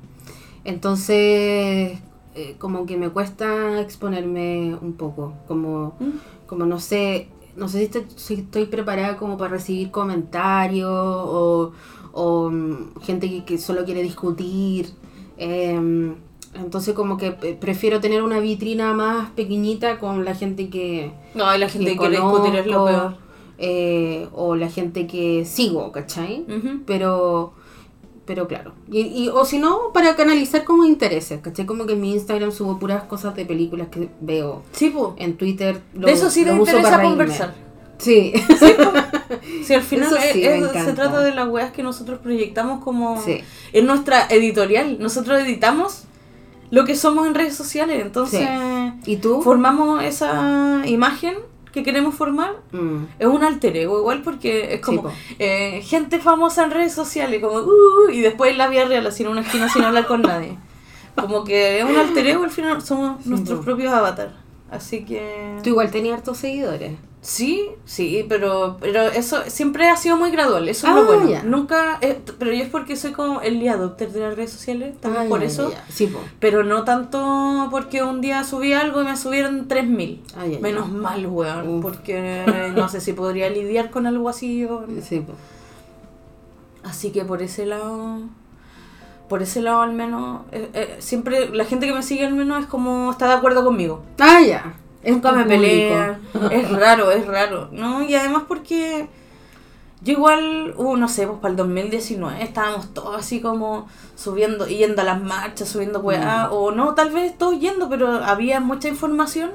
entonces 0.66 2.00
eh, 2.36 2.56
como 2.60 2.86
que 2.86 2.98
me 2.98 3.10
cuesta 3.10 3.80
exponerme 3.82 4.76
un 4.82 4.94
poco, 4.94 5.34
como, 5.48 5.94
¿Mm? 6.00 6.10
como 6.48 6.66
no 6.66 6.80
sé, 6.80 7.28
no 7.56 7.68
sé 7.68 7.80
si, 7.80 7.84
estoy- 7.86 8.06
si 8.16 8.34
estoy 8.36 8.66
preparada 8.66 9.18
como 9.18 9.38
para 9.38 9.52
recibir 9.52 9.92
comentarios 9.92 10.90
o, 10.92 11.72
o, 12.22 12.50
mm, 12.50 13.00
gente 13.02 13.30
que, 13.30 13.46
que 13.46 13.58
solo 13.58 13.86
quiere 13.86 14.02
discutir. 14.04 14.94
em, 15.38 16.16
entonces 16.54 16.94
como 16.96 17.16
que 17.18 17.28
eh, 17.44 17.58
prefiero 17.60 18.00
tener 18.00 18.24
una 18.24 18.40
vitrina 18.40 18.94
más 18.94 19.30
pequeñita 19.32 20.00
con 20.00 20.26
la 20.26 20.34
gente 20.36 20.70
que, 20.70 21.12
No, 21.36 21.46
la 21.58 21.70
gente 21.70 21.92
que 21.92 21.94
que 21.94 21.98
quiere 22.00 22.16
discutir 22.18 22.56
es 22.56 22.66
lo 22.68 22.86
peor. 22.86 23.18
eh, 23.60 24.28
o 24.34 24.56
la 24.56 24.70
gente 24.70 25.06
que 25.08 25.46
sigo, 25.46 25.92
¿cachai? 25.92 26.46
Pero, 26.88 27.54
pero 28.26 28.48
claro. 28.48 28.72
Y, 28.92 29.02
y- 29.02 29.30
o 29.30 29.46
si 29.46 29.60
no, 29.60 29.92
para 29.94 30.16
canalizar 30.16 30.64
como 30.64 30.86
intereses, 30.86 31.40
¿cachai? 31.42 31.66
Como 31.66 31.86
que 31.86 31.94
en 31.94 32.02
mi 32.02 32.12
Instagram 32.14 32.52
subo 32.52 32.80
puras 32.80 33.04
cosas 33.04 33.36
de 33.36 33.46
películas 33.46 33.88
que 33.90 34.10
veo. 34.22 34.64
Sí, 34.72 34.90
pues. 34.90 35.14
En 35.18 35.38
Twitter 35.38 35.82
lo, 35.94 36.08
De 36.08 36.14
eso 36.14 36.30
sí 36.30 36.44
lo 36.46 36.52
te 36.54 36.58
interesa 36.60 37.02
conversar. 37.02 37.54
Sí, 38.00 38.34
Sí, 38.60 38.74
po. 38.78 38.92
Sí, 39.64 39.74
al 39.76 39.82
final 39.84 40.18
es- 40.18 40.36
es- 40.36 40.84
se 40.86 40.94
trata 40.94 41.22
de 41.22 41.34
las 41.34 41.48
weas 41.48 41.72
que 41.72 41.84
nosotros 41.84 42.20
proyectamos 42.20 42.84
como 42.84 43.22
sí. 43.22 43.42
en 43.74 43.86
nuestra 43.86 44.26
editorial. 44.30 44.98
Nosotros 45.00 45.40
editamos 45.42 46.06
lo 46.72 46.86
que 46.86 46.96
somos 46.96 47.28
en 47.28 47.36
redes 47.36 47.56
sociales, 47.56 48.02
entonces 48.02 48.48
¿Y 49.06 49.18
tú? 49.18 49.42
formamos 49.42 50.04
esa 50.04 50.82
imagen 50.86 51.36
que 51.72 51.84
queremos 51.84 52.16
formar. 52.16 52.54
Mm, 52.72 53.04
Es 53.20 53.28
un 53.28 53.44
alter 53.44 53.76
ego 53.78 54.00
igual 54.00 54.22
porque 54.24 54.74
es 54.74 54.82
como 54.82 55.12
eh, 55.38 55.82
gente 55.84 56.20
famosa 56.20 56.64
en 56.64 56.72
redes 56.72 56.94
sociales, 56.94 57.42
como 57.42 57.60
uh, 57.60 58.10
y 58.12 58.22
después 58.22 58.52
en 58.52 58.58
la 58.58 58.68
vida 58.70 58.86
real, 58.86 59.06
así 59.06 59.24
en 59.24 59.30
una 59.30 59.42
esquina 59.42 59.70
sin 59.70 59.84
hablar 59.84 60.08
con 60.08 60.22
nadie. 60.24 60.58
Como 61.16 61.44
que 61.44 61.80
es 61.80 61.86
un 61.86 61.96
alter 61.98 62.26
ego, 62.28 62.44
al 62.44 62.50
final 62.52 62.82
somos 62.82 63.22
Sí, 63.24 63.30
nuestros 63.30 63.64
propios 63.66 63.94
avatar. 63.94 64.32
Así 64.72 65.04
que... 65.04 65.58
Tú 65.64 65.70
igual 65.70 65.92
tenías 65.92 66.18
hartos 66.20 66.38
seguidores. 66.38 66.94
Sí, 67.22 67.66
sí, 67.84 68.26
pero, 68.30 68.78
pero 68.80 69.02
eso 69.04 69.42
siempre 69.48 69.90
ha 69.90 69.98
sido 69.98 70.16
muy 70.16 70.32
gradual, 70.32 70.70
eso 70.70 70.88
es 70.88 70.94
Ah, 70.94 70.96
lo 70.96 71.06
bueno. 71.06 71.30
ya. 71.30 71.44
Nunca, 71.44 71.98
eh, 72.00 72.18
pero 72.40 72.54
yo 72.54 72.64
es 72.64 72.70
porque 72.70 72.96
soy 72.96 73.12
como 73.12 73.42
el 73.42 73.68
adopter 73.68 74.12
de 74.14 74.22
las 74.22 74.36
redes 74.38 74.52
sociales, 74.54 74.96
también 75.02 75.26
Ah, 75.26 75.30
por 75.30 75.44
eso. 75.44 75.70
Sí, 75.90 76.08
po. 76.08 76.20
Pero 76.40 76.64
no 76.64 76.86
tanto 76.86 77.68
porque 77.72 78.04
un 78.04 78.22
día 78.22 78.46
subí 78.46 78.72
algo 78.72 79.02
y 79.02 79.06
me 79.06 79.18
subieron 79.18 79.68
3000. 79.68 80.24
Ah. 80.38 80.46
Menos 80.62 80.90
mal, 80.90 81.28
weón, 81.28 81.82
porque 81.82 82.46
no 82.76 82.88
sé 82.88 83.02
si 83.02 83.12
podría 83.12 83.50
lidiar 83.50 83.90
con 83.90 84.08
algo 84.08 84.30
así. 84.30 84.64
o- 84.64 84.86
Sí, 85.02 85.20
po. 85.20 85.34
Así 86.84 87.12
que 87.12 87.26
por 87.26 87.42
ese 87.42 87.66
lado, 87.66 88.20
por 89.28 89.42
ese 89.44 89.62
lado 89.62 89.82
al 89.82 89.92
menos, 89.92 90.44
eh, 90.54 90.70
eh, 90.74 90.96
siempre 91.00 91.50
la 91.50 91.66
gente 91.66 91.86
que 91.86 91.94
me 91.94 92.02
sigue 92.02 92.26
al 92.26 92.34
menos 92.34 92.62
es 92.62 92.66
como 92.68 93.12
está 93.12 93.28
de 93.28 93.34
acuerdo 93.34 93.66
conmigo. 93.66 94.04
Ah, 94.20 94.40
ya. 94.42 94.74
Es 95.04 95.14
Nunca 95.14 95.32
me 95.32 95.44
público. 95.44 95.62
pelean. 95.62 96.22
Es 96.52 96.70
raro, 96.72 97.12
es 97.12 97.26
raro. 97.26 97.70
¿no? 97.72 98.04
Y 98.04 98.16
además 98.16 98.44
porque 98.48 99.08
Yo 100.02 100.14
igual, 100.14 100.74
uh, 100.78 100.96
no 100.96 101.10
sé, 101.10 101.28
pues 101.28 101.40
para 101.40 101.52
el 101.52 101.58
2019 101.58 102.42
estábamos 102.42 102.94
todos 102.94 103.18
así 103.18 103.42
como 103.42 103.88
subiendo, 104.16 104.66
yendo 104.66 105.02
a 105.02 105.06
las 105.06 105.22
marchas, 105.22 105.68
subiendo 105.68 106.00
weá, 106.00 106.48
Mm. 106.50 106.54
o 106.54 106.72
no, 106.72 106.94
tal 106.96 107.12
vez 107.12 107.38
todos 107.38 107.60
yendo, 107.60 107.90
pero 107.90 108.08
había 108.24 108.60
mucha 108.62 108.88
información. 108.88 109.52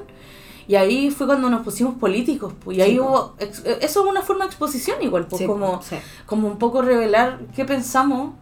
Y 0.67 0.75
ahí 0.75 1.09
fue 1.11 1.25
cuando 1.27 1.49
nos 1.49 1.61
pusimos 1.63 1.95
políticos, 1.95 2.53
pues, 2.63 2.77
y 2.77 2.81
ahí 2.81 2.91
Sí, 2.93 2.99
hubo, 2.99 3.33
ex- 3.39 3.63
eso 3.65 4.03
es 4.03 4.09
una 4.09 4.21
forma 4.23 4.45
de 4.45 4.49
exposición 4.49 4.97
igual, 5.01 5.25
pues, 5.27 5.39
Sí, 5.41 5.45
como, 5.47 5.81
sí. 5.83 5.95
como 6.27 6.47
un 6.47 6.57
poco 6.59 6.81
revelar 6.83 7.39
qué 7.55 7.65
pensamos 7.65 8.33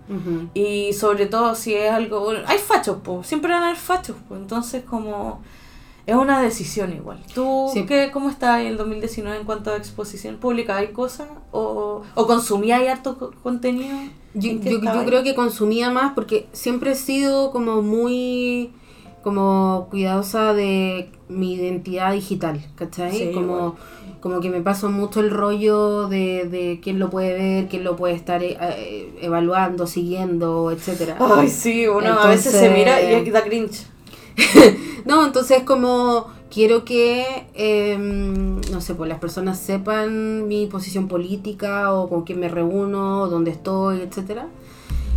y 0.54 0.92
sobre 0.94 1.26
todo 1.26 1.54
si 1.56 1.74
es 1.74 1.92
algo, 1.92 2.32
hay 2.48 2.58
fachos, 2.60 2.98
pues, 3.04 3.28
siempre 3.28 3.52
van 3.54 3.64
a 3.64 3.66
haber 3.68 3.78
fachos, 3.78 4.16
pues, 4.28 4.40
entonces 4.42 4.84
como 4.84 5.42
es 6.06 6.16
una 6.16 6.42
decisión 6.42 6.92
igual. 6.94 7.20
¿Tú 7.34 7.70
Sí. 7.74 7.86
qué, 7.86 8.10
cómo 8.12 8.30
estás 8.30 8.62
en 8.62 8.68
el 8.68 8.78
2019 8.78 9.38
en 9.40 9.46
cuanto 9.46 9.72
a 9.72 9.78
exposición 9.78 10.38
pública? 10.38 10.78
¿Hay 10.78 10.88
cosas? 10.90 11.28
¿O, 11.52 12.02
o 12.16 12.28
consumías 12.28 12.82
harto 12.88 13.18
co- 13.18 13.32
contenido? 13.42 13.96
Yo, 14.34 14.52
¿En 14.52 14.60
qué 14.62 14.72
yo- 14.82 15.06
creo 15.06 15.24
que 15.24 15.36
consumía 15.36 15.92
más 15.92 16.14
porque 16.14 16.48
siempre 16.52 16.92
he 16.92 16.96
sido 16.96 17.52
como 17.52 17.82
muy 17.82 18.72
como 19.24 19.88
cuidadosa 19.90 20.54
de 20.54 21.10
mi 21.30 21.54
identidad 21.54 22.12
digital, 22.12 22.60
¿cachai? 22.76 23.14
Sí, 23.14 23.32
como, 23.34 23.56
igual. 23.56 23.72
como 24.20 24.42
que 24.42 24.50
me 24.50 24.60
paso 24.60 24.90
mucho 24.92 25.22
el 25.22 25.30
rollo 25.30 26.10
de, 26.10 26.46
de 26.50 26.82
quién 26.84 27.00
lo 27.00 27.10
puede 27.10 27.32
ver, 27.34 27.70
quién 27.70 27.86
lo 27.86 27.96
puede 27.96 28.16
estar 28.16 28.44
eh, 28.44 29.14
evaluando, 29.22 29.88
siguiendo, 29.88 30.72
etcétera. 30.72 31.16
Ay, 31.22 31.48
sí, 31.48 31.88
uno 31.88 32.20
a 32.20 32.28
veces 32.28 32.52
se 32.54 32.70
mira 32.70 33.02
y 33.02 33.30
da 33.32 33.44
cringe. 33.44 33.86
No, 35.06 35.26
entonces 35.26 35.64
como 35.64 36.28
quiero 36.50 36.86
que, 36.86 37.46
em, 37.56 38.62
no 38.72 38.80
sé, 38.80 38.96
pues 38.96 39.10
las 39.10 39.20
personas 39.20 39.60
sepan 39.60 40.48
mi 40.48 40.68
posición 40.68 41.08
política 41.10 41.94
o 41.94 42.08
con 42.08 42.24
quién 42.24 42.40
me 42.40 42.48
reúno, 42.48 43.28
dónde 43.28 43.52
estoy, 43.52 44.00
etcétera. 44.02 44.48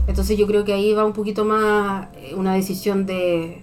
Entonces 0.09 0.37
yo 0.39 0.47
creo 0.47 0.65
que 0.65 0.73
ahí 0.73 0.93
va 0.93 1.05
un 1.05 1.13
poquito 1.13 1.45
más 1.45 2.09
eh, 2.17 2.35
una 2.37 2.55
decisión 2.55 3.07
de, 3.07 3.63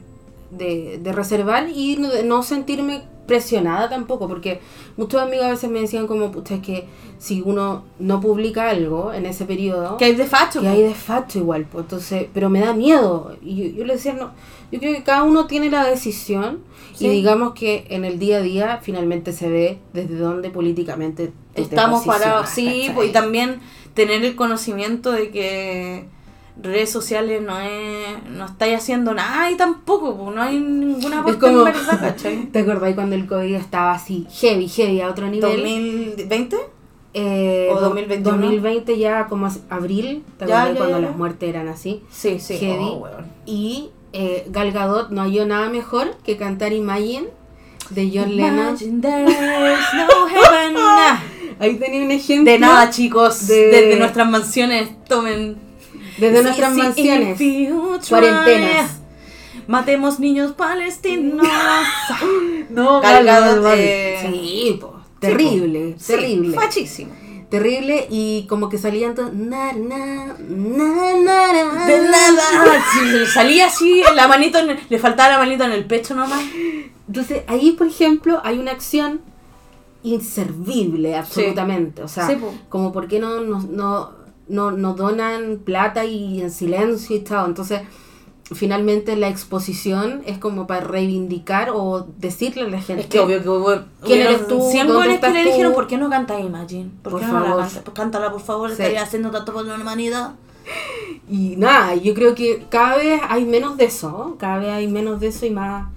de, 0.51 0.99
de 1.01 1.11
reservar 1.11 1.67
y 1.73 1.97
no, 1.97 2.09
de 2.09 2.23
no 2.23 2.43
sentirme 2.43 3.03
presionada 3.27 3.89
tampoco, 3.89 4.27
porque 4.27 4.59
muchos 4.97 5.21
amigos 5.21 5.45
a 5.45 5.49
veces 5.51 5.69
me 5.69 5.79
decían 5.79 6.07
como, 6.07 6.31
pucha, 6.31 6.55
es 6.55 6.61
que 6.61 6.85
si 7.19 7.41
uno 7.41 7.83
no 7.97 8.19
publica 8.19 8.69
algo 8.69 9.13
en 9.13 9.25
ese 9.25 9.45
periodo, 9.45 9.95
Que 9.97 10.05
hay 10.05 10.15
de 10.15 10.25
facho. 10.25 10.59
que 10.61 10.67
hay 10.67 10.81
desfacho 10.81 11.39
igual, 11.39 11.65
pues 11.71 11.83
entonces, 11.85 12.27
pero 12.33 12.49
me 12.49 12.59
da 12.59 12.73
miedo. 12.73 13.35
Y 13.41 13.55
yo, 13.55 13.77
yo 13.77 13.85
le 13.85 13.93
decía, 13.93 14.13
no, 14.13 14.31
yo 14.73 14.79
creo 14.79 14.93
que 14.93 15.03
cada 15.03 15.23
uno 15.23 15.45
tiene 15.47 15.69
la 15.69 15.85
decisión 15.85 16.59
Sí. 16.95 17.07
y 17.07 17.09
digamos 17.09 17.53
que 17.53 17.85
en 17.89 18.05
el 18.05 18.19
día 18.19 18.37
a 18.37 18.41
día 18.41 18.79
finalmente 18.83 19.31
se 19.33 19.49
ve 19.49 19.79
desde 19.93 20.15
dónde 20.17 20.49
políticamente 20.51 21.31
te 21.55 21.61
Estamos 21.63 22.05
parados, 22.05 22.49
sí, 22.49 22.65
¿cachai? 22.81 22.93
pues, 22.95 23.09
y 23.09 23.11
también 23.13 23.59
tener 23.95 24.23
el 24.23 24.35
conocimiento 24.35 25.11
de 25.11 25.31
que 25.31 26.05
redes 26.61 26.91
sociales 26.91 27.41
no 27.41 27.59
es 27.59 28.07
no 28.29 28.45
estáis 28.45 28.75
haciendo 28.77 29.15
nada 29.15 29.49
y 29.49 29.57
tampoco, 29.57 30.15
pues, 30.15 30.35
no 30.35 30.41
hay 30.43 30.59
ninguna 30.59 31.23
como- 31.23 31.59
en 31.59 31.63
verdad, 31.65 31.99
¿cachai? 31.99 32.45
¿Te 32.51 32.59
acordás 32.59 32.93
cuando 32.93 33.15
el 33.15 33.25
COVID 33.25 33.55
estaba 33.55 33.93
así, 33.93 34.27
heavy, 34.31 34.67
heavy, 34.67 35.01
a 35.01 35.09
otro 35.09 35.27
nivel? 35.29 35.63
¿2020? 36.27 36.57
Eh, 37.15 37.69
¿O 37.71 37.75
do- 37.75 37.81
2021? 37.89 38.37
2020 38.37 38.97
ya 38.99 39.25
como 39.27 39.47
abril, 39.69 40.23
¿te 40.37 40.45
cuando 40.45 40.89
ya. 40.89 40.99
las 40.99 41.15
muertes 41.17 41.49
eran 41.49 41.67
así? 41.69 42.03
Sí, 42.11 42.39
sí. 42.39 42.57
Heavy. 42.57 42.85
oh. 42.85 43.07
Y 43.47 43.89
eh, 44.13 44.45
Gal 44.49 44.71
Gadot 44.71 45.09
no 45.09 45.21
halló 45.23 45.45
nada 45.45 45.69
mejor 45.69 46.15
que 46.23 46.37
cantar 46.37 46.71
Imagine 46.73 47.27
de 47.89 48.11
John 48.13 48.35
Lennon. 48.35 48.75
No. 49.93 50.27
Ahí 51.59 51.75
tenía 51.75 52.03
un 52.03 52.11
ejemplo. 52.11 52.51
De 52.51 52.59
nada, 52.59 52.89
chicos. 52.89 53.47
de- 53.47 53.67
Desde 53.67 53.95
nuestras 53.97 54.29
mansiones 54.29 54.89
tomen. 55.05 55.57
Desde 56.17 56.37
Sí, 56.37 56.43
nuestras 56.43 56.73
sí, 56.73 56.81
mansiones. 56.81 57.37
Cuarentenas. 58.07 58.99
Matemos 59.67 60.19
niños 60.19 60.51
palestinos. 60.53 61.45
No, 62.69 63.01
Gal 63.01 63.23
Gadot, 63.25 63.65
eh, 63.75 64.17
Sí, 64.21 64.77
po, 64.81 64.95
terrible, 65.19 65.95
Sí, 65.97 66.13
terrible. 66.13 66.55
Fachísimo. 66.55 67.13
Terrible 67.53 68.07
y 68.09 68.47
como 68.49 68.67
que 68.67 68.79
salían 68.79 69.13
todos. 69.13 69.31
Na, 69.31 69.73
na, 69.73 70.25
na, 70.39 71.13
na, 71.13 71.53
na. 71.53 71.85
De 71.85 72.01
nada. 72.01 72.43
Sí, 72.93 73.25
salía 73.31 73.67
así, 73.67 74.01
la 74.15 74.27
manito 74.27 74.57
el- 74.57 74.79
le 74.89 74.97
faltaba 74.97 75.33
la 75.33 75.37
manito 75.37 75.63
en 75.63 75.71
el 75.71 75.85
pecho 75.85 76.15
nomás. 76.15 76.41
Entonces 77.07 77.43
ahí, 77.45 77.73
por 77.73 77.85
ejemplo, 77.85 78.41
hay 78.43 78.57
una 78.57 78.71
acción 78.71 79.21
inservible, 80.01 81.15
absolutamente. 81.15 82.01
O 82.01 82.07
sea, 82.07 82.27
Sí, 82.27 82.35
po. 82.37 82.53
como 82.69 82.91
por 82.91 83.07
qué 83.07 83.19
no 83.19 83.41
nos 83.41 83.65
no, 83.69 84.11
no, 84.47 84.71
no 84.71 84.93
donan 84.95 85.59
plata 85.63 86.05
y 86.05 86.41
en 86.41 86.49
silencio 86.51 87.15
y 87.15 87.19
todo. 87.19 87.45
Entonces, 87.45 87.81
finalmente 88.51 89.15
la 89.15 89.29
exposición 89.29 90.21
es 90.25 90.37
como 90.37 90.67
para 90.67 90.81
reivindicar 90.81 91.69
o 91.73 92.07
decirle 92.17 92.63
a 92.63 92.67
la 92.67 92.81
gente. 92.81 93.03
Es 93.03 93.07
que 93.09 93.19
obvio 93.19 93.41
que 93.41 93.49
hubo. 93.49 93.73
¿Quién 94.03 94.21
eres 94.21 94.47
tú? 94.47 94.61
100 94.69 94.87
¿Dónde 94.87 95.07
que 95.09 95.13
estás 95.15 95.33
le 95.33 95.43
tú? 95.43 95.49
dijeron, 95.49 95.73
¿por 95.73 95.87
qué 95.87 95.97
no 95.97 96.09
cantas 96.09 96.39
Imagine? 96.41 96.89
¿Por, 97.01 97.13
Por 97.13 97.21
qué 97.21 97.27
no 97.27 97.33
la 97.33 97.45
favor. 97.45 97.59
cantas? 97.63 97.83
Pues 97.83 97.95
cántala, 97.95 98.31
por 98.31 98.41
favor, 98.41 98.69
Sí. 98.69 98.73
estaría 98.73 99.01
haciendo 99.01 99.31
tanto 99.31 99.53
por 99.53 99.65
la 99.65 99.75
humanidad. 99.75 100.31
Y 101.29 101.55
nada, 101.57 101.95
yo 101.95 102.13
creo 102.13 102.35
que 102.35 102.65
cada 102.69 102.95
vez 102.97 103.21
hay 103.27 103.45
menos 103.45 103.75
de 103.77 103.85
eso, 103.85 104.35
cada 104.39 104.59
vez 104.59 104.69
hay 104.69 104.87
menos 104.87 105.19
de 105.19 105.27
eso 105.27 105.45
y 105.45 105.49
más, 105.51 105.87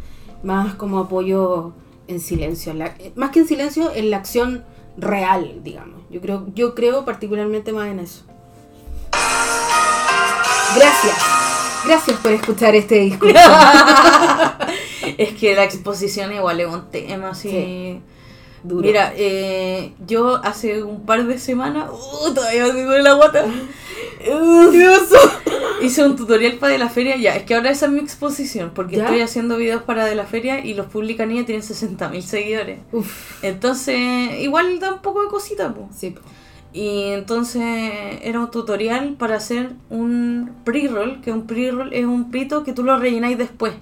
más 0.42 0.74
como 0.74 0.98
apoyo 1.00 1.72
en 2.08 2.20
silencio, 2.20 2.72
en 2.72 2.78
la- 2.80 2.94
más 3.16 3.30
que 3.30 3.40
en 3.40 3.48
silencio, 3.48 3.92
en 3.94 4.10
la 4.10 4.16
acción 4.18 4.64
real, 4.96 5.60
digamos. 5.62 6.00
Yo 6.10 6.20
creo, 6.20 6.46
yo 6.54 6.74
creo 6.74 7.04
particularmente 7.04 7.72
más 7.72 7.88
en 7.88 8.00
eso. 8.00 8.22
Gracias, 10.74 11.16
gracias 11.86 12.18
por 12.18 12.32
escuchar 12.32 12.74
este 12.74 13.00
discurso. 13.00 13.36
es 15.18 15.32
que 15.34 15.54
la 15.54 15.64
exposición 15.64 16.32
igual 16.32 16.60
es 16.60 16.66
un 16.66 16.90
tema 16.90 17.30
así. 17.30 17.50
Sí. 17.50 18.00
Duro. 18.62 18.82
Mira, 18.82 19.12
eh, 19.16 19.92
yo 20.06 20.40
hace 20.42 20.82
un 20.82 21.06
par 21.06 21.24
de 21.24 21.38
semanas, 21.38 21.88
uh, 21.90 22.34
todavía 22.34 22.72
me 22.72 22.82
duele 22.82 23.02
la 23.04 23.12
guata. 23.12 23.44
Uh, 24.28 24.72
Hice 25.82 26.04
un 26.04 26.16
tutorial 26.16 26.54
para 26.54 26.72
de 26.72 26.78
la 26.78 26.88
feria, 26.88 27.16
ya, 27.16 27.36
es 27.36 27.44
que 27.44 27.54
ahora 27.54 27.70
esa 27.70 27.86
es 27.86 27.92
mi 27.92 28.00
exposición, 28.00 28.72
porque 28.74 28.96
¿Ya? 28.96 29.04
estoy 29.04 29.20
haciendo 29.20 29.56
videos 29.56 29.82
para 29.82 30.06
de 30.06 30.14
la 30.14 30.24
feria 30.24 30.64
y 30.64 30.74
los 30.74 30.86
publican 30.86 31.30
y 31.30 31.44
tienen 31.44 31.62
60.000 31.62 32.20
seguidores. 32.22 32.80
Uf, 32.92 33.44
Entonces, 33.44 34.40
igual 34.40 34.80
da 34.80 34.94
un 34.94 35.02
poco 35.02 35.22
de 35.22 35.28
cosita, 35.28 35.72
po. 35.72 35.88
sí. 35.96 36.14
Y 36.76 37.04
entonces 37.12 37.62
era 38.20 38.38
un 38.38 38.50
tutorial 38.50 39.14
para 39.18 39.36
hacer 39.36 39.70
un 39.88 40.50
pre-roll, 40.64 41.22
que 41.22 41.32
un 41.32 41.46
pre-roll 41.46 41.94
es 41.94 42.04
un 42.04 42.30
pito 42.30 42.64
que 42.64 42.74
tú 42.74 42.82
lo 42.84 42.98
rellenáis 42.98 43.38
después. 43.38 43.72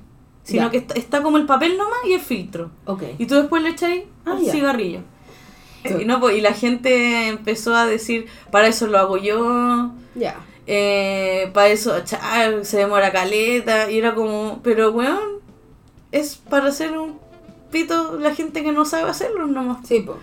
Sino 0.44 0.64
Ya. 0.66 0.70
que 0.70 0.76
está, 0.76 0.94
está 0.94 1.20
como 1.22 1.36
el 1.38 1.46
papel 1.46 1.76
nomás 1.76 1.98
y 2.06 2.12
el 2.12 2.20
filtro. 2.20 2.70
Y 3.18 3.26
tú 3.26 3.34
después 3.34 3.62
le 3.64 3.70
echáis 3.70 4.04
Ah, 4.24 4.36
cigarrillo. 4.48 5.00
Sí. 5.84 5.94
Y, 6.02 6.04
no, 6.04 6.20
pues, 6.20 6.36
y 6.38 6.40
la 6.40 6.52
gente 6.52 7.26
empezó 7.28 7.74
a 7.74 7.84
decir, 7.86 8.26
para 8.52 8.68
eso 8.68 8.86
lo 8.86 8.96
hago 8.98 9.16
yo, 9.16 9.90
Ya. 10.14 10.36
eh, 10.68 11.50
para 11.52 11.68
eso 11.68 11.98
cha, 12.04 12.20
se 12.62 12.76
demora 12.76 13.10
caleta. 13.10 13.90
Y 13.90 13.98
era 13.98 14.14
como, 14.14 14.60
pero 14.62 14.92
weón, 14.92 15.40
es 16.12 16.36
para 16.36 16.68
hacer 16.68 16.96
un 16.96 17.18
pito 17.72 18.18
la 18.20 18.32
gente 18.34 18.62
que 18.62 18.70
no 18.70 18.84
sabe 18.84 19.10
hacerlo 19.10 19.46
nomás. 19.48 19.84
Sí, 19.88 19.98
po. 20.00 20.16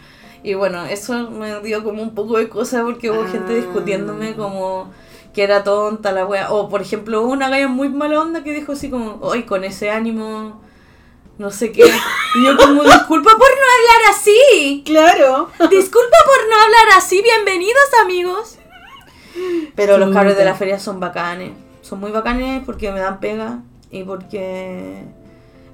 Y 0.44 0.56
bueno, 0.56 0.86
eso 0.86 1.30
me 1.30 1.60
dio 1.62 1.84
como 1.84 2.02
un 2.02 2.16
poco 2.16 2.38
de 2.38 2.50
cosa 2.50 2.84
porque 2.84 3.12
hubo 3.12 3.26
gente 3.28 3.54
Ah. 3.54 3.56
discutiéndome 3.56 4.36
como 4.36 4.92
que 5.34 5.44
era 5.44 5.64
tonta 5.64 6.12
la 6.12 6.26
wea. 6.26 6.52
O 6.52 6.68
por 6.70 6.82
ejemplo, 6.82 7.22
hubo 7.22 7.32
una 7.32 7.50
galla 7.50 7.68
muy 7.68 7.89
mala 7.89 8.20
onda 8.20 8.44
que 8.44 8.54
dijo 8.54 8.72
así 8.74 8.89
como, 8.89 9.18
hoy 9.22 9.44
con 9.44 9.64
ese 9.64 9.92
ánimo, 9.92 10.62
no 11.38 11.52
sé 11.52 11.72
qué. 11.72 11.84
Y 11.86 12.46
yo 12.46 12.58
como, 12.58 12.84
disculpa 12.84 13.32
por 13.32 13.39
no 13.39 13.46
hablar 13.46 14.12
así. 14.12 14.84
Claro. 14.86 15.50
Disculpa 15.70 16.18
por 16.26 16.50
no 16.50 16.56
hablar 16.64 16.98
así. 16.98 17.22
Bienvenidos 17.22 17.84
amigos. 18.04 18.58
Pero 19.76 19.98
los 19.98 20.12
cabros 20.14 20.36
de 20.38 20.44
la 20.46 20.56
feria 20.56 20.80
son 20.80 21.00
bacanes. 21.00 21.52
Son 21.82 22.00
muy 22.00 22.12
bacanes 22.12 22.64
porque 22.66 22.92
me 22.92 23.00
dan 23.00 23.20
pega 23.20 23.60
y 23.89 24.04
porque 24.04 25.04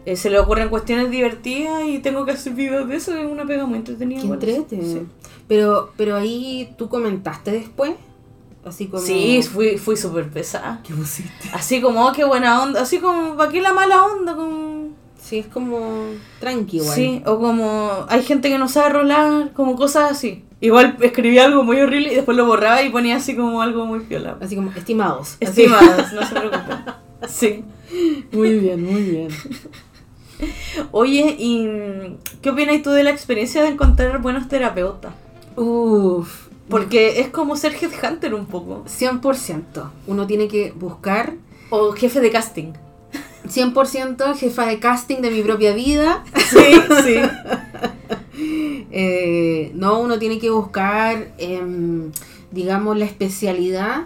eh, 0.07 0.15
se 0.15 0.29
le 0.29 0.39
ocurren 0.39 0.69
cuestiones 0.69 1.11
divertidas 1.11 1.83
y 1.85 1.99
tengo 1.99 2.23
que 2.23 2.31
hacer 2.31 2.53
videos 2.53 2.87
de 2.87 2.95
eso. 2.95 3.13
Es 3.13 3.29
una 3.29 3.45
pega 3.45 3.65
muy 3.65 3.79
entretenida. 3.79 4.21
Qué 4.21 4.27
entrete. 4.27 4.81
Sí. 4.81 5.01
Pero, 5.49 5.91
pero 5.97 6.15
ahí 6.15 6.73
tú 6.77 6.87
comentaste 6.87 7.51
después. 7.51 7.91
Así 8.63 8.87
como. 8.87 9.03
Sí, 9.03 9.43
fui, 9.43 9.77
fui 9.77 9.97
súper 9.97 10.29
pesada. 10.29 10.79
¿Qué 10.87 10.93
pusiste? 10.93 11.49
Así 11.51 11.81
como, 11.81 12.07
oh, 12.07 12.13
qué 12.13 12.23
buena 12.23 12.63
onda. 12.63 12.83
Así 12.83 12.99
como, 12.99 13.35
¿para 13.35 13.51
qué 13.51 13.59
la 13.59 13.73
mala 13.73 14.05
onda? 14.05 14.33
Como... 14.33 14.91
Sí, 15.21 15.39
es 15.39 15.47
como 15.47 16.05
tranqui 16.39 16.77
igual. 16.77 16.95
Sí, 16.95 17.21
o 17.25 17.37
como, 17.37 18.05
hay 18.07 18.23
gente 18.23 18.47
que 18.47 18.57
no 18.57 18.69
sabe 18.69 18.93
rolar, 18.93 19.51
como 19.51 19.75
cosas 19.75 20.09
así. 20.09 20.45
Igual 20.61 20.95
escribía 21.01 21.43
algo 21.43 21.63
muy 21.65 21.81
horrible 21.81 22.13
y 22.13 22.15
después 22.15 22.37
lo 22.37 22.45
borraba 22.45 22.81
y 22.81 22.89
ponía 22.91 23.17
así 23.17 23.35
como 23.35 23.61
algo 23.61 23.85
muy 23.85 23.99
piola. 23.99 24.37
Así 24.39 24.55
como 24.55 24.71
estimados. 24.71 25.35
Así. 25.41 25.63
Estimadas, 25.63 26.13
no 26.13 26.25
se 26.25 26.33
preocupen. 26.33 26.77
Sí. 27.27 27.65
Muy 28.31 28.59
bien, 28.59 28.83
muy 28.83 29.01
bien. 29.01 29.27
Oye, 30.91 31.35
¿y 31.37 32.17
qué 32.41 32.49
opinas 32.49 32.81
tú 32.83 32.91
de 32.91 33.03
la 33.03 33.09
experiencia 33.11 33.61
de 33.63 33.69
encontrar 33.69 34.21
buenos 34.21 34.47
terapeutas? 34.47 35.13
Uf, 35.55 36.47
Porque 36.69 37.19
es 37.19 37.29
como 37.29 37.55
ser 37.55 37.73
headhunter 37.73 38.33
un 38.33 38.45
poco. 38.45 38.83
100%. 38.85 39.89
Uno 40.07 40.27
tiene 40.27 40.47
que 40.47 40.71
buscar 40.71 41.33
O 41.69 41.91
jefe 41.93 42.19
de 42.19 42.31
casting. 42.31 42.73
100% 43.47 44.35
jefa 44.35 44.65
de 44.65 44.79
casting 44.79 45.17
de 45.21 45.31
mi 45.31 45.41
propia 45.41 45.73
vida. 45.73 46.23
Sí, 46.35 46.79
sí. 47.03 47.15
Eh, 48.89 49.71
no, 49.75 49.99
uno 49.99 50.17
tiene 50.17 50.39
que 50.39 50.49
buscar, 50.49 51.33
em, 51.37 52.11
digamos, 52.51 52.97
la 52.97 53.05
especialidad 53.05 54.05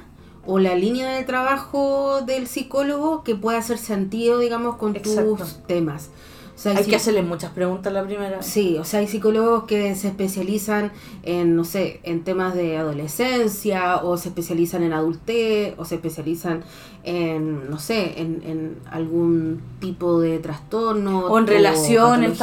o 0.51 0.59
la 0.59 0.75
línea 0.75 1.09
de 1.09 1.23
trabajo 1.23 2.21
del 2.25 2.47
psicólogo 2.47 3.23
que 3.23 3.35
pueda 3.35 3.57
hacer 3.59 3.77
sentido, 3.77 4.39
digamos, 4.39 4.75
con 4.75 4.95
Exacto. 4.95 5.35
tus 5.37 5.63
temas. 5.65 6.09
O 6.53 6.59
sea, 6.63 6.77
Hay 6.77 6.85
que 6.85 6.95
hacerle 6.95 7.23
muchas 7.23 7.51
preguntas 7.51 7.91
la 7.91 8.03
primera. 8.03 8.43
Sí, 8.43 8.77
o 8.77 8.83
sea, 8.83 8.99
hay 8.99 9.07
psicólogos 9.07 9.63
que 9.63 9.95
se 9.95 10.09
especializan 10.09 10.91
en, 11.23 11.55
no 11.55 11.63
sé, 11.63 12.01
en 12.03 12.23
temas 12.23 12.53
de 12.53 12.77
adolescencia, 12.77 13.97
o 14.03 14.17
se 14.17 14.29
especializan 14.29 14.83
en 14.83 14.93
adultez, 14.93 15.73
o 15.77 15.85
se 15.85 15.95
especializan 15.95 16.63
en, 17.03 17.69
no 17.69 17.79
sé, 17.79 18.21
en, 18.21 18.43
en 18.45 18.77
algún 18.91 19.61
tipo 19.79 20.19
de 20.19 20.37
trastorno. 20.39 21.25
O 21.27 21.39
en 21.39 21.47
relaciones 21.47 22.39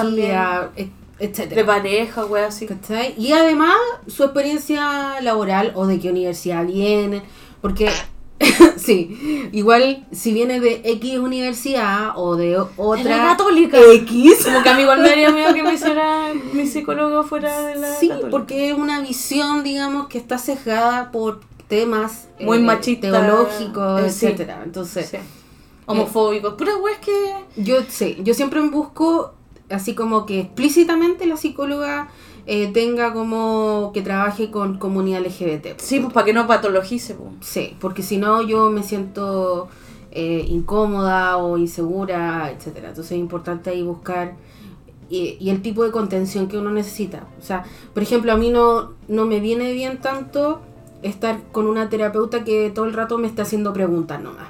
et- 0.77 0.91
etcétera. 1.21 1.57
De 1.61 1.65
pareja, 1.65 2.25
wey, 2.25 2.45
así. 2.45 2.67
¿Cachai? 2.67 3.15
Y 3.19 3.33
además 3.33 3.77
su 4.09 4.25
experiencia 4.25 5.21
laboral 5.21 5.73
o 5.77 5.87
de 5.87 5.99
qué 6.01 6.11
universidad 6.11 6.65
viene, 6.67 7.23
porque 7.61 7.91
sí, 8.77 9.49
igual 9.53 10.07
si 10.13 10.33
viene 10.33 10.61
de 10.61 10.81
X 10.85 11.19
universidad 11.19 12.13
o 12.17 12.37
de 12.37 12.51
De 12.51 12.59
otra 12.77 13.05
la 13.17 13.23
católica. 13.31 13.79
X, 13.95 14.45
Como 14.45 14.63
que 14.63 14.69
a 14.69 14.75
mí 14.75 14.83
igual 14.83 15.03
me 15.03 15.11
haría 15.11 15.31
miedo 15.31 15.53
que 15.55 15.63
me 15.63 15.75
hiciera 15.75 16.33
mi 16.53 16.67
psicólogo 16.67 17.25
fuera 17.25 17.63
de 17.63 17.77
la 17.77 17.95
sí, 17.97 18.09
católica. 18.09 18.31
porque 18.31 18.71
es 18.71 18.77
una 18.77 19.01
visión, 19.01 19.63
digamos, 19.65 20.09
que 20.09 20.19
está 20.19 20.39
sesgada 20.39 21.11
por 21.11 21.41
temas 21.69 22.29
eh, 22.39 22.45
Muy 22.47 22.65
teológicos, 23.01 24.03
eh, 24.03 24.11
sí. 24.11 24.27
etcétera. 24.27 24.63
Entonces, 24.65 25.09
Sí. 25.09 25.19
Homofóbicos. 25.87 26.55
Puras 26.55 26.77
weas 26.83 26.99
que. 26.99 27.35
Yo 27.57 27.79
sí, 27.89 28.19
yo 28.23 28.35
siempre 28.35 28.61
busco 28.61 29.33
así 29.71 29.95
como 29.95 30.27
que 30.27 30.41
explícitamente 30.41 31.27
la 31.27 31.37
psicóloga 31.37 32.09
eh, 32.51 32.69
tenga 32.73 33.13
como 33.13 33.91
que 33.93 34.01
trabaje 34.01 34.51
con 34.51 34.79
comunidad 34.79 35.21
LGBT. 35.21 35.79
Sí, 35.79 36.01
pues 36.01 36.15
para 36.15 36.25
que 36.25 36.33
no 36.33 36.47
patologice, 36.47 37.13
pues. 37.13 37.31
Sí, 37.43 37.77
porque 37.79 38.03
si 38.03 38.17
no 38.17 38.41
yo 38.41 38.71
me 38.71 38.83
siento 38.83 39.69
eh, 40.11 40.47
incómoda 40.49 41.37
o 41.37 41.59
insegura, 41.59 42.51
etcétera. 42.51 42.89
Entonces 42.89 43.13
es 43.13 43.19
importante 43.19 43.69
ahí 43.69 43.83
buscar 43.83 44.37
y, 45.11 45.37
y 45.39 45.51
el 45.51 45.61
tipo 45.61 45.85
de 45.85 45.91
contención 45.91 46.49
que 46.49 46.57
uno 46.57 46.71
necesita. 46.71 47.27
O 47.39 47.43
sea, 47.43 47.65
por 47.93 48.03
ejemplo, 48.03 48.33
a 48.33 48.37
mí 48.39 48.49
no, 48.49 48.95
no 49.09 49.27
me 49.27 49.41
viene 49.41 49.75
bien 49.75 49.99
tanto 49.99 50.63
estar 51.03 51.43
con 51.53 51.67
una 51.67 51.91
terapeuta 51.91 52.45
que 52.45 52.71
todo 52.75 52.87
el 52.87 52.95
rato 52.95 53.19
me 53.19 53.27
está 53.27 53.43
haciendo 53.43 53.75
preguntas 53.75 54.23
nomás. 54.23 54.49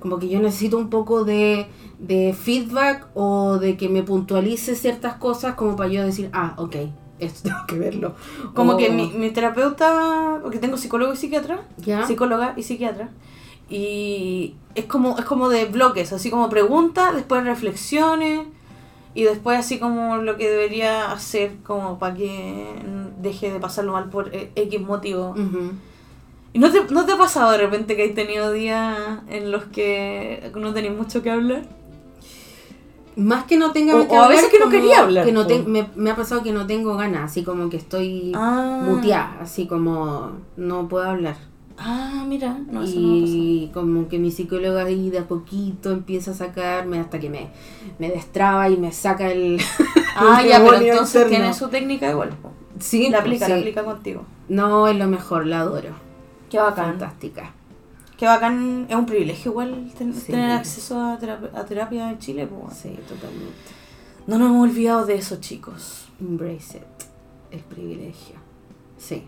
Como 0.00 0.18
que 0.18 0.28
yo 0.28 0.38
necesito 0.38 0.76
un 0.76 0.90
poco 0.90 1.24
de, 1.24 1.66
de 1.98 2.36
feedback 2.38 3.08
o 3.14 3.56
de 3.56 3.78
que 3.78 3.88
me 3.88 4.02
puntualice 4.02 4.74
ciertas 4.74 5.14
cosas 5.14 5.54
como 5.54 5.76
para 5.76 5.88
yo 5.88 6.04
decir, 6.04 6.28
ah, 6.34 6.52
ok, 6.58 6.76
esto 7.18 7.48
tengo 7.48 7.66
que 7.66 7.78
verlo. 7.78 8.14
Como 8.54 8.76
que 8.76 8.90
mi, 8.90 9.08
mi 9.08 9.30
terapeuta, 9.30 10.38
porque 10.42 10.58
tengo 10.58 10.76
psicólogo 10.76 11.12
y 11.12 11.16
psiquiatra, 11.16 11.60
psicóloga 12.06 12.54
y 12.56 12.62
psiquiatra, 12.62 13.10
y 13.68 14.54
es 14.74 14.84
como, 14.84 15.18
es 15.18 15.24
como 15.24 15.48
de 15.48 15.64
bloques, 15.64 16.12
así 16.12 16.30
como 16.30 16.48
preguntas, 16.48 17.14
después 17.14 17.44
reflexiones, 17.44 18.46
y 19.14 19.22
después 19.22 19.58
así 19.58 19.78
como 19.78 20.18
lo 20.18 20.36
que 20.36 20.48
debería 20.48 21.10
hacer 21.10 21.56
como 21.64 21.98
para 21.98 22.14
que 22.14 22.76
deje 23.22 23.50
de 23.50 23.58
pasarlo 23.58 23.92
mal 23.92 24.10
por 24.10 24.34
eh, 24.34 24.52
X 24.54 24.80
motivo. 24.80 25.34
¿Y 26.52 26.58
no 26.58 26.70
te, 26.70 26.84
no 26.92 27.06
te 27.06 27.12
ha 27.12 27.18
pasado 27.18 27.50
de 27.52 27.58
repente 27.58 27.96
que 27.96 28.02
hay 28.02 28.12
tenido 28.12 28.52
días 28.52 28.98
en 29.28 29.50
los 29.50 29.64
que 29.64 30.52
no 30.54 30.72
tenéis 30.74 30.94
mucho 30.94 31.22
que 31.22 31.30
hablar? 31.30 31.62
Más 33.16 33.44
que 33.44 33.56
no 33.56 33.72
tenga 33.72 33.96
O- 33.96 34.02
o 34.06 34.20
a 34.20 34.28
veces 34.28 34.50
que 34.50 34.58
no 34.58 34.68
quería 34.68 35.00
hablar, 35.00 35.24
que 35.24 35.32
no 35.32 35.46
te- 35.46 35.62
me, 35.62 35.88
me 35.96 36.10
ha 36.10 36.16
pasado 36.16 36.42
que 36.42 36.52
no 36.52 36.66
tengo 36.66 36.96
ganas, 36.96 37.22
así 37.30 37.42
como 37.42 37.70
que 37.70 37.78
estoy 37.78 38.32
Ah. 38.34 38.82
muteada, 38.84 39.38
así 39.40 39.66
como 39.66 40.32
no 40.58 40.86
puedo 40.88 41.08
hablar. 41.08 41.36
Ah, 41.78 42.24
mira, 42.26 42.58
no, 42.70 42.82
eso 42.82 42.98
no 43.00 43.08
me 43.08 43.18
ha 43.18 43.22
pasado. 43.22 43.38
y 43.38 43.70
como 43.74 44.08
que 44.08 44.18
mi 44.18 44.30
psicóloga 44.30 44.84
ahí 44.84 45.10
de 45.10 45.18
a 45.18 45.28
poquito 45.28 45.90
empieza 45.92 46.30
a 46.30 46.34
sacarme 46.34 46.98
hasta 46.98 47.18
que 47.18 47.28
me, 47.30 47.48
me 47.98 48.10
destraba 48.10 48.68
y 48.70 48.76
me 48.76 48.92
saca 48.92 49.30
el... 49.30 49.58
Ah, 50.18 50.42
ya, 50.42 50.62
pero 50.64 50.76
entonces 50.76 51.14
interno. 51.24 51.28
tiene 51.28 51.52
su 51.54 51.68
técnica 51.68 52.10
igual. 52.10 52.30
Sí, 52.78 53.10
La 53.10 53.18
aplica, 53.18 53.44
sí. 53.46 53.52
la 53.52 53.58
aplica 53.58 53.84
contigo. 53.84 54.24
No, 54.48 54.88
es 54.88 54.96
lo 54.96 55.06
mejor, 55.08 55.46
la 55.46 55.60
adoro. 55.60 55.90
Qué 56.48 56.58
bacán. 56.58 56.86
Fantástica. 56.98 57.52
Qué 58.16 58.26
bacán. 58.26 58.86
Es 58.88 58.96
un 58.96 59.06
privilegio 59.06 59.50
igual 59.52 59.90
ten- 59.96 60.14
Sí. 60.14 60.32
tener 60.32 60.50
acceso 60.52 61.00
a 61.00 61.18
terapia, 61.18 61.50
a 61.54 61.64
terapia 61.64 62.10
en 62.10 62.18
Chile. 62.18 62.46
po. 62.46 62.68
Sí, 62.74 62.90
totalmente. 63.08 63.52
No 64.26 64.38
nos 64.38 64.48
hemos 64.50 64.70
olvidado 64.70 65.06
de 65.06 65.14
eso, 65.16 65.36
chicos. 65.40 66.08
Embrace 66.20 66.78
it. 66.78 66.84
El 67.52 67.60
privilegio. 67.60 68.36
Sí. 68.98 69.22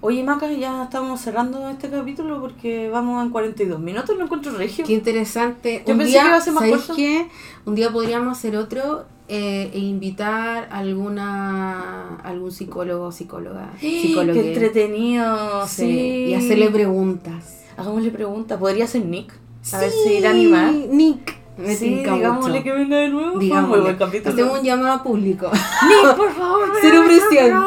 Oye, 0.00 0.22
Maca, 0.22 0.50
ya 0.52 0.84
estamos 0.84 1.20
cerrando 1.20 1.68
este 1.70 1.88
capítulo 1.90 2.40
porque 2.40 2.88
vamos 2.88 3.24
en 3.24 3.30
42 3.30 3.80
minutos. 3.80 4.16
Lo 4.16 4.24
encuentro 4.24 4.52
regio. 4.52 4.84
Qué 4.86 4.92
interesante. 4.92 5.82
Yo 5.86 5.92
un 5.92 5.98
pensé 5.98 6.12
día, 6.12 6.22
que 6.22 6.28
iba 6.28 6.36
a 6.36 6.40
ser 6.40 6.52
más 6.52 6.62
¿sabéis 6.62 6.76
corto. 6.78 6.94
qué? 6.96 7.28
Un 7.66 7.74
día 7.74 7.90
podríamos 7.90 8.36
hacer 8.38 8.56
otro 8.56 9.06
eh, 9.28 9.70
e 9.74 9.78
invitar 9.78 10.68
a 10.70 10.78
alguna 10.78 12.16
algún 12.18 12.52
psicólogo 12.52 13.06
o 13.06 13.12
psicóloga. 13.12 13.72
Qué 13.80 14.12
entretenido. 14.12 15.66
Sí. 15.66 16.26
Y 16.28 16.34
hacerle 16.34 16.70
preguntas. 16.70 17.57
Hagámosle 17.78 18.10
preguntas. 18.10 18.58
Podría 18.58 18.86
ser 18.86 19.04
Nick. 19.04 19.32
A 19.72 19.78
ver 19.78 19.90
si 19.90 20.14
irá 20.14 20.30
a 20.30 20.32
animar. 20.32 20.72
Nick. 20.72 21.38
Me 21.56 21.74
Sí, 21.74 21.96
digámosle 21.96 22.50
mucho. 22.52 22.62
que 22.64 22.72
venga 22.72 22.96
de 22.98 23.08
nuevo. 23.08 23.36
Muy 23.36 23.80
buen 23.80 23.96
capítulo. 23.96 24.32
Hacemos 24.32 24.58
un 24.60 24.64
llamado 24.64 25.02
público. 25.02 25.50
Nick, 25.50 26.14
por 26.16 26.32
favor. 26.32 26.68
Cero 26.80 27.02
presión. 27.06 27.64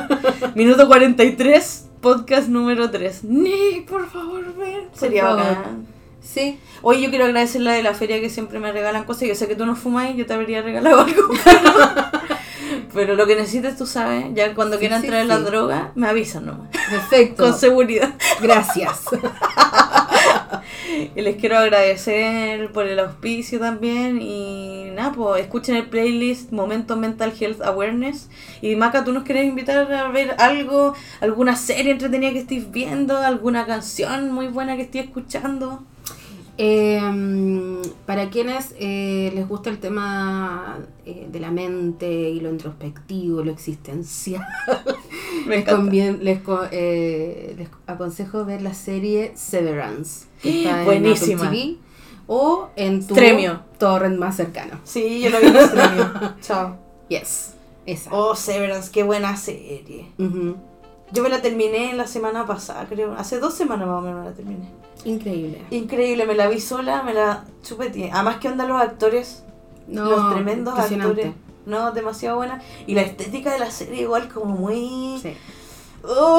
Minuto 0.54 0.86
43, 0.86 1.88
podcast 2.00 2.48
número 2.48 2.90
3. 2.90 3.24
Nick, 3.24 3.88
por 3.88 4.08
favor, 4.08 4.54
ven. 4.56 4.84
Sería 4.92 5.24
favor. 5.24 5.38
bacán. 5.44 5.86
sí. 6.20 6.58
Oye, 6.82 7.00
yo 7.02 7.10
quiero 7.10 7.24
agradecer 7.24 7.60
la 7.62 7.72
de 7.72 7.82
la 7.82 7.94
feria 7.94 8.20
que 8.20 8.28
siempre 8.30 8.60
me 8.60 8.70
regalan 8.70 9.04
cosas. 9.04 9.26
Yo 9.28 9.34
sé 9.34 9.48
que 9.48 9.56
tú 9.56 9.66
no 9.66 9.74
fumas 9.74 10.10
y 10.10 10.16
yo 10.16 10.26
te 10.26 10.34
habría 10.34 10.62
regalado 10.62 11.00
algo. 11.00 11.22
Pero 12.94 13.14
lo 13.16 13.26
que 13.26 13.34
necesites, 13.36 13.76
tú 13.76 13.86
sabes. 13.86 14.26
Ya 14.34 14.54
cuando 14.54 14.76
Sí, 14.76 14.80
quieran 14.80 15.02
sí, 15.02 15.08
traer 15.08 15.26
la 15.26 15.40
droga, 15.40 15.90
me 15.96 16.06
avisan 16.08 16.46
nomás. 16.46 16.68
Perfecto. 16.88 17.42
Con 17.42 17.58
seguridad. 17.58 18.14
Gracias. 18.40 19.02
Y 21.16 21.20
les 21.22 21.36
quiero 21.36 21.58
agradecer 21.58 22.70
por 22.72 22.86
el 22.86 22.98
auspicio 22.98 23.58
también. 23.58 24.20
Y 24.22 24.90
nada, 24.94 25.12
pues 25.12 25.42
escuchen 25.42 25.76
el 25.76 25.86
playlist 25.88 26.52
Momento 26.52 26.96
Mental 26.96 27.32
Health 27.38 27.62
Awareness. 27.62 28.28
Y 28.62 28.76
Maca, 28.76 29.04
¿tú 29.04 29.12
nos 29.12 29.24
quieres 29.24 29.44
invitar 29.44 29.92
a 29.92 30.08
ver 30.08 30.34
algo? 30.38 30.94
¿Alguna 31.20 31.56
serie 31.56 31.92
entretenida 31.92 32.32
que 32.32 32.40
estés 32.40 32.70
viendo? 32.70 33.18
¿Alguna 33.18 33.66
canción 33.66 34.32
muy 34.32 34.48
buena 34.48 34.76
que 34.76 34.82
estés 34.82 35.04
escuchando? 35.06 35.82
Eh, 36.56 37.82
para 38.06 38.30
quienes 38.30 38.74
eh, 38.78 39.32
les 39.34 39.48
gusta 39.48 39.70
el 39.70 39.78
tema 39.78 40.78
eh, 41.04 41.26
de 41.30 41.40
la 41.40 41.50
mente 41.50 42.30
y 42.30 42.38
lo 42.40 42.50
introspectivo, 42.50 43.42
lo 43.42 43.50
existencial, 43.50 44.46
les, 45.48 45.66
les, 46.20 46.40
eh, 46.70 47.54
les 47.58 47.68
aconsejo 47.86 48.44
ver 48.44 48.62
la 48.62 48.74
serie 48.74 49.32
Severance. 49.34 50.26
que 50.42 50.64
está 50.64 50.80
en 50.80 50.84
Buenísima. 50.84 51.46
Apple 51.48 51.58
TV, 51.58 51.76
o 52.26 52.68
en 52.76 53.06
tu 53.06 53.14
Stremio. 53.14 53.60
torrent 53.78 54.18
más 54.18 54.36
cercano. 54.36 54.78
Sí, 54.84 55.20
yo 55.22 55.30
lo 55.30 55.40
vi 55.40 55.46
en 55.46 55.56
Extremio. 55.56 56.12
Chao. 56.40 56.76
Yes, 57.08 57.54
esa. 57.84 58.10
Oh, 58.12 58.36
Severance, 58.36 58.90
qué 58.92 59.02
buena 59.02 59.36
serie. 59.36 60.06
Yo 60.18 61.22
me 61.22 61.28
la 61.28 61.42
terminé 61.42 61.92
la 61.94 62.06
semana 62.06 62.46
pasada, 62.46 62.86
creo. 62.88 63.12
Hace 63.14 63.40
dos 63.40 63.54
semanas 63.54 63.86
más 63.88 63.98
o 63.98 64.00
menos 64.02 64.20
me 64.22 64.30
la 64.30 64.34
terminé. 64.36 64.83
Increíble. 65.04 65.62
Increíble, 65.70 66.26
me 66.26 66.34
la 66.34 66.48
vi 66.48 66.60
sola, 66.60 67.02
me 67.02 67.14
la 67.14 67.44
chupeteé. 67.62 68.10
Además 68.12 68.36
que 68.36 68.48
onda 68.48 68.66
los 68.66 68.80
actores, 68.80 69.44
No, 69.86 70.04
los 70.04 70.34
tremendos 70.34 70.78
actores. 70.78 71.32
No, 71.66 71.92
demasiado 71.92 72.36
buena. 72.36 72.62
Y 72.86 72.94
la 72.94 73.02
estética 73.02 73.52
de 73.52 73.58
la 73.58 73.70
serie 73.70 74.02
igual 74.02 74.28
como 74.28 74.54
muy... 74.54 75.18
Sí. 75.20 75.34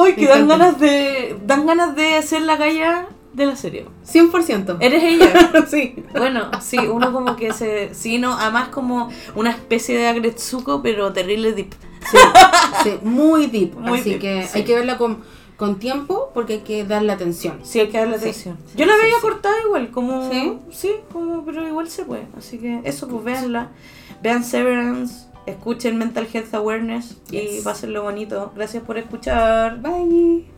Uy, 0.00 0.14
que 0.14 0.26
dan 0.26 0.46
ganas 0.46 0.78
de... 0.78 1.36
Dan 1.44 1.66
ganas 1.66 1.96
de 1.96 2.22
ser 2.22 2.42
la 2.42 2.56
galla 2.56 3.08
de 3.32 3.46
la 3.46 3.56
serie. 3.56 3.86
100%. 4.06 4.76
Eres 4.80 5.02
ella. 5.02 5.66
sí. 5.68 6.04
Bueno, 6.12 6.50
sí, 6.60 6.78
uno 6.78 7.12
como 7.12 7.36
que 7.36 7.52
se... 7.52 7.94
Sí, 7.94 8.18
no, 8.18 8.38
además 8.38 8.68
como 8.68 9.10
una 9.34 9.50
especie 9.50 9.98
de 9.98 10.06
Agretsuko, 10.06 10.80
pero 10.82 11.12
terrible 11.12 11.52
deep. 11.52 11.74
Sí, 12.10 12.18
sí, 12.84 12.98
muy 13.02 13.46
deep. 13.46 13.74
Muy 13.76 13.98
así 13.98 14.10
deep, 14.10 14.20
que 14.20 14.42
sí. 14.44 14.58
hay 14.58 14.64
que 14.64 14.74
verla 14.76 14.96
con, 14.96 15.24
con 15.56 15.78
tiempo 15.78 16.30
porque 16.34 16.54
hay 16.54 16.60
que 16.60 16.84
darle 16.84 17.12
atención. 17.12 17.60
Sí, 17.62 17.80
hay 17.80 17.88
que 17.88 17.98
darle 17.98 18.16
atención. 18.16 18.58
sí, 18.66 18.78
Yo 18.78 18.86
la 18.86 18.94
sí, 18.94 19.02
veía 19.02 19.14
cortada 19.22 19.54
igual, 19.64 19.90
como... 19.90 20.30
¿Sí? 20.30 20.58
Sí, 20.70 20.92
como, 21.12 21.44
pero 21.44 21.66
igual 21.66 21.88
se 21.88 22.04
puede. 22.04 22.26
Así 22.36 22.58
que 22.58 22.80
eso, 22.84 23.08
pues 23.08 23.24
véanla. 23.24 23.70
Vean 24.22 24.44
Severance. 24.44 25.26
escuchen 25.46 25.96
Mental 25.96 26.26
Health 26.32 26.52
Awareness 26.54 27.16
y 27.30 27.38
Yes. 27.40 27.64
pásenlo 27.64 28.02
bonito. 28.02 28.52
Gracias 28.54 28.82
por 28.82 28.98
escuchar. 28.98 29.80
Bye. 29.80 30.55